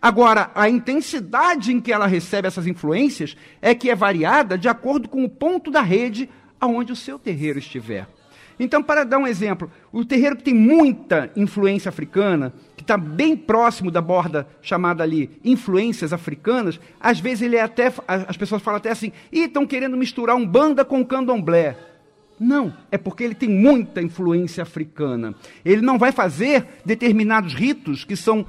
Agora, 0.00 0.50
a 0.54 0.68
intensidade 0.68 1.72
em 1.72 1.80
que 1.80 1.92
ela 1.92 2.06
recebe 2.06 2.48
essas 2.48 2.66
influências 2.66 3.36
é 3.60 3.74
que 3.74 3.88
é 3.88 3.94
variada 3.94 4.58
de 4.58 4.68
acordo 4.68 5.08
com 5.08 5.24
o 5.24 5.28
ponto 5.28 5.70
da 5.70 5.80
rede 5.80 6.28
aonde 6.60 6.92
o 6.92 6.96
seu 6.96 7.18
terreiro 7.18 7.58
estiver. 7.58 8.08
Então, 8.62 8.80
para 8.80 9.02
dar 9.02 9.18
um 9.18 9.26
exemplo, 9.26 9.68
o 9.90 10.04
terreiro 10.04 10.36
que 10.36 10.44
tem 10.44 10.54
muita 10.54 11.32
influência 11.34 11.88
africana, 11.88 12.52
que 12.76 12.84
está 12.84 12.96
bem 12.96 13.36
próximo 13.36 13.90
da 13.90 14.00
borda 14.00 14.46
chamada 14.62 15.02
ali 15.02 15.32
influências 15.44 16.12
africanas, 16.12 16.78
às 17.00 17.18
vezes 17.18 17.42
ele 17.42 17.56
é 17.56 17.62
até, 17.62 17.92
as 18.06 18.36
pessoas 18.36 18.62
falam 18.62 18.78
até 18.78 18.92
assim, 18.92 19.10
estão 19.32 19.66
querendo 19.66 19.96
misturar 19.96 20.36
um 20.36 20.46
banda 20.46 20.84
com 20.84 21.04
candomblé. 21.04 21.76
Não, 22.38 22.72
é 22.88 22.96
porque 22.96 23.24
ele 23.24 23.34
tem 23.34 23.48
muita 23.48 24.00
influência 24.00 24.62
africana. 24.62 25.34
Ele 25.64 25.82
não 25.82 25.98
vai 25.98 26.12
fazer 26.12 26.64
determinados 26.84 27.54
ritos 27.54 28.04
que 28.04 28.14
são 28.14 28.46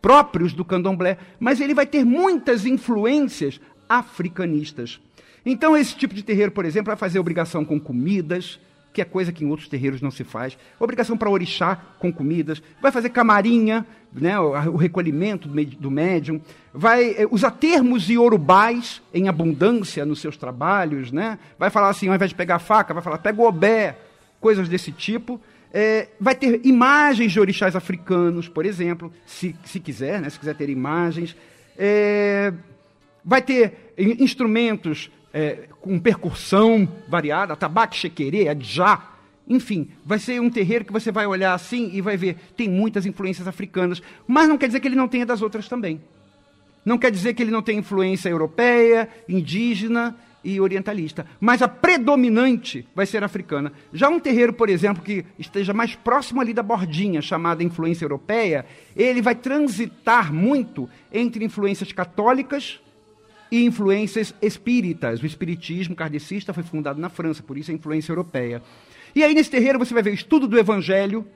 próprios 0.00 0.52
do 0.52 0.64
candomblé, 0.64 1.18
mas 1.38 1.60
ele 1.60 1.72
vai 1.72 1.86
ter 1.86 2.04
muitas 2.04 2.66
influências 2.66 3.60
africanistas. 3.88 5.00
Então, 5.46 5.76
esse 5.76 5.94
tipo 5.94 6.14
de 6.16 6.24
terreiro, 6.24 6.50
por 6.50 6.64
exemplo, 6.64 6.88
vai 6.88 6.96
fazer 6.96 7.20
obrigação 7.20 7.64
com 7.64 7.78
comidas, 7.78 8.58
que 8.92 9.00
é 9.00 9.04
coisa 9.04 9.32
que 9.32 9.44
em 9.44 9.48
outros 9.48 9.68
terreiros 9.68 10.02
não 10.02 10.10
se 10.10 10.22
faz. 10.22 10.56
Obrigação 10.78 11.16
para 11.16 11.30
orixá 11.30 11.76
com 11.98 12.12
comidas. 12.12 12.62
Vai 12.80 12.92
fazer 12.92 13.08
camarinha, 13.08 13.86
né, 14.12 14.38
o 14.38 14.76
recolhimento 14.76 15.48
do 15.48 15.90
médium. 15.90 16.40
Vai 16.74 17.12
eh, 17.12 17.26
usar 17.30 17.52
termos 17.52 18.10
iorubais 18.10 19.00
em 19.14 19.28
abundância 19.28 20.04
nos 20.04 20.20
seus 20.20 20.36
trabalhos. 20.36 21.10
Né? 21.10 21.38
Vai 21.58 21.70
falar 21.70 21.88
assim, 21.88 22.08
ao 22.08 22.14
invés 22.14 22.30
de 22.30 22.34
pegar 22.34 22.56
a 22.56 22.58
faca, 22.58 22.92
vai 22.92 23.02
falar 23.02 23.18
pega 23.18 23.40
o 23.40 23.46
obé, 23.46 23.96
coisas 24.40 24.68
desse 24.68 24.92
tipo. 24.92 25.40
É, 25.72 26.08
vai 26.20 26.34
ter 26.34 26.60
imagens 26.64 27.32
de 27.32 27.40
orixás 27.40 27.74
africanos, 27.74 28.46
por 28.46 28.66
exemplo, 28.66 29.10
se, 29.24 29.56
se 29.64 29.80
quiser, 29.80 30.20
né, 30.20 30.28
se 30.28 30.38
quiser 30.38 30.54
ter 30.54 30.68
imagens. 30.68 31.34
É, 31.78 32.52
vai 33.24 33.40
ter 33.40 33.94
instrumentos 33.96 35.10
é, 35.32 35.68
com 35.80 35.98
percussão 35.98 36.88
variada, 37.08 37.56
tabaco, 37.56 37.94
chequerê, 37.94 38.48
adjá, 38.48 39.12
enfim, 39.48 39.90
vai 40.04 40.18
ser 40.18 40.40
um 40.40 40.50
terreiro 40.50 40.84
que 40.84 40.92
você 40.92 41.10
vai 41.10 41.26
olhar 41.26 41.54
assim 41.54 41.90
e 41.92 42.00
vai 42.00 42.16
ver, 42.16 42.36
tem 42.56 42.68
muitas 42.68 43.06
influências 43.06 43.48
africanas, 43.48 44.02
mas 44.26 44.48
não 44.48 44.56
quer 44.56 44.66
dizer 44.66 44.80
que 44.80 44.88
ele 44.88 44.96
não 44.96 45.08
tenha 45.08 45.26
das 45.26 45.42
outras 45.42 45.68
também. 45.68 46.00
Não 46.84 46.98
quer 46.98 47.10
dizer 47.10 47.34
que 47.34 47.42
ele 47.42 47.50
não 47.50 47.62
tenha 47.62 47.78
influência 47.78 48.28
europeia, 48.28 49.08
indígena 49.28 50.16
e 50.44 50.60
orientalista, 50.60 51.24
mas 51.40 51.62
a 51.62 51.68
predominante 51.68 52.86
vai 52.94 53.06
ser 53.06 53.22
africana. 53.22 53.72
Já 53.92 54.08
um 54.08 54.18
terreiro, 54.18 54.52
por 54.52 54.68
exemplo, 54.68 55.02
que 55.02 55.24
esteja 55.38 55.72
mais 55.72 55.94
próximo 55.94 56.40
ali 56.40 56.52
da 56.52 56.62
bordinha, 56.62 57.22
chamada 57.22 57.62
influência 57.62 58.04
europeia, 58.04 58.66
ele 58.96 59.22
vai 59.22 59.36
transitar 59.36 60.32
muito 60.32 60.88
entre 61.12 61.44
influências 61.44 61.92
católicas 61.92 62.80
e 63.52 63.66
influências 63.66 64.34
espíritas. 64.40 65.22
O 65.22 65.26
espiritismo 65.26 65.94
kardecista 65.94 66.54
foi 66.54 66.62
fundado 66.62 66.98
na 66.98 67.10
França, 67.10 67.42
por 67.42 67.58
isso 67.58 67.70
a 67.70 67.74
influência 67.74 68.10
europeia. 68.10 68.62
E 69.14 69.22
aí 69.22 69.34
nesse 69.34 69.50
terreiro 69.50 69.78
você 69.78 69.92
vai 69.92 70.02
ver 70.02 70.14
estudo 70.14 70.48
do 70.48 70.58
evangelho, 70.58 71.26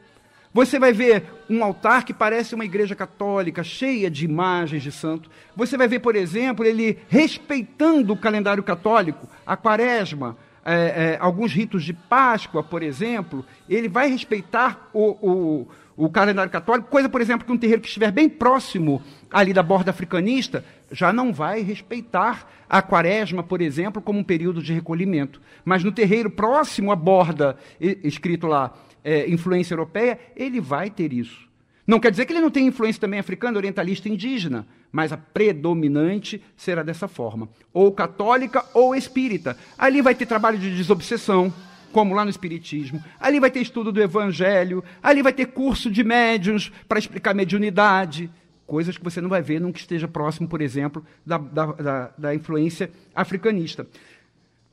você 0.51 0.79
vai 0.79 0.95
ver 0.95 1.25
um 1.51 1.63
altar 1.63 2.07
que 2.07 2.15
parece 2.15 2.55
uma 2.55 2.65
igreja 2.65 2.95
católica, 2.95 3.63
cheia 3.63 4.11
de 4.11 4.25
imagens 4.25 4.83
de 4.83 4.91
santo. 4.91 5.31
Você 5.55 5.77
vai 5.77 5.87
ver, 5.87 5.99
por 5.99 6.17
exemplo, 6.17 6.65
ele 6.65 6.97
respeitando 7.07 8.15
o 8.15 8.17
calendário 8.17 8.63
católico, 8.63 9.29
a 9.45 9.55
quaresma, 9.55 10.39
é, 10.65 10.75
é, 10.75 11.19
alguns 11.21 11.53
ritos 11.53 11.85
de 11.85 11.93
Páscoa, 11.93 12.63
por 12.63 12.83
exemplo. 12.83 13.45
Ele 13.69 13.91
vai 13.91 14.09
respeitar 14.09 14.89
o, 14.95 15.11
o, 15.21 15.69
o 15.97 16.11
calendário 16.11 16.53
católico, 16.53 16.91
coisa, 16.91 17.09
por 17.09 17.21
exemplo, 17.21 17.47
que 17.47 17.53
um 17.53 17.57
terreiro 17.57 17.81
que 17.81 17.89
estiver 17.89 18.13
bem 18.13 18.29
próximo 18.29 19.03
ali 19.31 19.53
da 19.53 19.63
borda 19.63 19.91
africanista 19.91 20.65
já 20.91 21.13
não 21.13 21.33
vai 21.33 21.63
respeitar 21.63 22.51
a 22.69 22.83
quaresma, 22.83 23.43
por 23.43 23.63
exemplo, 23.63 24.03
como 24.03 24.19
um 24.19 24.25
período 24.25 24.63
de 24.63 24.73
recolhimento. 24.73 25.41
Mas 25.65 25.83
no 25.83 25.91
terreiro 25.91 26.31
próximo 26.31 26.93
à 26.93 26.97
borda, 26.97 27.57
escrito 27.81 28.47
lá, 28.47 28.75
é, 29.03 29.29
influência 29.31 29.73
europeia, 29.73 30.19
ele 30.37 30.61
vai 30.61 30.91
ter 30.91 31.13
isso. 31.13 31.47
Não 31.87 32.01
quer 32.01 32.11
dizer 32.11 32.27
que 32.27 32.33
ele 32.33 32.41
não 32.41 32.51
tenha 32.51 32.69
influência 32.69 33.01
também 33.01 33.21
africana, 33.21 33.57
orientalista, 33.57 34.09
indígena, 34.09 34.67
mas 34.91 35.13
a 35.13 35.17
predominante 35.17 36.43
será 36.57 36.83
dessa 36.83 37.07
forma, 37.07 37.49
ou 37.73 37.93
católica 37.93 38.65
ou 38.75 38.95
espírita. 38.95 39.57
Ali 39.79 40.03
vai 40.03 40.15
ter 40.15 40.27
trabalho 40.27 40.59
de 40.59 40.75
desobsessão, 40.75 41.53
como 41.97 42.15
lá 42.15 42.25
no 42.25 42.31
Espiritismo. 42.31 43.03
Ali 43.19 43.41
vai 43.41 43.51
ter 43.51 43.61
estudo 43.61 43.91
do 43.91 44.03
Evangelho, 44.03 44.85
ali 45.03 45.23
vai 45.23 45.33
ter 45.33 45.47
curso 45.47 45.91
de 45.91 46.05
médiuns 46.05 46.71
para 46.87 46.99
explicar 46.99 47.35
mediunidade, 47.35 48.31
coisas 48.67 48.99
que 48.99 49.03
você 49.03 49.19
não 49.19 49.31
vai 49.31 49.41
ver 49.41 49.63
num 49.63 49.73
que 49.73 49.79
esteja 49.79 50.07
próximo, 50.07 50.47
por 50.47 50.61
exemplo, 50.61 51.03
da, 51.25 51.39
da, 51.39 51.67
da, 51.73 52.11
da 52.19 52.35
influência 52.35 52.91
africanista. 53.15 53.87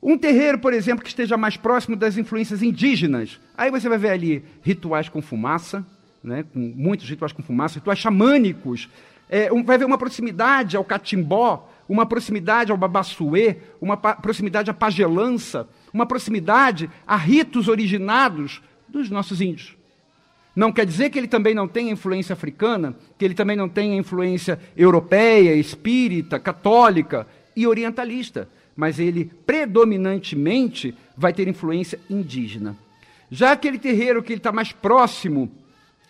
Um 0.02 0.18
terreiro, 0.18 0.58
por 0.58 0.74
exemplo, 0.74 1.02
que 1.02 1.08
esteja 1.08 1.34
mais 1.34 1.56
próximo 1.56 1.96
das 1.96 2.18
influências 2.18 2.62
indígenas. 2.62 3.40
Aí 3.56 3.70
você 3.70 3.88
vai 3.88 3.96
ver 3.96 4.10
ali 4.10 4.44
rituais 4.60 5.08
com 5.08 5.22
fumaça, 5.22 5.82
né, 6.22 6.44
com 6.52 6.58
muitos 6.76 7.08
rituais 7.08 7.32
com 7.32 7.42
fumaça, 7.42 7.78
rituais 7.78 8.00
xamânicos. 8.00 8.90
É, 9.30 9.50
um, 9.50 9.64
vai 9.64 9.78
ver 9.78 9.86
uma 9.86 9.96
proximidade 9.96 10.76
ao 10.76 10.84
catimbó, 10.84 11.70
uma 11.88 12.04
proximidade 12.04 12.70
ao 12.70 12.76
babassuê, 12.76 13.56
uma 13.80 13.96
proximidade 13.96 14.70
à 14.70 14.74
pagelança, 14.74 15.66
uma 15.94 16.04
proximidade 16.04 16.90
a 17.06 17.16
ritos 17.16 17.68
originados 17.68 18.60
dos 18.86 19.08
nossos 19.08 19.40
índios. 19.40 19.74
Não 20.54 20.70
quer 20.70 20.84
dizer 20.84 21.08
que 21.08 21.18
ele 21.18 21.26
também 21.26 21.54
não 21.54 21.66
tenha 21.66 21.92
influência 21.92 22.34
africana, 22.34 22.94
que 23.16 23.24
ele 23.24 23.34
também 23.34 23.56
não 23.56 23.68
tenha 23.68 23.96
influência 23.96 24.60
europeia, 24.76 25.54
espírita, 25.54 26.38
católica 26.38 27.26
e 27.56 27.66
orientalista 27.66 28.48
mas 28.76 28.98
ele 28.98 29.30
predominantemente 29.46 30.94
vai 31.16 31.32
ter 31.32 31.48
influência 31.48 31.98
indígena. 32.10 32.76
Já 33.30 33.52
aquele 33.52 33.78
terreiro 33.78 34.22
que 34.22 34.32
ele 34.32 34.40
está 34.40 34.52
mais 34.52 34.72
próximo 34.72 35.50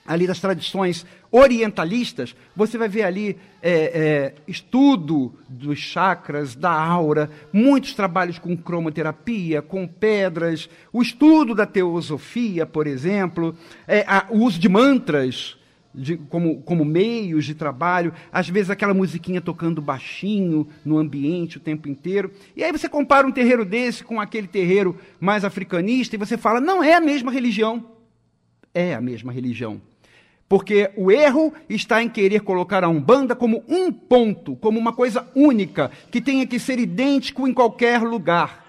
ali 0.06 0.26
das 0.26 0.40
tradições 0.40 1.06
orientalistas, 1.30 2.36
você 2.54 2.76
vai 2.76 2.88
ver 2.88 3.02
ali 3.02 3.38
é, 3.62 3.72
é, 3.72 4.34
estudo 4.46 5.34
dos 5.48 5.78
chakras, 5.78 6.54
da 6.54 6.70
aura, 6.70 7.30
muitos 7.52 7.94
trabalhos 7.94 8.38
com 8.38 8.56
cromoterapia, 8.56 9.62
com 9.62 9.86
pedras, 9.86 10.68
o 10.92 11.02
estudo 11.02 11.54
da 11.54 11.66
teosofia, 11.66 12.66
por 12.66 12.86
exemplo, 12.86 13.56
é, 13.88 14.04
a, 14.06 14.26
o 14.30 14.40
uso 14.40 14.58
de 14.58 14.68
mantras, 14.68 15.56
de, 15.94 16.16
como, 16.16 16.60
como 16.62 16.84
meios 16.84 17.44
de 17.44 17.54
trabalho, 17.54 18.12
às 18.32 18.48
vezes 18.48 18.70
aquela 18.70 18.92
musiquinha 18.92 19.40
tocando 19.40 19.80
baixinho 19.80 20.68
no 20.84 20.98
ambiente 20.98 21.56
o 21.56 21.60
tempo 21.60 21.88
inteiro. 21.88 22.30
E 22.56 22.64
aí 22.64 22.72
você 22.72 22.88
compara 22.88 23.26
um 23.26 23.32
terreiro 23.32 23.64
desse 23.64 24.02
com 24.02 24.20
aquele 24.20 24.48
terreiro 24.48 24.98
mais 25.20 25.44
africanista 25.44 26.16
e 26.16 26.18
você 26.18 26.36
fala: 26.36 26.60
não 26.60 26.82
é 26.82 26.94
a 26.94 27.00
mesma 27.00 27.30
religião. 27.30 27.92
É 28.74 28.92
a 28.92 29.00
mesma 29.00 29.32
religião. 29.32 29.80
Porque 30.48 30.90
o 30.96 31.10
erro 31.10 31.52
está 31.68 32.02
em 32.02 32.08
querer 32.08 32.40
colocar 32.40 32.84
a 32.84 32.88
Umbanda 32.88 33.34
como 33.34 33.64
um 33.68 33.90
ponto, 33.90 34.56
como 34.56 34.78
uma 34.78 34.92
coisa 34.92 35.26
única, 35.34 35.90
que 36.10 36.20
tenha 36.20 36.46
que 36.46 36.58
ser 36.58 36.78
idêntico 36.78 37.48
em 37.48 37.54
qualquer 37.54 38.02
lugar. 38.02 38.64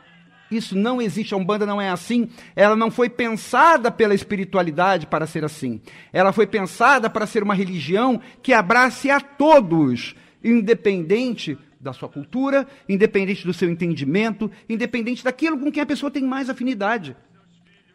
Isso 0.49 0.78
não 0.78 1.01
existe, 1.01 1.34
a 1.34 1.38
Umbanda 1.38 1.65
não 1.65 1.82
é 1.82 1.89
assim. 1.89 2.30
Ela 2.55 2.76
não 2.76 2.91
foi 2.91 3.09
pensada 3.09 3.91
pela 3.91 4.13
espiritualidade 4.13 5.07
para 5.07 5.28
ser 5.28 5.43
assim. 5.43 5.82
Ela 6.13 6.32
foi 6.32 6.47
pensada 6.47 7.09
para 7.09 7.28
ser 7.28 7.43
uma 7.43 7.55
religião 7.55 8.21
que 8.41 8.53
abrace 8.53 9.09
a 9.09 9.19
todos, 9.19 10.15
independente 10.43 11.57
da 11.80 11.93
sua 11.93 12.09
cultura, 12.09 12.67
independente 12.88 13.45
do 13.45 13.53
seu 13.53 13.69
entendimento, 13.69 14.49
independente 14.69 15.23
daquilo 15.23 15.59
com 15.59 15.71
quem 15.71 15.84
a 15.84 15.86
pessoa 15.86 16.11
tem 16.11 16.23
mais 16.23 16.49
afinidade. 16.49 17.15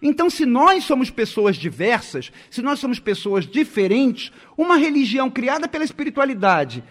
Então, 0.02 0.30
se 0.30 0.46
nós 0.46 0.84
somos 0.84 1.10
pessoas 1.10 1.56
diversas, 1.56 2.32
se 2.50 2.62
nós 2.62 2.78
somos 2.78 2.98
pessoas 2.98 3.46
diferentes, 3.46 4.32
uma 4.56 4.76
religião 4.76 5.30
criada 5.30 5.68
pela 5.68 5.84
espiritualidade 5.84 6.82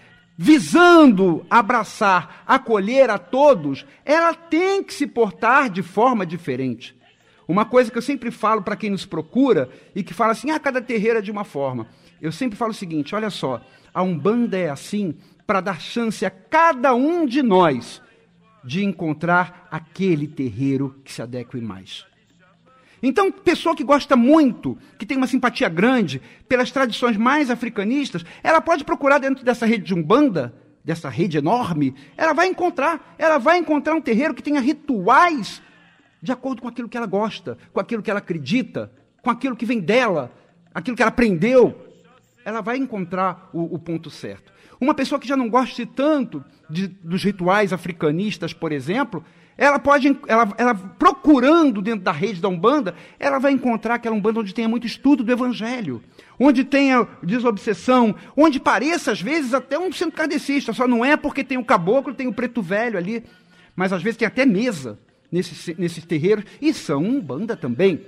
visando 0.41 1.45
abraçar, 1.49 2.45
acolher 2.47 3.09
a 3.09 3.17
todos, 3.17 3.85
ela 4.05 4.33
tem 4.33 4.81
que 4.81 4.93
se 4.93 5.05
portar 5.05 5.69
de 5.69 5.83
forma 5.83 6.25
diferente. 6.25 6.95
Uma 7.45 7.65
coisa 7.65 7.91
que 7.91 7.97
eu 7.97 8.01
sempre 8.01 8.31
falo 8.31 8.61
para 8.61 8.77
quem 8.77 8.89
nos 8.89 9.05
procura 9.05 9.69
e 9.93 10.01
que 10.01 10.13
fala 10.13 10.31
assim: 10.31 10.49
ah, 10.51 10.59
cada 10.59 10.81
terreiro 10.81 11.19
é 11.19 11.21
de 11.21 11.29
uma 11.29 11.43
forma. 11.43 11.87
Eu 12.21 12.31
sempre 12.31 12.57
falo 12.57 12.71
o 12.71 12.75
seguinte: 12.75 13.13
olha 13.13 13.29
só, 13.29 13.61
a 13.93 14.01
Umbanda 14.01 14.57
é 14.57 14.69
assim 14.69 15.13
para 15.45 15.59
dar 15.59 15.81
chance 15.81 16.25
a 16.25 16.29
cada 16.29 16.95
um 16.95 17.25
de 17.25 17.43
nós 17.43 18.01
de 18.63 18.85
encontrar 18.85 19.67
aquele 19.69 20.25
terreiro 20.25 20.95
que 21.03 21.11
se 21.11 21.21
adeque 21.21 21.59
mais. 21.59 22.05
Então, 23.01 23.31
pessoa 23.31 23.75
que 23.75 23.83
gosta 23.83 24.15
muito, 24.15 24.77
que 24.97 25.05
tem 25.05 25.17
uma 25.17 25.27
simpatia 25.27 25.69
grande 25.69 26.21
pelas 26.47 26.71
tradições 26.71 27.15
mais 27.17 27.49
africanistas, 27.49 28.25
ela 28.43 28.59
pode 28.59 28.83
procurar 28.83 29.19
dentro 29.19 29.43
dessa 29.43 29.65
rede 29.65 29.85
de 29.85 29.93
umbanda, 29.93 30.53
dessa 30.83 31.09
rede 31.09 31.37
enorme, 31.37 31.93
ela 32.17 32.33
vai 32.33 32.47
encontrar, 32.47 33.15
ela 33.17 33.37
vai 33.37 33.57
encontrar 33.57 33.95
um 33.95 34.01
terreiro 34.01 34.33
que 34.33 34.43
tenha 34.43 34.59
rituais 34.59 35.61
de 36.21 36.31
acordo 36.31 36.61
com 36.61 36.67
aquilo 36.67 36.89
que 36.89 36.97
ela 36.97 37.05
gosta, 37.05 37.57
com 37.71 37.79
aquilo 37.79 38.01
que 38.01 38.09
ela 38.09 38.19
acredita, 38.19 38.91
com 39.21 39.29
aquilo 39.29 39.55
que 39.55 39.65
vem 39.65 39.79
dela, 39.79 40.31
aquilo 40.73 40.95
que 40.95 41.01
ela 41.01 41.09
aprendeu. 41.09 41.87
Ela 42.43 42.61
vai 42.61 42.77
encontrar 42.77 43.49
o, 43.53 43.75
o 43.75 43.79
ponto 43.79 44.09
certo. 44.09 44.51
Uma 44.81 44.93
pessoa 44.93 45.19
que 45.19 45.27
já 45.27 45.35
não 45.35 45.49
goste 45.49 45.85
tanto 45.85 46.43
de, 46.69 46.87
dos 46.87 47.23
rituais 47.23 47.73
africanistas, 47.73 48.53
por 48.53 48.71
exemplo, 48.71 49.23
ela 49.59 49.77
pode, 49.77 50.17
ela, 50.25 50.53
ela, 50.57 50.73
procurando 50.73 51.81
dentro 51.81 51.99
da 51.99 52.13
rede 52.13 52.39
da 52.39 52.47
Umbanda, 52.47 52.95
ela 53.19 53.39
vai 53.39 53.51
encontrar 53.51 53.95
aquela 53.95 54.15
Umbanda 54.15 54.39
onde 54.39 54.53
tenha 54.53 54.69
muito 54.69 54.87
estudo 54.87 55.21
do 55.21 55.31
Evangelho, 55.33 56.01
onde 56.39 56.63
tenha 56.63 57.05
desobsessão, 57.21 58.15
onde 58.37 58.57
pareça, 58.57 59.11
às 59.11 59.21
vezes, 59.21 59.53
até 59.53 59.77
um 59.77 59.91
centro 59.91 60.15
kardecista, 60.15 60.71
só 60.71 60.87
não 60.87 61.03
é 61.03 61.17
porque 61.17 61.43
tem 61.43 61.57
o 61.57 61.65
caboclo, 61.65 62.13
tem 62.13 62.25
o 62.25 62.33
preto 62.33 62.61
velho 62.61 62.97
ali, 62.97 63.21
mas 63.75 63.91
às 63.91 64.01
vezes 64.01 64.15
tem 64.15 64.25
até 64.25 64.45
mesa 64.45 64.97
nesses, 65.29 65.75
nesses 65.77 66.05
terreiros, 66.05 66.45
e 66.61 66.73
são 66.73 67.03
Umbanda 67.03 67.57
também. 67.57 67.99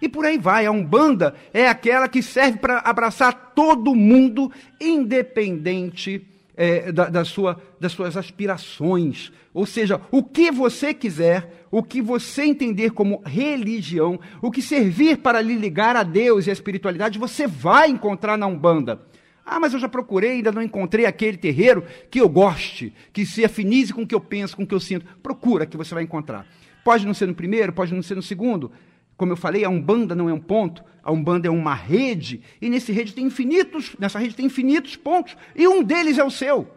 E 0.00 0.08
por 0.08 0.26
aí 0.26 0.36
vai, 0.36 0.66
a 0.66 0.72
Umbanda 0.72 1.32
é 1.54 1.68
aquela 1.68 2.08
que 2.08 2.24
serve 2.24 2.58
para 2.58 2.78
abraçar 2.78 3.52
todo 3.54 3.94
mundo, 3.94 4.50
independente 4.80 6.26
é, 6.56 6.92
da, 6.92 7.08
da 7.08 7.24
sua, 7.24 7.60
das 7.80 7.92
suas 7.92 8.16
aspirações. 8.16 9.32
Ou 9.54 9.66
seja, 9.66 10.00
o 10.10 10.22
que 10.22 10.50
você 10.50 10.94
quiser, 10.94 11.66
o 11.70 11.82
que 11.82 12.00
você 12.00 12.44
entender 12.44 12.90
como 12.90 13.22
religião, 13.24 14.18
o 14.40 14.50
que 14.50 14.62
servir 14.62 15.18
para 15.18 15.40
lhe 15.40 15.54
ligar 15.54 15.96
a 15.96 16.02
Deus 16.02 16.46
e 16.46 16.50
a 16.50 16.52
espiritualidade, 16.52 17.18
você 17.18 17.46
vai 17.46 17.90
encontrar 17.90 18.36
na 18.36 18.46
Umbanda. 18.46 19.00
Ah, 19.44 19.58
mas 19.58 19.74
eu 19.74 19.80
já 19.80 19.88
procurei, 19.88 20.32
ainda 20.32 20.52
não 20.52 20.62
encontrei 20.62 21.04
aquele 21.04 21.36
terreiro 21.36 21.84
que 22.10 22.20
eu 22.20 22.28
goste, 22.28 22.94
que 23.12 23.26
se 23.26 23.44
afinize 23.44 23.92
com 23.92 24.02
o 24.02 24.06
que 24.06 24.14
eu 24.14 24.20
penso, 24.20 24.56
com 24.56 24.62
o 24.62 24.66
que 24.66 24.74
eu 24.74 24.80
sinto. 24.80 25.04
Procura 25.22 25.66
que 25.66 25.76
você 25.76 25.94
vai 25.94 26.04
encontrar. 26.04 26.46
Pode 26.84 27.06
não 27.06 27.14
ser 27.14 27.26
no 27.26 27.34
primeiro, 27.34 27.72
pode 27.72 27.92
não 27.92 28.02
ser 28.02 28.14
no 28.14 28.22
segundo. 28.22 28.70
Como 29.16 29.32
eu 29.32 29.36
falei, 29.36 29.64
a 29.64 29.68
Umbanda 29.68 30.14
não 30.14 30.28
é 30.28 30.32
um 30.32 30.40
ponto, 30.40 30.82
a 31.02 31.12
Umbanda 31.12 31.48
é 31.48 31.50
uma 31.50 31.74
rede, 31.74 32.40
e 32.60 32.68
nesse 32.68 32.92
rede 32.92 33.14
tem 33.14 33.26
infinitos, 33.26 33.94
nessa 33.98 34.18
rede 34.18 34.34
tem 34.34 34.46
infinitos 34.46 34.96
pontos, 34.96 35.36
e 35.54 35.66
um 35.66 35.82
deles 35.82 36.18
é 36.18 36.24
o 36.24 36.30
seu. 36.30 36.68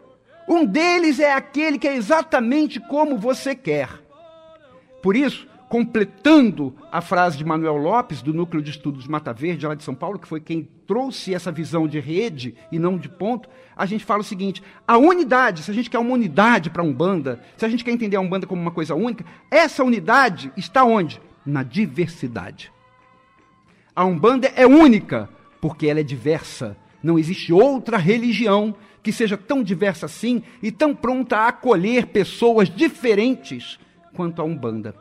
Um 0.48 0.64
deles 0.64 1.18
é 1.18 1.32
aquele 1.32 1.78
que 1.78 1.88
é 1.88 1.96
exatamente 1.96 2.78
como 2.78 3.18
você 3.18 3.54
quer. 3.54 3.88
Por 5.02 5.16
isso, 5.16 5.46
completando 5.68 6.74
a 6.90 7.00
frase 7.00 7.36
de 7.36 7.44
Manuel 7.44 7.76
Lopes, 7.76 8.22
do 8.22 8.32
Núcleo 8.32 8.62
de 8.62 8.70
Estudos 8.70 9.06
Mata 9.06 9.32
Verde, 9.32 9.66
lá 9.66 9.74
de 9.74 9.82
São 9.82 9.94
Paulo, 9.94 10.18
que 10.18 10.28
foi 10.28 10.40
quem 10.40 10.68
trouxe 10.86 11.34
essa 11.34 11.50
visão 11.50 11.88
de 11.88 11.98
rede 11.98 12.54
e 12.70 12.78
não 12.78 12.96
de 12.96 13.08
ponto, 13.08 13.48
a 13.76 13.84
gente 13.86 14.04
fala 14.04 14.20
o 14.20 14.24
seguinte: 14.24 14.62
a 14.86 14.96
unidade, 14.96 15.62
se 15.62 15.70
a 15.70 15.74
gente 15.74 15.90
quer 15.90 15.98
uma 15.98 16.12
unidade 16.12 16.70
para 16.70 16.82
a 16.82 16.84
Umbanda, 16.84 17.40
se 17.56 17.64
a 17.64 17.68
gente 17.68 17.84
quer 17.84 17.90
entender 17.90 18.16
a 18.16 18.20
Umbanda 18.20 18.46
como 18.46 18.62
uma 18.62 18.70
coisa 18.70 18.94
única, 18.94 19.24
essa 19.50 19.82
unidade 19.82 20.52
está 20.56 20.84
onde? 20.84 21.20
Na 21.46 21.62
diversidade. 21.62 22.72
A 23.94 24.04
Umbanda 24.04 24.48
é 24.56 24.66
única 24.66 25.30
porque 25.60 25.86
ela 25.86 26.00
é 26.00 26.02
diversa. 26.02 26.76
Não 27.02 27.18
existe 27.18 27.52
outra 27.52 27.96
religião 27.96 28.74
que 29.02 29.12
seja 29.12 29.36
tão 29.36 29.62
diversa 29.62 30.06
assim 30.06 30.42
e 30.62 30.72
tão 30.72 30.94
pronta 30.94 31.36
a 31.36 31.48
acolher 31.48 32.06
pessoas 32.08 32.68
diferentes 32.68 33.78
quanto 34.12 34.42
a 34.42 34.44
Umbanda. 34.44 34.94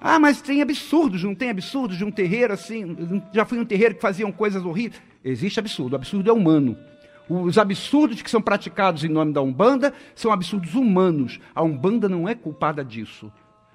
Ah, 0.00 0.18
mas 0.18 0.40
tem 0.40 0.62
absurdos, 0.62 1.24
não 1.24 1.34
tem 1.34 1.50
absurdos 1.50 1.98
de 1.98 2.04
um 2.04 2.10
terreiro 2.10 2.54
assim? 2.54 3.22
Já 3.34 3.44
fui 3.44 3.58
um 3.58 3.64
terreiro 3.64 3.96
que 3.96 4.00
faziam 4.00 4.32
coisas 4.32 4.64
horríveis. 4.64 5.02
Existe 5.22 5.58
absurdo, 5.58 5.92
o 5.92 5.96
absurdo 5.96 6.30
é 6.30 6.32
humano. 6.32 6.76
Os 7.28 7.58
absurdos 7.58 8.22
que 8.22 8.30
são 8.30 8.40
praticados 8.40 9.04
em 9.04 9.08
nome 9.08 9.32
da 9.32 9.42
Umbanda 9.42 9.92
são 10.14 10.32
absurdos 10.32 10.74
humanos. 10.74 11.38
A 11.54 11.62
Umbanda 11.62 12.08
não 12.08 12.28
é 12.28 12.34
culpada 12.34 12.84
disso. 12.84 13.30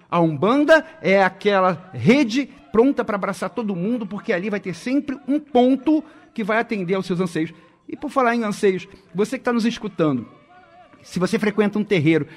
A 0.10 0.20
Umbanda 0.20 0.86
é 1.02 1.24
aquela 1.24 1.90
rede 1.94 2.50
pronta 2.72 3.06
para 3.06 3.16
abraçar 3.16 3.50
todo 3.50 3.76
mundo, 3.76 4.06
porque 4.06 4.34
ali 4.34 4.50
vai 4.50 4.60
ter 4.60 4.74
sempre 4.74 5.18
um 5.28 5.40
ponto 5.40 6.04
que 6.34 6.44
vai 6.44 6.60
atender 6.60 6.96
aos 6.96 7.06
seus 7.06 7.20
anseios. 7.20 7.54
E 7.88 7.96
por 7.96 8.10
falar 8.10 8.36
em 8.36 8.44
anseios, 8.44 8.88
você 9.14 9.38
que 9.38 9.42
está 9.42 9.54
nos 9.54 9.66
escutando, 9.66 10.28
se 11.02 11.20
você 11.20 11.40
frequenta 11.40 11.80
um 11.80 11.84
terreiro, 11.84 12.28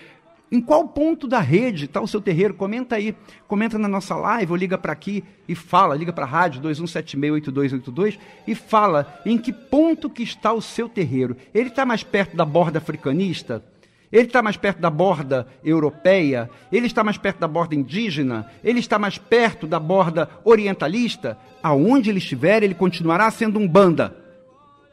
em 0.50 0.60
qual 0.60 0.88
ponto 0.88 1.26
da 1.26 1.40
rede 1.40 1.84
está 1.84 2.00
o 2.00 2.08
seu 2.08 2.20
terreiro? 2.20 2.54
Comenta 2.54 2.96
aí, 2.96 3.14
comenta 3.46 3.78
na 3.78 3.88
nossa 3.88 4.16
live 4.16 4.52
ou 4.52 4.56
liga 4.56 4.78
para 4.78 4.92
aqui 4.92 5.22
e 5.46 5.54
fala, 5.54 5.94
liga 5.94 6.12
para 6.12 6.24
a 6.24 6.28
rádio 6.28 6.62
21768282 6.62 8.18
e 8.46 8.54
fala 8.54 9.20
em 9.26 9.36
que 9.36 9.52
ponto 9.52 10.08
que 10.08 10.22
está 10.22 10.52
o 10.52 10.62
seu 10.62 10.88
terreiro. 10.88 11.36
Ele 11.52 11.68
está 11.68 11.84
mais 11.84 12.02
perto 12.02 12.36
da 12.36 12.44
borda 12.44 12.78
africanista? 12.78 13.62
Ele 14.10 14.26
está 14.26 14.42
mais 14.42 14.56
perto 14.56 14.80
da 14.80 14.88
borda 14.88 15.46
europeia? 15.62 16.50
Ele 16.72 16.86
está 16.86 17.04
mais 17.04 17.18
perto 17.18 17.38
da 17.38 17.48
borda 17.48 17.74
indígena? 17.74 18.50
Ele 18.64 18.80
está 18.80 18.98
mais 18.98 19.18
perto 19.18 19.66
da 19.66 19.78
borda 19.78 20.30
orientalista? 20.44 21.38
Aonde 21.62 22.08
ele 22.08 22.18
estiver, 22.18 22.62
ele 22.62 22.74
continuará 22.74 23.30
sendo 23.30 23.58
um 23.58 23.68
banda. 23.68 24.16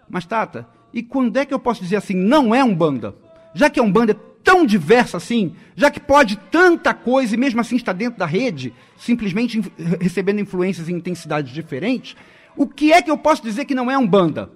Mas, 0.10 0.26
Tata, 0.26 0.68
e 0.94 1.02
quando 1.02 1.38
é 1.38 1.46
que 1.46 1.54
eu 1.54 1.60
posso 1.60 1.82
dizer 1.82 1.96
assim, 1.96 2.16
não 2.16 2.54
é 2.54 2.64
um 2.64 2.76
banda? 2.76 3.16
Já 3.54 3.70
que 3.70 3.80
é 3.80 3.84
um 3.84 3.92
banda 3.92 4.12
é 4.12 4.36
tão 4.44 4.66
diversa 4.66 5.18
assim, 5.18 5.56
já 5.76 5.90
que 5.90 6.00
pode 6.00 6.38
tanta 6.52 6.94
coisa 6.94 7.34
e 7.34 7.38
mesmo 7.38 7.60
assim 7.60 7.78
está 7.78 7.92
dentro 7.92 8.20
da 8.20 8.26
rede, 8.26 8.74
simplesmente 8.96 9.62
recebendo 10.00 10.40
influências 10.40 10.88
em 10.88 10.96
intensidades 10.96 11.52
diferentes, 11.52 12.16
o 12.56 12.68
que 12.68 12.94
é 12.94 13.02
que 13.02 13.10
eu 13.10 13.18
posso 13.18 13.42
dizer 13.42 13.66
que 13.66 13.74
não 13.74 13.90
é 13.90 13.98
um 13.98 14.06
banda? 14.06 14.50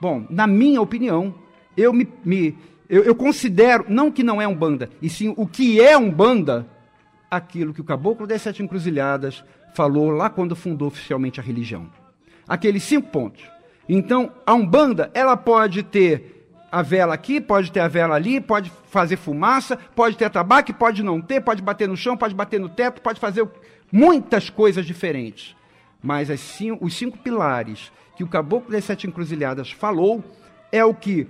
Bom, 0.00 0.26
na 0.30 0.46
minha 0.46 0.80
opinião, 0.80 1.34
eu 1.76 1.92
me, 1.92 2.08
me 2.24 2.56
eu, 2.92 3.02
eu, 3.04 3.14
considero, 3.14 3.86
não 3.88 4.12
que 4.12 4.22
não 4.22 4.40
é 4.40 4.46
um 4.46 4.54
banda, 4.54 4.90
e 5.00 5.08
sim 5.08 5.32
o 5.34 5.46
que 5.46 5.80
é 5.80 5.96
um 5.96 6.10
banda, 6.10 6.66
aquilo 7.30 7.72
que 7.72 7.80
o 7.80 7.84
Caboclo 7.84 8.26
das 8.26 8.42
Sete 8.42 8.62
Encruzilhadas 8.62 9.42
falou 9.74 10.10
lá 10.10 10.28
quando 10.28 10.54
fundou 10.54 10.88
oficialmente 10.88 11.40
a 11.40 11.42
religião. 11.42 11.88
Aqueles 12.46 12.82
cinco 12.82 13.08
pontos. 13.08 13.42
Então, 13.88 14.30
a 14.44 14.52
Umbanda, 14.52 15.10
ela 15.14 15.38
pode 15.38 15.82
ter 15.82 16.46
a 16.70 16.82
vela 16.82 17.14
aqui, 17.14 17.40
pode 17.40 17.72
ter 17.72 17.80
a 17.80 17.88
vela 17.88 18.14
ali, 18.14 18.42
pode 18.42 18.70
fazer 18.90 19.16
fumaça, 19.16 19.78
pode 19.96 20.14
ter 20.18 20.28
tabaco, 20.28 20.74
pode 20.74 21.02
não 21.02 21.18
ter, 21.18 21.40
pode 21.40 21.62
bater 21.62 21.88
no 21.88 21.96
chão, 21.96 22.14
pode 22.14 22.34
bater 22.34 22.60
no 22.60 22.68
teto, 22.68 23.00
pode 23.00 23.18
fazer 23.18 23.48
muitas 23.90 24.50
coisas 24.50 24.84
diferentes. 24.84 25.56
Mas 26.02 26.28
cinco, 26.38 26.84
os 26.84 26.94
cinco 26.94 27.16
pilares 27.16 27.90
que 28.18 28.22
o 28.22 28.28
Caboclo 28.28 28.70
das 28.70 28.84
Sete 28.84 29.06
Encruzilhadas 29.06 29.70
falou 29.70 30.22
é 30.70 30.84
o 30.84 30.92
que, 30.92 31.26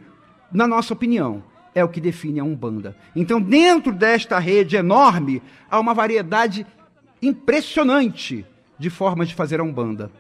na 0.50 0.66
nossa 0.66 0.92
opinião, 0.92 1.51
é 1.74 1.82
o 1.82 1.88
que 1.88 2.00
define 2.00 2.40
a 2.40 2.44
Umbanda. 2.44 2.96
Então, 3.14 3.40
dentro 3.40 3.92
desta 3.92 4.38
rede 4.38 4.76
enorme, 4.76 5.42
há 5.70 5.78
uma 5.78 5.94
variedade 5.94 6.66
impressionante 7.20 8.44
de 8.78 8.90
formas 8.90 9.28
de 9.28 9.34
fazer 9.34 9.60
a 9.60 9.62
Umbanda. 9.62 10.10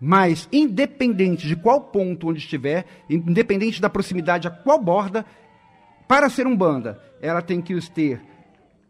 Mas, 0.00 0.48
independente 0.52 1.46
de 1.46 1.56
qual 1.56 1.80
ponto 1.80 2.28
onde 2.28 2.38
estiver, 2.38 2.86
independente 3.08 3.80
da 3.80 3.90
proximidade 3.90 4.46
a 4.46 4.50
qual 4.50 4.80
borda, 4.80 5.24
para 6.06 6.30
ser 6.30 6.46
um 6.46 6.56
banda, 6.56 7.00
ela 7.20 7.42
tem 7.42 7.60
que 7.60 7.78
ter 7.90 8.20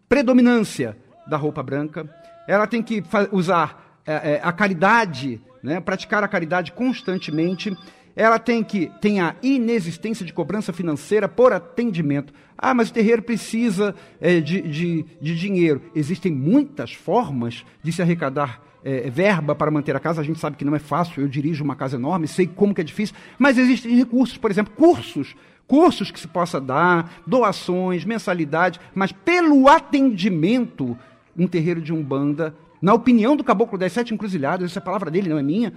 predominância 0.09 0.97
da 1.27 1.37
roupa 1.37 1.63
branca, 1.63 2.09
ela 2.47 2.67
tem 2.67 2.83
que 2.83 3.03
usar 3.33 4.01
é, 4.07 4.35
é, 4.35 4.41
a 4.43 4.53
caridade, 4.53 5.41
né, 5.63 5.81
praticar 5.81 6.23
a 6.23 6.29
caridade 6.29 6.73
constantemente, 6.73 7.77
ela 8.19 8.39
tem 8.41 8.65
que 8.65 8.91
tem 9.01 9.21
a 9.21 9.37
inexistência 9.41 10.27
de 10.27 10.33
cobrança 10.33 10.73
financeira 10.73 11.29
por 11.29 11.53
atendimento. 11.53 12.33
Ah, 12.59 12.75
mas 12.75 12.91
o 12.91 12.93
terreiro 12.93 13.23
precisa 13.23 13.95
é, 14.21 14.41
de, 14.41 14.61
de, 14.63 15.07
de 15.23 15.39
dinheiro. 15.39 15.81
Existem 15.95 16.33
muitas 16.33 16.93
formas 16.93 17.65
de 17.81 17.93
se 17.93 18.03
arrecadar 18.03 18.61
é, 18.85 19.09
verba 19.09 19.55
para 19.55 19.71
manter 19.71 19.95
a 19.95 20.01
casa, 20.01 20.21
a 20.21 20.25
gente 20.25 20.41
sabe 20.41 20.57
que 20.57 20.65
não 20.65 20.75
é 20.75 20.81
fácil, 20.81 21.23
eu 21.23 21.29
dirijo 21.29 21.63
uma 21.63 21.77
casa 21.77 21.97
enorme, 21.97 22.27
sei 22.27 22.47
como 22.47 22.75
que 22.75 22.81
é 22.81 22.85
difícil, 22.85 23.15
mas 23.39 23.57
existem 23.57 23.95
recursos, 23.97 24.37
por 24.37 24.51
exemplo, 24.51 24.73
cursos, 24.75 25.37
cursos 25.67 26.11
que 26.11 26.19
se 26.19 26.27
possa 26.27 26.61
dar, 26.61 27.23
doações, 27.27 28.05
mensalidade, 28.05 28.81
mas 28.95 29.13
pelo 29.13 29.69
atendimento, 29.69 30.97
um 31.37 31.47
terreiro 31.47 31.81
de 31.81 31.93
Umbanda, 31.93 32.55
na 32.81 32.95
opinião 32.95 33.37
do 33.37 33.45
Caboclo 33.45 33.77
das 33.77 33.93
Sete 33.93 34.15
Encruzilhadas, 34.15 34.71
essa 34.71 34.79
é 34.79 34.83
palavra 34.83 35.11
dele, 35.11 35.29
não 35.29 35.39
é 35.39 35.43
minha, 35.43 35.73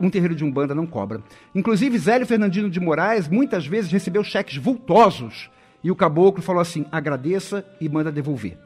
um 0.00 0.10
terreiro 0.10 0.34
de 0.34 0.44
Umbanda 0.44 0.74
não 0.74 0.86
cobra. 0.86 1.20
Inclusive, 1.54 1.98
Zélio 1.98 2.26
Fernandino 2.26 2.68
de 2.68 2.80
Moraes 2.80 3.28
muitas 3.28 3.66
vezes 3.66 3.90
recebeu 3.90 4.24
cheques 4.24 4.56
vultosos, 4.56 5.50
e 5.82 5.90
o 5.90 5.96
caboclo 5.96 6.42
falou 6.42 6.60
assim: 6.60 6.86
agradeça 6.90 7.64
e 7.80 7.88
manda 7.88 8.12
devolver. 8.12 8.58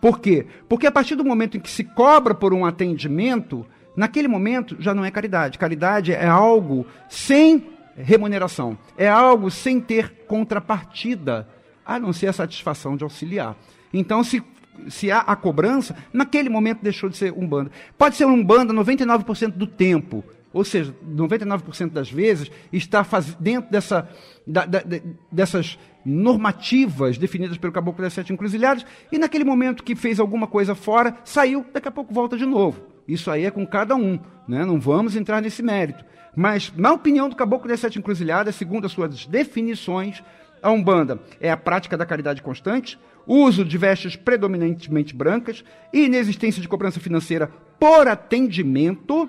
Por 0.00 0.18
quê? 0.18 0.46
Porque 0.68 0.86
a 0.86 0.92
partir 0.92 1.14
do 1.14 1.24
momento 1.24 1.56
em 1.56 1.60
que 1.60 1.70
se 1.70 1.84
cobra 1.84 2.34
por 2.34 2.52
um 2.52 2.66
atendimento, 2.66 3.64
naquele 3.96 4.26
momento 4.26 4.76
já 4.80 4.92
não 4.92 5.04
é 5.04 5.10
caridade. 5.10 5.58
Caridade 5.58 6.12
é 6.12 6.26
algo 6.26 6.86
sem 7.08 7.68
remuneração, 7.96 8.76
é 8.96 9.08
algo 9.08 9.50
sem 9.50 9.80
ter 9.80 10.24
contrapartida, 10.26 11.46
a 11.84 11.98
não 12.00 12.12
ser 12.12 12.28
a 12.28 12.32
satisfação 12.32 12.96
de 12.96 13.04
auxiliar. 13.04 13.56
Então, 13.92 14.24
se, 14.24 14.42
se 14.88 15.10
há 15.10 15.18
a 15.20 15.36
cobrança, 15.36 15.96
naquele 16.12 16.48
momento 16.48 16.82
deixou 16.82 17.08
de 17.08 17.16
ser 17.16 17.32
um 17.32 17.46
banda. 17.46 17.70
Pode 17.96 18.16
ser 18.16 18.24
um 18.24 18.42
banda 18.42 18.72
99% 18.72 19.52
do 19.52 19.66
tempo, 19.66 20.24
ou 20.52 20.64
seja, 20.64 20.94
99% 21.06 21.90
das 21.90 22.10
vezes 22.10 22.50
está 22.72 23.04
faz... 23.04 23.34
dentro 23.34 23.70
dessa, 23.70 24.08
da, 24.46 24.64
da, 24.66 24.82
dessas 25.30 25.78
normativas 26.04 27.16
definidas 27.16 27.56
pelo 27.56 27.72
Caboclo 27.72 28.02
das 28.02 28.12
Sete 28.12 28.32
Encruzilhadas, 28.32 28.84
e 29.10 29.18
naquele 29.18 29.44
momento 29.44 29.82
que 29.82 29.94
fez 29.94 30.18
alguma 30.18 30.46
coisa 30.46 30.74
fora, 30.74 31.16
saiu, 31.24 31.64
daqui 31.72 31.88
a 31.88 31.92
pouco 31.92 32.12
volta 32.12 32.36
de 32.36 32.44
novo. 32.44 32.82
Isso 33.06 33.30
aí 33.30 33.44
é 33.44 33.50
com 33.50 33.66
cada 33.66 33.94
um, 33.94 34.18
né? 34.46 34.64
não 34.64 34.80
vamos 34.80 35.16
entrar 35.16 35.40
nesse 35.40 35.62
mérito. 35.62 36.04
Mas, 36.34 36.72
na 36.76 36.92
opinião 36.92 37.28
do 37.28 37.36
Caboclo 37.36 37.68
das 37.68 37.80
Sete 37.80 37.98
Encruzilhadas, 37.98 38.54
segundo 38.54 38.86
as 38.86 38.92
suas 38.92 39.26
definições, 39.26 40.22
a 40.62 40.70
Umbanda 40.70 41.20
é 41.40 41.50
a 41.50 41.56
prática 41.56 41.96
da 41.96 42.06
caridade 42.06 42.40
constante, 42.40 42.98
uso 43.26 43.64
de 43.64 43.76
vestes 43.76 44.16
predominantemente 44.16 45.14
brancas, 45.14 45.64
inexistência 45.92 46.62
de 46.62 46.68
cobrança 46.68 47.00
financeira 47.00 47.50
por 47.78 48.06
atendimento, 48.06 49.28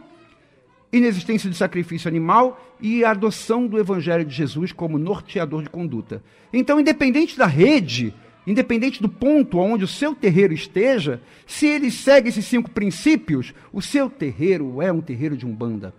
inexistência 0.91 1.49
de 1.49 1.57
sacrifício 1.57 2.07
animal 2.07 2.63
e 2.79 3.03
a 3.03 3.11
adoção 3.11 3.65
do 3.65 3.79
Evangelho 3.79 4.23
de 4.23 4.33
Jesus 4.33 4.71
como 4.71 4.99
norteador 4.99 5.63
de 5.63 5.69
conduta. 5.69 6.23
Então, 6.51 6.79
independente 6.79 7.37
da 7.37 7.47
rede, 7.47 8.13
independente 8.45 9.01
do 9.01 9.09
ponto 9.09 9.57
onde 9.57 9.83
o 9.83 9.87
seu 9.87 10.13
terreiro 10.13 10.53
esteja, 10.53 11.21
se 11.47 11.65
ele 11.65 11.89
segue 11.89 12.29
esses 12.29 12.45
cinco 12.45 12.69
princípios, 12.69 13.53
o 13.71 13.81
seu 13.81 14.09
terreiro 14.09 14.81
é 14.81 14.91
um 14.91 15.01
terreiro 15.01 15.35
de 15.35 15.45
umbanda. 15.45 15.93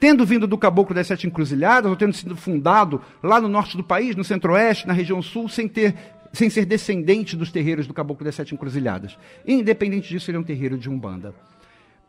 Tendo 0.00 0.26
vindo 0.26 0.46
do 0.46 0.58
Caboclo 0.58 0.94
das 0.94 1.06
Sete 1.06 1.26
Encruzilhadas, 1.26 1.90
ou 1.90 1.96
tendo 1.96 2.12
sido 2.12 2.36
fundado 2.36 3.00
lá 3.22 3.40
no 3.40 3.48
norte 3.48 3.76
do 3.76 3.84
país, 3.84 4.14
no 4.16 4.24
centro-oeste, 4.24 4.86
na 4.86 4.92
região 4.92 5.22
sul, 5.22 5.48
sem 5.48 5.68
ter 5.68 5.94
sem 6.34 6.50
ser 6.50 6.66
descendente 6.66 7.36
dos 7.36 7.52
terreiros 7.52 7.86
do 7.86 7.94
Caboclo 7.94 8.24
das 8.24 8.34
Sete 8.34 8.54
Encruzilhadas. 8.54 9.16
Independente 9.46 10.08
disso, 10.08 10.30
ele 10.30 10.36
é 10.36 10.40
um 10.40 10.44
terreiro 10.44 10.76
de 10.76 10.90
Umbanda. 10.90 11.32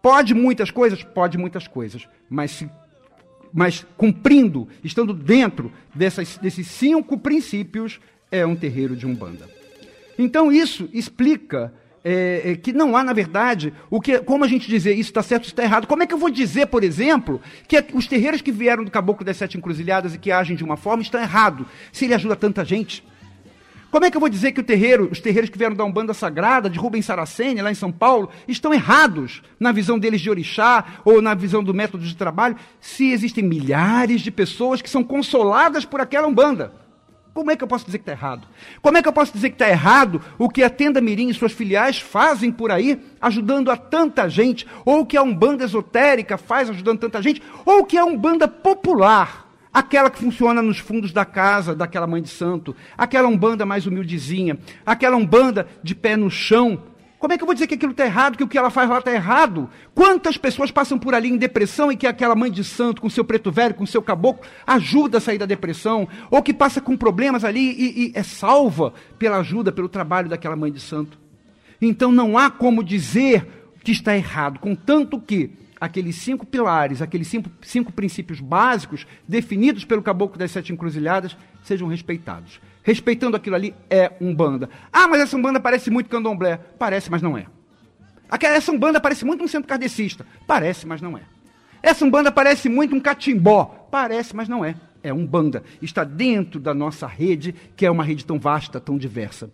Pode 0.02 0.34
muitas 0.34 0.72
coisas? 0.72 1.04
Pode 1.04 1.38
muitas 1.38 1.68
coisas. 1.68 2.08
Mas, 2.30 2.52
se, 2.52 2.70
mas 3.54 3.86
cumprindo, 3.96 4.68
estando 4.84 5.14
dentro 5.14 5.72
dessas, 5.94 6.38
desses 6.38 6.68
cinco 6.68 7.18
princípios, 7.20 8.00
é 8.32 8.46
um 8.46 8.56
terreiro 8.56 8.96
de 8.96 9.06
Umbanda. 9.06 9.48
Então 10.18 10.52
isso 10.52 10.90
explica 10.94 11.74
é, 12.08 12.52
é, 12.52 12.56
que 12.56 12.72
não 12.72 12.96
há, 12.96 13.04
na 13.04 13.14
verdade, 13.14 13.74
o 13.90 14.00
que, 14.00 14.20
como 14.20 14.44
a 14.44 14.48
gente 14.48 14.70
dizer 14.70 14.94
isso 14.94 15.10
está 15.10 15.24
certo, 15.24 15.46
isso 15.46 15.54
está 15.54 15.64
errado. 15.64 15.88
Como 15.88 16.04
é 16.04 16.06
que 16.06 16.14
eu 16.14 16.20
vou 16.20 16.30
dizer, 16.30 16.68
por 16.68 16.84
exemplo, 16.84 17.42
que 17.68 17.84
os 17.94 18.06
terreiros 18.06 18.42
que 18.42 18.52
vieram 18.52 18.84
do 18.84 18.92
Caboclo 18.92 19.26
das 19.26 19.38
Sete 19.38 19.58
Encruzilhadas 19.58 20.14
e 20.14 20.20
que 20.20 20.32
agem 20.32 20.56
de 20.56 20.64
uma 20.64 20.78
forma 20.78 21.02
estão 21.02 21.20
errados, 21.20 21.66
se 21.92 22.06
ele 22.06 22.14
ajuda 22.14 22.36
tanta 22.36 22.64
gente? 22.64 23.04
Como 23.90 24.06
é 24.06 24.12
que 24.12 24.18
eu 24.18 24.22
vou 24.22 24.30
dizer 24.30 24.52
que 24.52 24.62
terreiro, 24.62 25.10
os 25.12 25.20
terreiros 25.20 25.50
que 25.50 25.58
vieram 25.58 25.76
da 25.76 25.84
Umbanda 25.84 26.14
Sagrada, 26.14 26.70
de 26.70 26.78
Rubens 26.78 27.06
Saraceni, 27.06 27.62
lá 27.62 27.72
em 27.72 27.76
São 27.76 27.92
Paulo, 27.92 28.30
estão 28.48 28.72
errados 28.72 29.42
na 29.60 29.72
visão 29.72 29.98
deles 29.98 30.22
de 30.22 30.30
orixá 30.30 30.86
ou 31.04 31.24
na 31.24 31.34
visão 31.34 31.64
do 31.64 31.74
método 31.74 32.04
de 32.04 32.16
trabalho, 32.16 32.56
se 32.80 33.10
existem 33.10 33.44
milhares 33.44 34.22
de 34.22 34.30
pessoas 34.30 34.80
que 34.80 34.90
são 34.90 35.04
consoladas 35.04 35.86
por 35.86 36.02
aquela 36.02 36.28
Umbanda? 36.28 36.85
Como 37.36 37.52
é 37.52 37.56
que 37.58 37.66
eu 37.66 37.68
posso 37.68 37.86
dizer 37.86 37.98
que 37.98 38.04
está 38.04 38.14
errado? 38.14 38.48
Como 38.82 38.98
é 38.98 39.02
que 39.02 39.10
eu 39.10 39.12
posso 39.12 39.34
dizer 39.34 39.50
que 39.50 39.56
está 39.56 39.68
errado 39.68 40.22
o 40.40 40.48
que 40.48 40.64
a 40.64 40.70
Tenda 40.70 41.02
Mirim 41.02 41.28
e 41.28 41.34
suas 41.34 41.52
filiais 41.52 42.00
fazem 42.00 42.50
por 42.50 42.72
aí, 42.72 42.98
ajudando 43.20 43.70
a 43.70 43.76
tanta 43.76 44.30
gente, 44.30 44.66
ou 44.86 45.02
o 45.02 45.06
que 45.06 45.18
a 45.18 45.22
Umbanda 45.22 45.66
esotérica 45.66 46.38
faz 46.38 46.70
ajudando 46.70 47.00
tanta 47.00 47.22
gente, 47.22 47.44
ou 47.66 47.80
o 47.80 47.86
que 47.86 47.98
a 47.98 48.06
Umbanda 48.06 48.48
popular, 48.48 49.50
aquela 49.74 50.10
que 50.10 50.18
funciona 50.18 50.62
nos 50.62 50.80
fundos 50.80 51.12
da 51.12 51.26
casa 51.26 51.76
daquela 51.76 52.08
mãe 52.08 52.22
de 52.22 52.30
santo, 52.30 52.74
aquela 52.98 53.28
Umbanda 53.28 53.66
mais 53.66 53.86
humildezinha, 53.86 54.58
aquela 54.86 55.18
Umbanda 55.18 55.68
de 55.84 55.94
pé 55.94 56.16
no 56.16 56.32
chão, 56.32 56.84
como 57.26 57.34
é 57.34 57.38
que 57.38 57.44
eu 57.44 57.48
vou 57.48 57.56
dizer 57.56 57.66
que 57.66 57.74
aquilo 57.74 57.92
está 57.92 58.06
errado, 58.06 58.38
que 58.38 58.44
o 58.44 58.48
que 58.48 58.56
ela 58.56 58.70
faz 58.70 58.88
lá 58.88 59.00
está 59.00 59.12
errado? 59.12 59.68
Quantas 59.96 60.38
pessoas 60.38 60.70
passam 60.70 61.00
por 61.00 61.16
ali 61.16 61.28
em 61.28 61.38
depressão 61.38 61.92
e 61.92 61.98
que 61.98 62.06
aquela 62.06 62.36
mãe 62.36 62.52
de 62.52 62.64
santo, 62.64 63.02
com 63.02 63.10
seu 63.10 63.26
preto 63.26 63.52
velho, 63.52 63.74
com 63.74 63.84
seu 63.84 64.00
caboclo, 64.00 64.46
ajuda 64.68 65.18
a 65.18 65.22
sair 65.22 65.40
da 65.40 65.48
depressão? 65.48 66.08
Ou 66.30 66.44
que 66.44 66.54
passa 66.54 66.80
com 66.80 66.96
problemas 66.96 67.44
ali 67.44 67.72
e, 67.72 68.10
e 68.10 68.12
é 68.14 68.22
salva 68.22 68.94
pela 69.18 69.38
ajuda, 69.38 69.72
pelo 69.72 69.90
trabalho 69.90 70.30
daquela 70.30 70.56
mãe 70.56 70.72
de 70.72 70.80
santo? 70.80 71.18
Então 71.82 72.12
não 72.12 72.38
há 72.38 72.52
como 72.52 72.84
dizer 72.84 73.48
que 73.84 73.92
está 73.92 74.16
errado, 74.16 74.60
contanto 74.60 75.20
que 75.20 75.50
aqueles 75.82 76.18
cinco 76.18 76.46
pilares, 76.46 77.02
aqueles 77.02 77.28
cinco, 77.28 77.50
cinco 77.64 77.92
princípios 77.92 78.40
básicos 78.40 79.08
definidos 79.28 79.84
pelo 79.84 80.04
caboclo 80.04 80.38
das 80.38 80.52
sete 80.52 80.72
encruzilhadas 80.72 81.36
sejam 81.64 81.88
respeitados 81.88 82.60
respeitando 82.86 83.36
aquilo 83.36 83.56
ali, 83.56 83.76
é 83.90 84.12
Umbanda. 84.22 84.70
Ah, 84.94 85.08
mas 85.08 85.20
essa 85.20 85.36
Umbanda 85.36 85.60
parece 85.60 85.90
muito 85.90 86.08
candomblé. 86.08 86.58
Parece, 86.78 87.10
mas 87.10 87.22
não 87.22 87.36
é. 87.36 87.48
Aquela, 88.30 88.56
essa 88.56 88.72
Umbanda 88.72 89.02
parece 89.02 89.26
muito 89.26 89.44
um 89.44 89.48
centro 89.48 89.68
kardecista. 89.68 90.26
Parece, 90.46 90.86
mas 90.86 91.02
não 91.02 91.18
é. 91.18 91.22
Essa 91.82 92.06
Umbanda 92.06 92.32
parece 92.32 92.70
muito 92.70 92.96
um 92.96 93.00
catimbó. 93.00 93.88
Parece, 93.90 94.36
mas 94.36 94.48
não 94.48 94.64
é. 94.64 94.76
É 95.02 95.12
Umbanda. 95.12 95.64
Está 95.82 96.04
dentro 96.04 96.60
da 96.60 96.76
nossa 96.76 97.08
rede, 97.08 97.56
que 97.76 97.88
é 97.88 97.92
uma 97.92 98.04
rede 98.04 98.24
tão 98.24 98.40
vasta, 98.40 98.80
tão 98.80 99.00
diversa. 99.00 99.50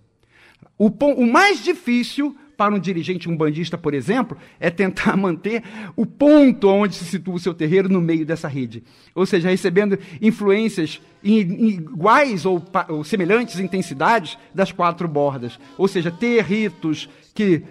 O, 0.77 0.87
o 0.89 1.25
mais 1.25 1.63
difícil 1.63 2.35
para 2.61 2.75
um 2.75 2.79
dirigente 2.79 3.27
umbandista, 3.27 3.75
por 3.75 3.91
exemplo, 3.91 4.37
é 4.59 4.69
tentar 4.69 5.17
manter 5.17 5.63
o 5.95 6.05
ponto 6.05 6.67
onde 6.67 6.93
se 6.93 7.05
situa 7.05 7.33
o 7.33 7.39
seu 7.39 7.55
terreiro 7.55 7.89
no 7.89 7.99
meio 7.99 8.23
dessa 8.23 8.47
rede. 8.47 8.83
Ou 9.15 9.25
seja, 9.25 9.49
recebendo 9.49 9.97
influências 10.21 11.01
em, 11.23 11.39
iguais 11.39 12.45
ou, 12.45 12.63
ou 12.87 13.03
semelhantes 13.03 13.57
intensidades 13.57 14.37
das 14.53 14.71
quatro 14.71 15.07
bordas. 15.07 15.59
Ou 15.75 15.87
seja, 15.87 16.11
ter 16.11 16.43
ritos 16.43 17.09
que 17.33 17.63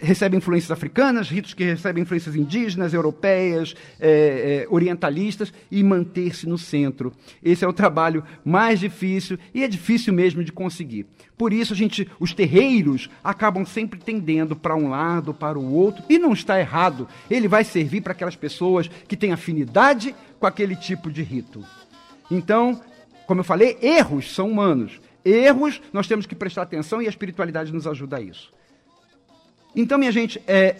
recebem 0.00 0.38
influências 0.38 0.70
africanas, 0.70 1.28
ritos 1.28 1.54
que 1.54 1.64
recebem 1.64 2.02
influências 2.02 2.34
indígenas, 2.34 2.94
europeias, 2.94 3.74
é, 4.00 4.64
é, 4.64 4.66
orientalistas 4.70 5.52
e 5.70 5.82
manter-se 5.82 6.48
no 6.48 6.58
centro. 6.58 7.12
Esse 7.42 7.64
é 7.64 7.68
o 7.68 7.72
trabalho 7.72 8.24
mais 8.44 8.80
difícil 8.80 9.38
e 9.54 9.62
é 9.62 9.68
difícil 9.68 10.12
mesmo 10.12 10.42
de 10.42 10.52
conseguir. 10.52 11.06
Por 11.36 11.52
isso 11.52 11.72
a 11.72 11.76
gente, 11.76 12.08
os 12.18 12.34
terreiros 12.34 13.08
acabam 13.22 13.64
sempre 13.64 13.98
tendendo 13.98 14.56
para 14.56 14.74
um 14.74 14.88
lado, 14.88 15.32
para 15.32 15.58
o 15.58 15.72
outro, 15.72 16.02
e 16.08 16.18
não 16.18 16.32
está 16.32 16.58
errado. 16.58 17.08
Ele 17.30 17.48
vai 17.48 17.64
servir 17.64 18.00
para 18.00 18.12
aquelas 18.12 18.36
pessoas 18.36 18.88
que 19.06 19.16
têm 19.16 19.32
afinidade 19.32 20.14
com 20.38 20.46
aquele 20.46 20.74
tipo 20.74 21.10
de 21.10 21.22
rito. 21.22 21.64
Então, 22.30 22.80
como 23.26 23.40
eu 23.40 23.44
falei, 23.44 23.78
erros 23.82 24.34
são 24.34 24.50
humanos. 24.50 25.00
Erros 25.24 25.80
nós 25.92 26.06
temos 26.06 26.26
que 26.26 26.34
prestar 26.34 26.62
atenção 26.62 27.02
e 27.02 27.06
a 27.06 27.10
espiritualidade 27.10 27.72
nos 27.72 27.86
ajuda 27.86 28.16
a 28.16 28.20
isso. 28.20 28.52
Então, 29.74 29.98
minha 29.98 30.12
gente, 30.12 30.40
é, 30.46 30.74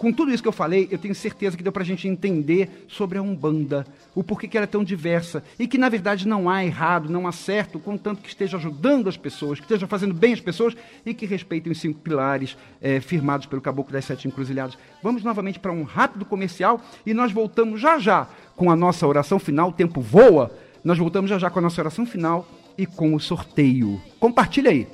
com 0.00 0.10
tudo 0.10 0.32
isso 0.32 0.42
que 0.42 0.48
eu 0.48 0.52
falei, 0.52 0.88
eu 0.90 0.96
tenho 0.96 1.14
certeza 1.14 1.58
que 1.58 1.62
deu 1.62 1.70
para 1.70 1.82
a 1.82 1.86
gente 1.86 2.08
entender 2.08 2.86
sobre 2.88 3.18
a 3.18 3.22
Umbanda, 3.22 3.86
o 4.14 4.24
porquê 4.24 4.48
que 4.48 4.56
ela 4.56 4.64
é 4.64 4.66
tão 4.66 4.82
diversa, 4.82 5.44
e 5.58 5.68
que, 5.68 5.76
na 5.76 5.90
verdade, 5.90 6.26
não 6.26 6.48
há 6.48 6.64
errado, 6.64 7.10
não 7.10 7.26
há 7.26 7.32
certo, 7.32 7.78
contanto 7.78 8.22
que 8.22 8.28
esteja 8.28 8.56
ajudando 8.56 9.10
as 9.10 9.18
pessoas, 9.18 9.58
que 9.58 9.66
esteja 9.66 9.86
fazendo 9.86 10.14
bem 10.14 10.32
as 10.32 10.40
pessoas 10.40 10.74
e 11.04 11.12
que 11.12 11.26
respeitem 11.26 11.70
os 11.70 11.78
cinco 11.78 12.00
pilares 12.00 12.56
é, 12.80 12.98
firmados 12.98 13.44
pelo 13.44 13.60
Caboclo 13.60 13.92
das 13.92 14.06
Sete 14.06 14.26
Encruzilhadas. 14.26 14.78
Vamos 15.02 15.22
novamente 15.22 15.58
para 15.58 15.70
um 15.70 15.82
rápido 15.82 16.24
comercial 16.24 16.80
e 17.04 17.12
nós 17.12 17.30
voltamos 17.30 17.78
já 17.78 17.98
já 17.98 18.26
com 18.56 18.70
a 18.70 18.76
nossa 18.76 19.06
oração 19.06 19.38
final. 19.38 19.68
O 19.68 19.72
tempo 19.72 20.00
voa. 20.00 20.50
Nós 20.82 20.96
voltamos 20.96 21.28
já 21.28 21.38
já 21.38 21.50
com 21.50 21.58
a 21.58 21.62
nossa 21.62 21.78
oração 21.78 22.06
final 22.06 22.48
e 22.78 22.86
com 22.86 23.14
o 23.14 23.20
sorteio. 23.20 24.00
Compartilha 24.18 24.70
aí. 24.70 24.88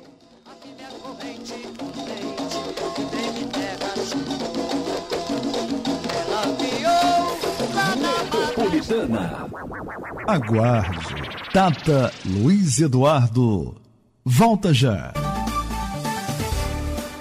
Metropolitana. 8.77 9.49
Aguarde. 10.27 11.15
Tata 11.51 12.13
Luiz 12.25 12.79
Eduardo. 12.79 13.75
Volta 14.23 14.73
já. 14.73 15.13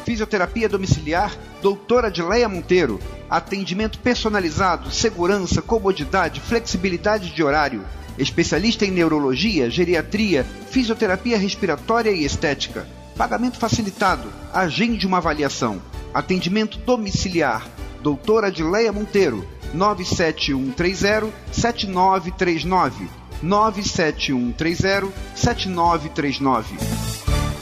Fisioterapia 0.04 0.68
domiciliar, 0.68 1.34
doutora 1.62 2.08
Adileia 2.08 2.48
Monteiro. 2.48 3.00
Atendimento 3.28 3.98
personalizado, 4.00 4.90
segurança, 4.90 5.62
comodidade, 5.62 6.40
flexibilidade 6.40 7.34
de 7.34 7.42
horário. 7.42 7.84
Especialista 8.18 8.84
em 8.84 8.90
neurologia, 8.90 9.70
geriatria, 9.70 10.44
fisioterapia 10.70 11.38
respiratória 11.38 12.10
e 12.10 12.24
estética. 12.24 12.86
Pagamento 13.16 13.58
facilitado. 13.58 14.28
Agende 14.52 15.06
uma 15.06 15.18
avaliação. 15.18 15.80
Atendimento 16.12 16.78
domiciliar. 16.78 17.66
Doutora 18.02 18.48
Adileia 18.48 18.92
Monteiro 18.92 19.55
97130 19.76 21.32
7939. 21.52 23.08
97130 23.42 25.12
7939. 25.34 26.76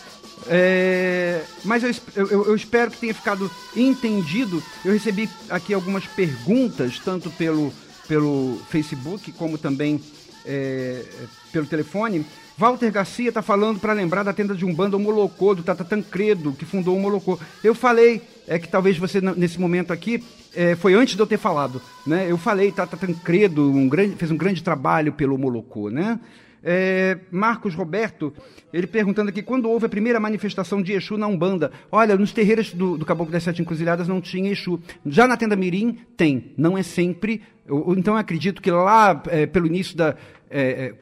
É, 0.46 1.42
mas 1.64 1.82
eu, 1.82 1.90
eu, 2.14 2.46
eu, 2.46 2.54
espero 2.54 2.90
que 2.90 2.98
tenha 2.98 3.14
ficado 3.14 3.50
entendido. 3.74 4.62
Eu 4.84 4.92
recebi 4.92 5.28
aqui 5.50 5.74
algumas 5.74 6.06
perguntas, 6.06 7.00
tanto 7.04 7.28
pelo, 7.30 7.72
pelo 8.06 8.60
Facebook 8.70 9.32
como 9.32 9.58
também 9.58 10.00
é, 10.44 11.04
pelo 11.50 11.66
telefone. 11.66 12.24
Walter 12.58 12.90
Garcia 12.90 13.28
está 13.28 13.42
falando 13.42 13.78
para 13.78 13.92
lembrar 13.92 14.22
da 14.22 14.32
tenda 14.32 14.54
de 14.54 14.64
Umbanda, 14.64 14.98
Molocô, 14.98 15.54
do 15.54 15.62
Tata 15.62 15.84
Tancredo, 15.84 16.52
que 16.52 16.64
fundou 16.64 16.96
o 16.96 17.00
Molocô. 17.00 17.38
Eu 17.62 17.74
falei 17.74 18.22
é 18.48 18.58
que 18.58 18.68
talvez 18.68 18.96
você, 18.96 19.20
nesse 19.20 19.60
momento 19.60 19.92
aqui, 19.92 20.22
é, 20.54 20.74
foi 20.76 20.94
antes 20.94 21.16
de 21.16 21.20
eu 21.20 21.26
ter 21.26 21.36
falado. 21.36 21.82
Né? 22.06 22.30
Eu 22.30 22.38
falei, 22.38 22.70
Tata 22.70 22.96
Tancredo 22.96 23.70
um 23.70 23.88
grande, 23.88 24.16
fez 24.16 24.30
um 24.30 24.36
grande 24.36 24.62
trabalho 24.62 25.12
pelo 25.12 25.36
Molocô. 25.36 25.90
Né? 25.90 26.18
É, 26.62 27.18
Marcos 27.30 27.74
Roberto, 27.74 28.32
ele 28.72 28.86
perguntando 28.86 29.28
aqui, 29.28 29.42
quando 29.42 29.68
houve 29.68 29.86
a 29.86 29.88
primeira 29.88 30.20
manifestação 30.20 30.80
de 30.80 30.92
Exu 30.92 31.18
na 31.18 31.26
Umbanda? 31.26 31.72
Olha, 31.90 32.16
nos 32.16 32.32
terreiros 32.32 32.72
do, 32.72 32.96
do 32.96 33.04
Caboclo 33.04 33.32
das 33.32 33.42
Sete 33.42 33.62
Encruzilhadas 33.62 34.08
não 34.08 34.20
tinha 34.20 34.50
Exu. 34.50 34.80
Já 35.04 35.26
na 35.26 35.36
Tenda 35.36 35.56
Mirim, 35.56 35.98
tem. 36.16 36.52
Não 36.56 36.78
é 36.78 36.82
sempre. 36.82 37.42
Eu, 37.66 37.94
então, 37.98 38.14
eu 38.14 38.18
acredito 38.18 38.62
que 38.62 38.70
lá, 38.70 39.22
é, 39.26 39.44
pelo 39.44 39.66
início 39.66 39.96
da... 39.96 40.16
É, 40.48 40.94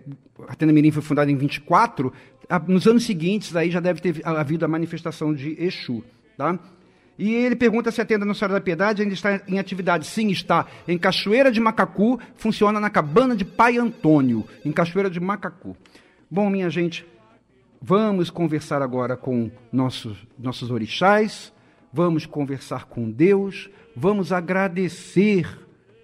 a 0.49 0.55
Tenda 0.55 0.72
Mirim 0.72 0.91
foi 0.91 1.03
fundada 1.03 1.30
em 1.30 1.37
24, 1.37 2.12
a, 2.49 2.59
nos 2.59 2.87
anos 2.87 3.05
seguintes, 3.05 3.55
aí 3.55 3.70
já 3.70 3.80
deve 3.80 4.01
ter 4.01 4.26
havido 4.26 4.64
a 4.64 4.68
manifestação 4.68 5.32
de 5.32 5.57
Exu. 5.62 6.03
Tá? 6.37 6.59
E 7.18 7.32
ele 7.32 7.55
pergunta 7.55 7.93
se 7.93 8.01
a 8.01 8.05
tenda 8.05 8.24
Nossa 8.24 8.41
Senhora 8.41 8.55
da 8.55 8.61
Piedade 8.61 9.03
ainda 9.03 9.14
está 9.14 9.41
em 9.47 9.59
atividade. 9.59 10.07
Sim, 10.07 10.30
está. 10.30 10.66
Em 10.87 10.99
Cachoeira 10.99 11.51
de 11.51 11.61
Macacu, 11.61 12.18
funciona 12.35 12.80
na 12.80 12.91
cabana 12.91 13.37
de 13.37 13.45
Pai 13.45 13.78
Antônio, 13.78 14.45
em 14.64 14.72
Cachoeira 14.72 15.09
de 15.09 15.20
Macacu. 15.20 15.76
Bom, 16.28 16.51
minha 16.51 16.68
gente, 16.68 17.07
vamos 17.80 18.30
conversar 18.30 18.82
agora 18.82 19.16
com 19.16 19.51
nossos, 19.72 20.18
nossos 20.37 20.70
orixás, 20.70 21.53
vamos 21.93 22.26
conversar 22.26 22.87
com 22.87 23.09
Deus, 23.09 23.70
vamos 23.95 24.32
agradecer 24.32 25.47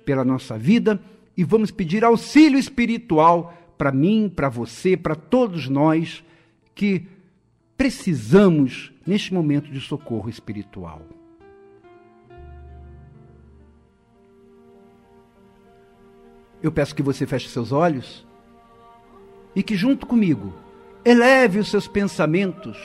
pela 0.04 0.24
nossa 0.24 0.56
vida 0.56 1.00
e 1.36 1.42
vamos 1.42 1.72
pedir 1.72 2.04
auxílio 2.04 2.58
espiritual 2.58 3.59
para 3.80 3.90
mim, 3.90 4.28
para 4.28 4.50
você, 4.50 4.94
para 4.94 5.14
todos 5.14 5.66
nós 5.66 6.22
que 6.74 7.06
precisamos 7.78 8.92
neste 9.06 9.32
momento 9.32 9.70
de 9.70 9.80
socorro 9.80 10.28
espiritual. 10.28 11.00
Eu 16.62 16.70
peço 16.70 16.94
que 16.94 17.02
você 17.02 17.26
feche 17.26 17.48
seus 17.48 17.72
olhos 17.72 18.26
e 19.56 19.62
que, 19.62 19.74
junto 19.74 20.06
comigo, 20.06 20.52
eleve 21.02 21.58
os 21.58 21.70
seus 21.70 21.88
pensamentos 21.88 22.76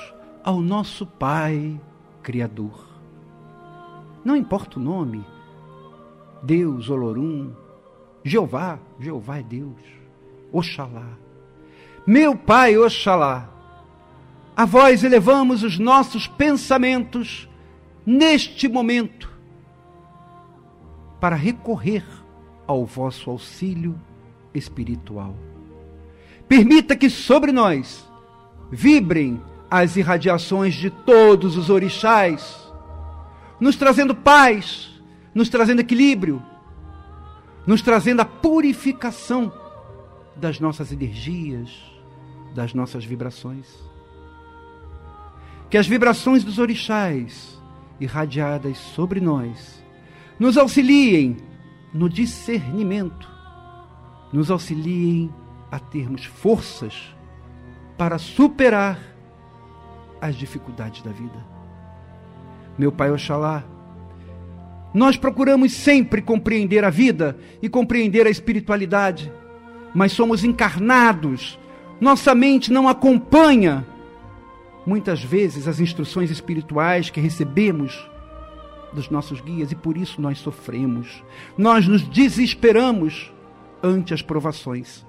ao 0.46 0.62
nosso 0.62 1.06
Pai 1.06 1.78
Criador. 2.24 2.88
Não 4.24 4.34
importa 4.34 4.80
o 4.80 4.82
nome, 4.82 5.26
Deus, 6.42 6.90
Olorum, 6.90 7.52
Jeová, 8.24 8.80
Jeová 8.98 9.40
é 9.40 9.44
Deus, 9.44 9.95
Oxalá. 10.58 11.18
Meu 12.08 12.34
Pai, 12.34 12.78
Oxalá, 12.78 13.50
a 14.56 14.64
vós 14.64 15.04
elevamos 15.04 15.64
os 15.64 15.78
nossos 15.78 16.28
pensamentos 16.28 17.50
neste 18.06 18.70
momento 18.70 19.30
para 21.20 21.36
recorrer 21.36 22.06
ao 22.66 22.86
vosso 22.86 23.30
auxílio 23.30 24.00
espiritual. 24.54 25.36
Permita 26.48 26.96
que 26.96 27.10
sobre 27.10 27.52
nós 27.52 28.10
vibrem 28.72 29.42
as 29.70 29.98
irradiações 29.98 30.74
de 30.74 30.90
todos 30.90 31.58
os 31.58 31.70
orixás, 31.70 32.72
nos 33.60 33.76
trazendo 33.76 34.16
paz, 34.16 34.90
nos 35.34 35.50
trazendo 35.50 35.82
equilíbrio, 35.82 36.42
nos 37.68 37.82
trazendo 37.82 38.22
a 38.22 38.26
purificação 38.26 39.52
das 40.36 40.60
nossas 40.60 40.92
energias, 40.92 41.70
das 42.54 42.74
nossas 42.74 43.04
vibrações 43.06 43.68
que 45.70 45.78
as 45.78 45.88
vibrações 45.88 46.44
dos 46.44 46.60
orixás 46.60 47.62
irradiadas 48.00 48.78
sobre 48.78 49.20
nós 49.20 49.84
nos 50.40 50.58
auxiliem 50.58 51.38
no 51.94 52.10
discernimento, 52.10 53.30
nos 54.32 54.52
auxiliem 54.52 55.34
a 55.72 55.80
termos 55.80 56.26
forças 56.26 57.16
para 57.98 58.18
superar 58.18 59.00
as 60.22 60.36
dificuldades 60.36 61.02
da 61.02 61.12
vida. 61.12 61.46
Meu 62.78 62.92
Pai 62.92 63.12
Oxalá, 63.12 63.64
nós 64.94 65.18
procuramos 65.18 65.74
sempre 65.74 66.22
compreender 66.22 66.84
a 66.84 66.90
vida 66.90 67.38
e 67.62 67.70
compreender 67.70 68.28
a 68.28 68.30
espiritualidade, 68.30 69.32
mas 69.96 70.12
somos 70.12 70.44
encarnados, 70.44 71.58
nossa 72.02 72.36
mente 72.36 72.72
não 72.72 72.90
acompanha 72.90 73.88
muitas 74.86 75.24
vezes 75.24 75.70
as 75.70 75.80
instruções 75.80 76.30
espirituais 76.30 77.10
que 77.10 77.22
recebemos 77.22 78.06
dos 78.92 79.10
nossos 79.10 79.40
guias 79.40 79.72
e 79.72 79.76
por 79.76 79.96
isso 79.96 80.22
nós 80.22 80.38
sofremos. 80.40 81.24
Nós 81.58 81.88
nos 81.88 82.02
desesperamos 82.02 83.34
ante 83.82 84.14
as 84.14 84.22
provações. 84.22 85.06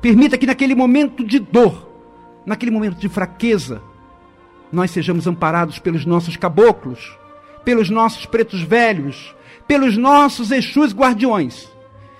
Permita 0.00 0.38
que 0.38 0.46
naquele 0.46 0.74
momento 0.74 1.22
de 1.22 1.38
dor, 1.38 1.88
naquele 2.46 2.70
momento 2.70 2.96
de 2.96 3.08
fraqueza, 3.08 3.82
nós 4.72 4.90
sejamos 4.90 5.26
amparados 5.26 5.78
pelos 5.78 6.06
nossos 6.06 6.36
caboclos, 6.36 7.16
pelos 7.64 7.90
nossos 7.90 8.24
pretos 8.24 8.62
velhos, 8.62 9.34
pelos 9.68 9.96
nossos 9.96 10.50
Exus 10.50 10.94
guardiões, 10.94 11.73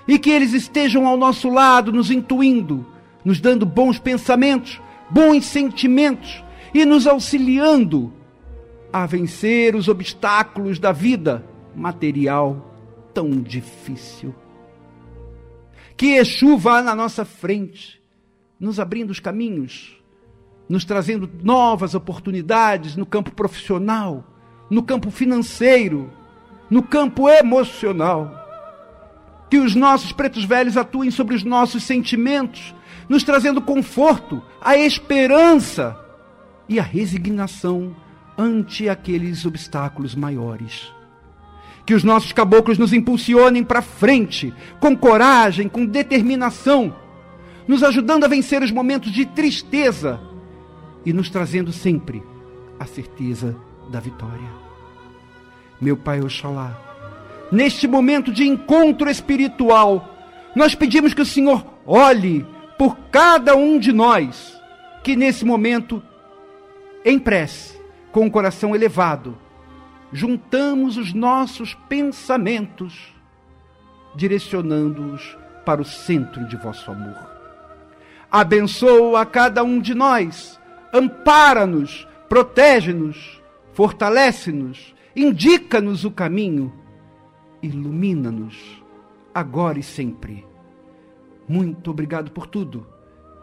e 0.07 0.19
que 0.19 0.31
eles 0.31 0.53
estejam 0.53 1.07
ao 1.07 1.17
nosso 1.17 1.49
lado, 1.49 1.93
nos 1.93 2.11
intuindo, 2.11 2.87
nos 3.25 3.41
dando 3.41 3.65
bons 3.65 3.99
pensamentos, 3.99 4.81
bons 5.11 5.45
sentimentos, 5.47 6.45
e 6.73 6.85
nos 6.85 7.07
auxiliando 7.07 8.13
a 8.93 9.07
vencer 9.07 9.75
os 9.75 9.89
obstáculos 9.89 10.79
da 10.79 10.93
vida 10.93 11.45
material 11.75 12.75
tão 13.15 13.31
difícil. 13.31 14.35
Que 15.97 16.17
Exu 16.17 16.59
vá 16.59 16.83
na 16.83 16.95
nossa 16.95 17.25
frente, 17.25 18.03
nos 18.59 18.81
abrindo 18.81 19.11
os 19.11 19.21
caminhos, 19.21 20.03
nos 20.69 20.85
trazendo 20.85 21.31
novas 21.43 21.95
oportunidades 21.95 22.97
no 22.97 23.07
campo 23.07 23.33
profissional, 23.33 24.25
no 24.69 24.83
campo 24.83 25.11
financeiro, 25.11 26.11
no 26.69 26.83
campo 26.83 27.29
emocional. 27.29 28.44
Que 29.55 29.59
os 29.61 29.77
nossos 29.77 30.11
pretos 30.11 30.45
velhos 30.45 30.77
atuem 30.77 31.13
sobre 31.13 31.33
os 31.37 31.45
nossos 31.45 31.85
sentimentos, 31.85 32.75
nos 33.09 33.23
trazendo 33.23 33.63
conforto, 33.63 34.43
a 34.61 34.77
esperança 34.77 35.97
e 36.69 36.81
a 36.81 36.83
resignação 36.83 37.95
ante 38.37 38.89
aqueles 38.89 39.47
obstáculos 39.47 40.17
maiores. 40.17 40.93
Que 41.87 41.95
os 41.95 42.03
nossos 42.03 42.33
caboclos 42.33 42.79
nos 42.79 42.93
impulsionem 42.93 43.63
para 43.63 43.81
frente, 43.81 44.53
com 44.81 44.97
coragem, 44.97 45.69
com 45.69 45.87
determinação, 45.87 46.93
nos 47.69 47.85
ajudando 47.85 48.25
a 48.25 48.29
vencer 48.29 48.61
os 48.61 48.73
momentos 48.73 49.13
de 49.13 49.25
tristeza 49.25 50.21
e 51.07 51.13
nos 51.13 51.31
trazendo 51.31 51.71
sempre 51.71 52.25
a 52.77 52.87
certeza 52.87 53.57
da 53.89 54.01
vitória. 54.01 54.51
Meu 55.81 55.97
Pai 55.97 56.21
Oxalá, 56.23 56.94
neste 57.55 57.87
momento 57.87 58.33
de 58.33 58.47
encontro 58.47 59.09
espiritual, 59.09 60.17
nós 60.55 60.75
pedimos 60.75 61.15
que 61.15 61.23
o 61.23 61.27
Senhor 61.27 61.65
olhe 61.87 62.45
por 62.77 62.97
cada 63.11 63.55
um 63.55 63.79
de 63.79 63.93
nós 63.93 64.61
que 65.03 65.15
nesse 65.15 65.45
momento 65.45 66.03
em 67.05 67.19
prece, 67.19 67.79
com 68.11 68.27
o 68.27 68.31
coração 68.31 68.75
elevado, 68.75 69.39
juntamos 70.13 70.97
os 70.97 71.13
nossos 71.13 71.75
pensamentos, 71.89 73.15
direcionando-os 74.15 75.37
para 75.65 75.83
o 75.83 75.85
centro 75.85 76.47
de 76.49 76.57
vosso 76.57 76.91
amor. 76.91 77.31
Abençoa 78.31 79.21
a 79.21 79.27
cada 79.27 79.63
um 79.63 79.79
de 79.79 79.95
nós, 79.95 80.59
ampara-nos, 80.93 82.07
protege-nos, 82.29 83.41
fortalece-nos, 83.75 84.95
indica-nos 85.15 86.05
o 86.05 86.11
caminho, 86.11 86.73
ilumina-nos, 87.67 88.83
agora 89.35 89.79
e 89.79 89.83
sempre. 89.83 90.47
Muito 91.49 91.91
obrigado 91.91 92.31
por 92.31 92.47
tudo. 92.47 92.87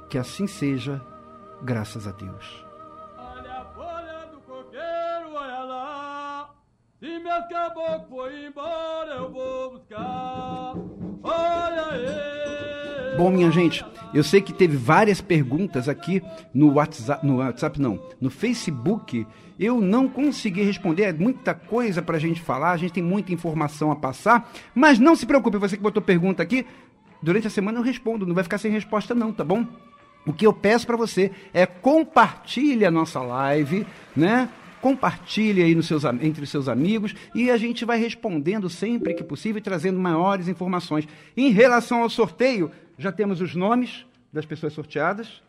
Que 0.09 0.17
assim 0.17 0.47
seja, 0.47 1.01
graças 1.61 2.07
a 2.07 2.11
Deus. 2.11 2.65
Se 6.99 7.17
meus 7.17 7.47
caboclos 7.47 8.09
foi 8.09 8.45
embora, 8.45 9.15
eu 9.15 9.31
vou 9.31 9.71
buscar. 9.71 10.75
Olha. 11.23 12.40
Bom, 13.21 13.29
minha 13.29 13.51
gente, 13.51 13.85
eu 14.15 14.23
sei 14.23 14.41
que 14.41 14.51
teve 14.51 14.75
várias 14.75 15.21
perguntas 15.21 15.87
aqui 15.87 16.23
no 16.51 16.73
WhatsApp, 16.73 17.23
no 17.23 17.37
WhatsApp 17.37 17.79
não, 17.79 18.01
no 18.19 18.31
Facebook. 18.31 19.27
Eu 19.59 19.79
não 19.79 20.07
consegui 20.07 20.63
responder, 20.63 21.03
é 21.03 21.13
muita 21.13 21.53
coisa 21.53 22.01
para 22.01 22.17
a 22.17 22.19
gente 22.19 22.41
falar, 22.41 22.71
a 22.71 22.77
gente 22.77 22.93
tem 22.93 23.03
muita 23.03 23.31
informação 23.31 23.91
a 23.91 23.95
passar, 23.95 24.51
mas 24.73 24.97
não 24.97 25.15
se 25.15 25.27
preocupe, 25.27 25.59
você 25.59 25.77
que 25.77 25.83
botou 25.83 26.01
pergunta 26.01 26.41
aqui, 26.41 26.65
durante 27.21 27.45
a 27.45 27.51
semana 27.51 27.77
eu 27.77 27.83
respondo, 27.83 28.25
não 28.25 28.33
vai 28.33 28.43
ficar 28.43 28.57
sem 28.57 28.71
resposta 28.71 29.13
não, 29.13 29.31
tá 29.31 29.43
bom? 29.43 29.67
O 30.25 30.33
que 30.33 30.47
eu 30.47 30.51
peço 30.51 30.87
para 30.87 30.97
você 30.97 31.29
é 31.53 31.67
compartilhe 31.67 32.85
a 32.85 32.89
nossa 32.89 33.21
live, 33.21 33.85
né? 34.15 34.49
Compartilhe 34.81 35.61
aí 35.61 35.75
nos 35.75 35.87
seus, 35.87 36.03
entre 36.03 36.43
os 36.43 36.49
seus 36.49 36.67
amigos 36.67 37.13
e 37.33 37.51
a 37.51 37.57
gente 37.57 37.85
vai 37.85 37.99
respondendo 37.99 38.69
sempre 38.69 39.13
que 39.13 39.23
possível 39.23 39.59
e 39.59 39.61
trazendo 39.61 39.99
maiores 39.99 40.47
informações. 40.47 41.07
Em 41.37 41.51
relação 41.51 42.01
ao 42.01 42.09
sorteio, 42.09 42.71
já 42.97 43.11
temos 43.11 43.39
os 43.39 43.55
nomes 43.55 44.05
das 44.33 44.45
pessoas 44.45 44.73
sorteadas? 44.73 45.41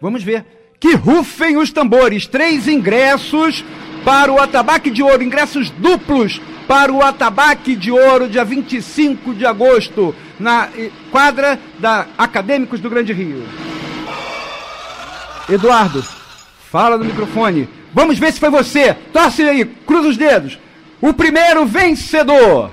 Vamos 0.00 0.22
ver. 0.22 0.44
Que 0.78 0.94
rufem 0.94 1.56
os 1.56 1.70
tambores. 1.70 2.26
Três 2.26 2.66
ingressos 2.66 3.64
para 4.04 4.32
o 4.32 4.40
Atabaque 4.40 4.90
de 4.90 5.02
Ouro, 5.02 5.22
ingressos 5.22 5.68
duplos 5.70 6.40
para 6.66 6.92
o 6.92 7.02
Atabaque 7.02 7.76
de 7.76 7.90
Ouro, 7.90 8.28
dia 8.28 8.44
25 8.44 9.34
de 9.34 9.44
agosto, 9.44 10.14
na 10.38 10.68
eh, 10.76 10.90
quadra 11.10 11.58
da 11.78 12.06
Acadêmicos 12.16 12.80
do 12.80 12.88
Grande 12.88 13.12
Rio. 13.12 13.44
Eduardo, 15.48 16.02
fala 16.70 16.96
no 16.96 17.04
microfone. 17.04 17.68
Vamos 17.92 18.18
ver 18.18 18.32
se 18.32 18.40
foi 18.40 18.50
você. 18.50 18.94
Torce 19.12 19.42
aí, 19.42 19.64
cruza 19.64 20.08
os 20.08 20.16
dedos. 20.16 20.58
O 21.00 21.12
primeiro 21.12 21.66
vencedor. 21.66 22.70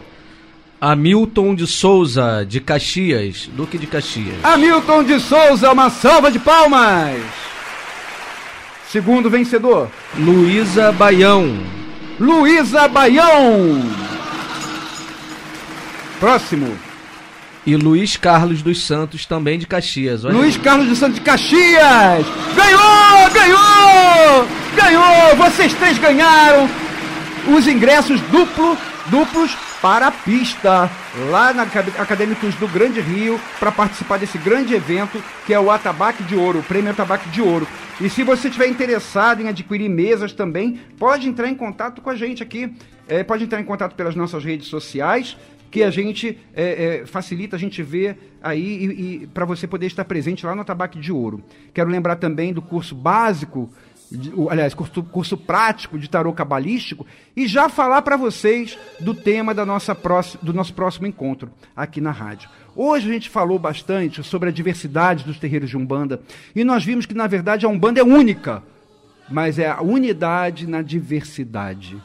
Hamilton 0.79 1.55
de 1.55 1.65
Souza, 1.65 2.45
de 2.47 2.61
Caxias, 2.61 3.49
Duque 3.53 3.79
de 3.79 3.87
Caxias. 3.87 4.35
Hamilton 4.43 5.03
de 5.03 5.19
Souza, 5.19 5.71
uma 5.71 5.89
salva 5.89 6.29
de 6.29 6.37
palmas. 6.37 7.19
Segundo 8.91 9.29
vencedor. 9.29 9.89
Luísa 10.15 10.91
Baião. 10.91 11.59
Luísa 12.19 12.87
Baião. 12.87 13.81
Próximo. 16.19 16.86
E 17.67 17.75
Luiz 17.75 18.15
Carlos 18.15 18.61
dos 18.61 18.83
Santos, 18.85 19.25
também 19.25 19.59
de 19.59 19.67
Caxias. 19.67 20.23
Olha 20.23 20.33
Luiz 20.37 20.55
aí. 20.55 20.61
Carlos 20.61 20.87
dos 20.87 20.97
Santos 20.97 21.15
de 21.15 21.21
Caxias. 21.21 22.25
Ganhou! 22.55 23.29
Ganhou! 23.33 24.47
Ganhou! 24.75 25.35
Vocês 25.35 25.73
três 25.73 25.97
ganharam 25.97 26.69
os 27.55 27.67
ingressos 27.67 28.21
duplo, 28.21 28.77
duplos 29.07 29.53
para 29.81 30.07
a 30.07 30.11
pista, 30.11 30.89
lá 31.29 31.53
na 31.53 31.63
Acad- 31.63 31.99
Acadêmicos 31.99 32.55
do 32.55 32.67
Grande 32.69 32.99
Rio, 33.01 33.39
para 33.59 33.71
participar 33.71 34.17
desse 34.17 34.37
grande 34.37 34.73
evento 34.73 35.21
que 35.45 35.53
é 35.53 35.59
o 35.59 35.69
Atabaque 35.69 36.23
de 36.23 36.35
Ouro, 36.35 36.59
o 36.59 36.63
Prêmio 36.63 36.91
Atabaque 36.91 37.29
de 37.29 37.41
Ouro. 37.41 37.67
E 37.99 38.09
se 38.09 38.23
você 38.23 38.47
estiver 38.47 38.67
interessado 38.67 39.41
em 39.41 39.47
adquirir 39.49 39.89
mesas 39.89 40.31
também, 40.31 40.79
pode 40.97 41.27
entrar 41.27 41.47
em 41.49 41.55
contato 41.55 42.01
com 42.01 42.09
a 42.09 42.15
gente 42.15 42.41
aqui. 42.41 42.73
É, 43.09 43.23
pode 43.23 43.43
entrar 43.43 43.59
em 43.61 43.63
contato 43.63 43.93
pelas 43.95 44.15
nossas 44.15 44.43
redes 44.43 44.67
sociais, 44.67 45.37
que 45.69 45.83
a 45.83 45.89
gente 45.89 46.37
é, 46.53 46.99
é, 47.01 47.05
facilita 47.05 47.55
a 47.55 47.59
gente 47.59 47.83
ver 47.83 48.35
aí 48.41 48.85
e, 48.85 49.23
e 49.23 49.27
para 49.27 49.45
você 49.45 49.67
poder 49.67 49.87
estar 49.87 50.05
presente 50.05 50.45
lá 50.45 50.55
no 50.55 50.61
Atabaque 50.61 50.99
de 50.99 51.11
Ouro. 51.11 51.43
Quero 51.73 51.89
lembrar 51.89 52.15
também 52.17 52.53
do 52.53 52.61
curso 52.61 52.95
básico 52.95 53.69
de- 54.09 54.31
aliás, 54.49 54.73
curso, 54.73 55.03
curso 55.03 55.35
prático 55.35 55.99
de 55.99 56.09
tarô 56.09 56.31
cabalístico 56.31 57.05
e 57.35 57.45
já 57.47 57.67
falar 57.67 58.01
para 58.01 58.15
vocês 58.15 58.77
do 59.01 59.13
tema 59.13 59.53
da 59.53 59.65
nossa 59.65 59.93
próxima, 59.93 60.41
do 60.41 60.53
nosso 60.53 60.73
próximo 60.73 61.05
encontro 61.07 61.51
aqui 61.75 61.99
na 61.99 62.11
rádio. 62.11 62.49
Hoje 62.73 63.09
a 63.09 63.13
gente 63.13 63.29
falou 63.29 63.59
bastante 63.59 64.23
sobre 64.23 64.47
a 64.47 64.51
diversidade 64.51 65.25
dos 65.25 65.37
terreiros 65.39 65.69
de 65.69 65.75
Umbanda 65.75 66.21
e 66.55 66.63
nós 66.63 66.85
vimos 66.85 67.05
que, 67.05 67.13
na 67.13 67.27
verdade, 67.27 67.65
a 67.65 67.69
Umbanda 67.69 67.99
é 67.99 68.03
única, 68.03 68.63
mas 69.29 69.59
é 69.59 69.67
a 69.69 69.81
unidade 69.81 70.65
na 70.67 70.81
diversidade. 70.81 72.01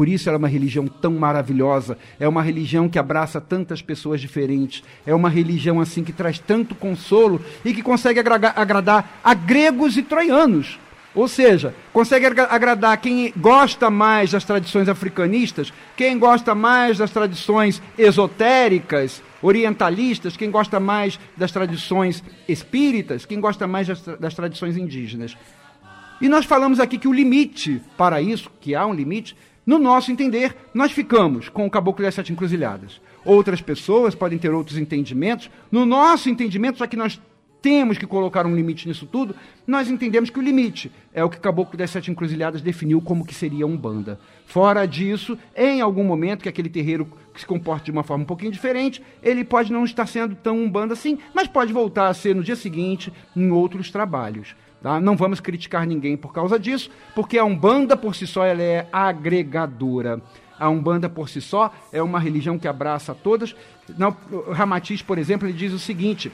Por 0.00 0.08
isso 0.08 0.30
ela 0.30 0.36
é 0.36 0.38
uma 0.38 0.48
religião 0.48 0.86
tão 0.86 1.12
maravilhosa, 1.12 1.98
é 2.18 2.26
uma 2.26 2.40
religião 2.40 2.88
que 2.88 2.98
abraça 2.98 3.38
tantas 3.38 3.82
pessoas 3.82 4.18
diferentes, 4.18 4.82
é 5.04 5.14
uma 5.14 5.28
religião 5.28 5.78
assim 5.78 6.02
que 6.02 6.10
traz 6.10 6.38
tanto 6.38 6.74
consolo 6.74 7.38
e 7.62 7.74
que 7.74 7.82
consegue 7.82 8.18
agraga- 8.18 8.54
agradar 8.56 9.20
a 9.22 9.34
gregos 9.34 9.98
e 9.98 10.02
troianos. 10.02 10.78
Ou 11.14 11.28
seja, 11.28 11.74
consegue 11.92 12.24
agra- 12.24 12.48
agradar 12.50 12.96
quem 12.96 13.30
gosta 13.36 13.90
mais 13.90 14.30
das 14.30 14.42
tradições 14.42 14.88
africanistas, 14.88 15.70
quem 15.94 16.18
gosta 16.18 16.54
mais 16.54 16.96
das 16.96 17.10
tradições 17.10 17.82
esotéricas, 17.98 19.22
orientalistas, 19.42 20.34
quem 20.34 20.50
gosta 20.50 20.80
mais 20.80 21.20
das 21.36 21.52
tradições 21.52 22.24
espíritas, 22.48 23.26
quem 23.26 23.38
gosta 23.38 23.66
mais 23.66 23.86
das, 23.86 24.00
das 24.18 24.32
tradições 24.32 24.78
indígenas. 24.78 25.36
E 26.22 26.28
nós 26.28 26.46
falamos 26.46 26.80
aqui 26.80 26.96
que 26.96 27.08
o 27.08 27.12
limite 27.12 27.82
para 27.98 28.20
isso, 28.22 28.50
que 28.62 28.74
há 28.74 28.86
um 28.86 28.94
limite, 28.94 29.36
no 29.70 29.78
nosso 29.78 30.10
entender, 30.10 30.56
nós 30.74 30.90
ficamos 30.90 31.48
com 31.48 31.64
o 31.64 31.70
Caboclo 31.70 32.04
das 32.04 32.16
Sete 32.16 32.32
Encruzilhadas. 32.32 33.00
Outras 33.24 33.60
pessoas 33.60 34.16
podem 34.16 34.36
ter 34.36 34.52
outros 34.52 34.76
entendimentos. 34.76 35.48
No 35.70 35.86
nosso 35.86 36.28
entendimento, 36.28 36.80
já 36.80 36.88
que 36.88 36.96
nós 36.96 37.20
temos 37.62 37.96
que 37.96 38.04
colocar 38.04 38.46
um 38.46 38.56
limite 38.56 38.88
nisso 38.88 39.06
tudo, 39.06 39.32
nós 39.64 39.88
entendemos 39.88 40.28
que 40.28 40.40
o 40.40 40.42
limite 40.42 40.90
é 41.14 41.22
o 41.22 41.30
que 41.30 41.36
o 41.36 41.40
Caboclo 41.40 41.78
das 41.78 41.88
Sete 41.88 42.10
Encruzilhadas 42.10 42.60
definiu 42.60 43.00
como 43.00 43.24
que 43.24 43.32
seria 43.32 43.64
um 43.64 43.76
banda. 43.76 44.18
Fora 44.44 44.84
disso, 44.86 45.38
em 45.56 45.80
algum 45.80 46.02
momento 46.02 46.42
que 46.42 46.48
aquele 46.48 46.68
terreiro 46.68 47.06
se 47.36 47.46
comporte 47.46 47.84
de 47.84 47.92
uma 47.92 48.02
forma 48.02 48.24
um 48.24 48.26
pouquinho 48.26 48.50
diferente, 48.50 49.00
ele 49.22 49.44
pode 49.44 49.72
não 49.72 49.84
estar 49.84 50.06
sendo 50.06 50.34
tão 50.34 50.58
um 50.58 50.68
banda 50.68 50.94
assim, 50.94 51.16
mas 51.32 51.46
pode 51.46 51.72
voltar 51.72 52.08
a 52.08 52.14
ser 52.14 52.34
no 52.34 52.42
dia 52.42 52.56
seguinte 52.56 53.12
em 53.36 53.52
outros 53.52 53.88
trabalhos. 53.88 54.56
Tá? 54.82 54.98
Não 55.00 55.16
vamos 55.16 55.40
criticar 55.40 55.86
ninguém 55.86 56.16
por 56.16 56.32
causa 56.32 56.58
disso, 56.58 56.90
porque 57.14 57.36
a 57.36 57.44
Umbanda 57.44 57.96
por 57.96 58.14
si 58.14 58.26
só 58.26 58.44
ela 58.44 58.62
é 58.62 58.86
agregadora. 58.90 60.22
A 60.58 60.68
Umbanda 60.68 61.08
por 61.08 61.28
si 61.28 61.40
só 61.40 61.72
é 61.92 62.02
uma 62.02 62.18
religião 62.18 62.58
que 62.58 62.68
abraça 62.68 63.14
todas. 63.14 63.54
Não, 63.98 64.16
Ramatiz, 64.52 65.02
por 65.02 65.18
exemplo, 65.18 65.46
ele 65.46 65.56
diz 65.56 65.72
o 65.72 65.78
seguinte: 65.78 66.32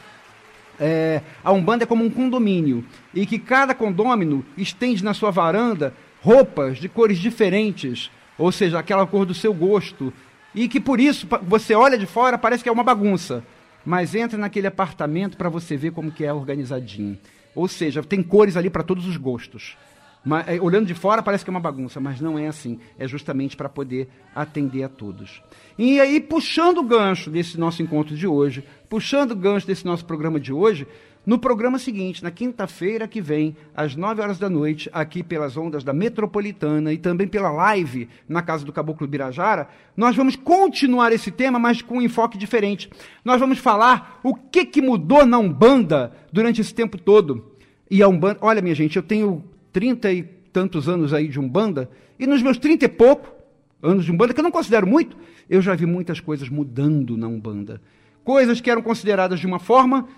é, 0.78 1.22
a 1.42 1.52
Umbanda 1.52 1.84
é 1.84 1.86
como 1.86 2.04
um 2.04 2.10
condomínio 2.10 2.84
e 3.14 3.26
que 3.26 3.38
cada 3.38 3.74
condômino 3.74 4.44
estende 4.56 5.02
na 5.02 5.14
sua 5.14 5.30
varanda 5.30 5.94
roupas 6.22 6.78
de 6.78 6.88
cores 6.88 7.18
diferentes, 7.18 8.10
ou 8.38 8.52
seja, 8.52 8.78
aquela 8.78 9.06
cor 9.06 9.24
do 9.24 9.34
seu 9.34 9.54
gosto, 9.54 10.12
e 10.54 10.68
que 10.68 10.80
por 10.80 11.00
isso 11.00 11.26
você 11.42 11.74
olha 11.74 11.98
de 11.98 12.06
fora 12.06 12.38
parece 12.38 12.62
que 12.62 12.68
é 12.68 12.72
uma 12.72 12.82
bagunça, 12.82 13.44
mas 13.84 14.14
entra 14.14 14.38
naquele 14.38 14.66
apartamento 14.66 15.36
para 15.36 15.48
você 15.48 15.76
ver 15.76 15.92
como 15.92 16.10
que 16.10 16.24
é 16.24 16.32
organizadinho. 16.32 17.18
Ou 17.56 17.66
seja, 17.66 18.02
tem 18.02 18.22
cores 18.22 18.56
ali 18.56 18.70
para 18.70 18.84
todos 18.84 19.06
os 19.08 19.16
gostos. 19.16 19.76
Mas, 20.24 20.46
é, 20.48 20.60
olhando 20.60 20.86
de 20.86 20.94
fora 20.94 21.22
parece 21.22 21.44
que 21.44 21.50
é 21.50 21.52
uma 21.52 21.60
bagunça, 21.60 21.98
mas 21.98 22.20
não 22.20 22.38
é 22.38 22.46
assim. 22.46 22.78
É 22.98 23.08
justamente 23.08 23.56
para 23.56 23.68
poder 23.68 24.08
atender 24.34 24.82
a 24.82 24.88
todos. 24.88 25.42
E 25.78 25.98
aí, 26.00 26.20
puxando 26.20 26.78
o 26.78 26.82
gancho 26.82 27.30
desse 27.30 27.58
nosso 27.58 27.82
encontro 27.82 28.14
de 28.14 28.26
hoje, 28.26 28.62
puxando 28.88 29.30
o 29.30 29.36
gancho 29.36 29.66
desse 29.66 29.86
nosso 29.86 30.04
programa 30.04 30.38
de 30.38 30.52
hoje, 30.52 30.86
no 31.26 31.40
programa 31.40 31.76
seguinte, 31.76 32.22
na 32.22 32.30
quinta-feira 32.30 33.08
que 33.08 33.20
vem, 33.20 33.56
às 33.74 33.96
9 33.96 34.22
horas 34.22 34.38
da 34.38 34.48
noite, 34.48 34.88
aqui 34.92 35.24
pelas 35.24 35.56
ondas 35.56 35.82
da 35.82 35.92
Metropolitana 35.92 36.92
e 36.92 36.98
também 36.98 37.26
pela 37.26 37.50
live 37.50 38.08
na 38.28 38.42
Casa 38.42 38.64
do 38.64 38.72
Caboclo 38.72 39.08
Birajara, 39.08 39.68
nós 39.96 40.14
vamos 40.14 40.36
continuar 40.36 41.10
esse 41.10 41.32
tema, 41.32 41.58
mas 41.58 41.82
com 41.82 41.98
um 41.98 42.02
enfoque 42.02 42.38
diferente. 42.38 42.88
Nós 43.24 43.40
vamos 43.40 43.58
falar 43.58 44.20
o 44.22 44.36
que, 44.36 44.64
que 44.64 44.80
mudou 44.80 45.26
na 45.26 45.36
Umbanda 45.36 46.12
durante 46.32 46.60
esse 46.60 46.72
tempo 46.72 46.96
todo. 46.96 47.56
E 47.90 48.04
a 48.04 48.08
Umbanda, 48.08 48.38
olha 48.40 48.62
minha 48.62 48.74
gente, 48.76 48.96
eu 48.96 49.02
tenho 49.02 49.44
trinta 49.72 50.12
e 50.12 50.22
tantos 50.22 50.88
anos 50.88 51.12
aí 51.12 51.26
de 51.26 51.40
Umbanda, 51.40 51.90
e 52.20 52.26
nos 52.26 52.40
meus 52.40 52.56
trinta 52.56 52.84
e 52.84 52.88
pouco 52.88 53.34
anos 53.82 54.04
de 54.04 54.12
Umbanda, 54.12 54.32
que 54.32 54.38
eu 54.38 54.44
não 54.44 54.52
considero 54.52 54.86
muito, 54.86 55.16
eu 55.50 55.60
já 55.60 55.74
vi 55.74 55.86
muitas 55.86 56.20
coisas 56.20 56.48
mudando 56.48 57.16
na 57.16 57.26
Umbanda. 57.26 57.80
Coisas 58.22 58.60
que 58.60 58.70
eram 58.70 58.82
consideradas 58.82 59.38
de 59.38 59.46
uma 59.46 59.58
forma 59.58 60.08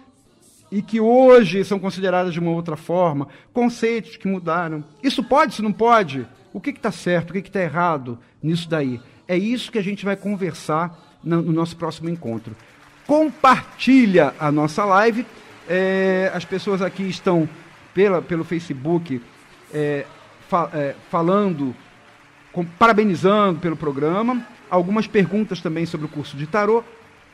e 0.71 0.83
que 0.83 1.01
hoje 1.01 1.65
são 1.65 1.79
consideradas 1.79 2.33
de 2.33 2.41
uma 2.41 2.51
outra 2.51 2.77
forma, 2.77 3.29
conceitos 3.53 4.17
que 4.17 4.29
mudaram. 4.29 4.85
Isso 5.03 5.23
pode, 5.25 5.53
isso 5.53 5.63
não 5.63 5.73
pode? 5.73 6.27
O 6.53 6.61
que 6.61 6.71
está 6.71 6.91
certo, 6.93 7.31
o 7.31 7.33
que 7.33 7.39
está 7.41 7.61
errado 7.61 8.19
nisso 8.43 8.69
daí? 8.69 9.01
É 9.27 9.37
isso 9.37 9.71
que 9.73 9.79
a 9.79 9.83
gente 9.83 10.05
vai 10.05 10.17
conversar 10.17 10.99
no, 11.23 11.43
no 11.43 11.53
nosso 11.53 11.77
próximo 11.77 12.09
encontro. 12.09 12.55
Compartilha 13.07 14.35
a 14.39 14.53
nossa 14.53 14.85
live. 14.85 15.27
É, 15.69 16.31
as 16.35 16.45
pessoas 16.45 16.81
aqui 16.81 17.03
estão 17.03 17.49
pela, 17.93 18.23
pelo 18.23 18.45
Facebook 18.45 19.21
é, 19.73 20.07
fa- 20.49 20.71
é, 20.73 20.95
falando, 21.11 21.75
com- 22.53 22.65
parabenizando 22.65 23.59
pelo 23.61 23.77
programa. 23.77 24.47
Algumas 24.71 25.07
perguntas 25.07 25.61
também 25.61 25.85
sobre 25.87 26.07
o 26.07 26.09
curso 26.09 26.37
de 26.37 26.47
tarô. 26.47 26.85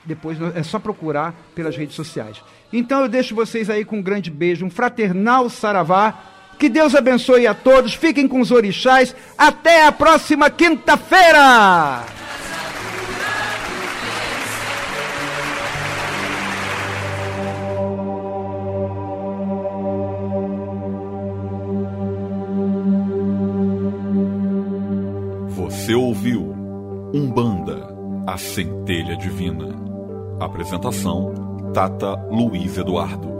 Depois 0.04 0.38
é 0.54 0.62
só 0.62 0.78
procurar 0.78 1.34
pelas 1.54 1.76
redes 1.76 1.94
sociais. 1.96 2.42
Então 2.76 3.02
eu 3.02 3.08
deixo 3.08 3.36
vocês 3.36 3.70
aí 3.70 3.84
com 3.84 3.98
um 3.98 4.02
grande 4.02 4.32
beijo, 4.32 4.66
um 4.66 4.70
fraternal 4.70 5.48
saravá. 5.48 6.12
Que 6.58 6.68
Deus 6.68 6.92
abençoe 6.92 7.46
a 7.46 7.54
todos. 7.54 7.94
Fiquem 7.94 8.26
com 8.26 8.40
os 8.40 8.50
orixás. 8.50 9.14
Até 9.38 9.86
a 9.86 9.92
próxima 9.92 10.50
quinta-feira! 10.50 12.02
Você 25.50 25.94
ouviu 25.94 26.52
Umbanda, 27.14 27.94
a 28.26 28.36
centelha 28.36 29.16
divina. 29.16 29.76
Apresentação: 30.40 31.43
Tata 31.74 32.14
Luiz 32.30 32.78
Eduardo. 32.78 33.33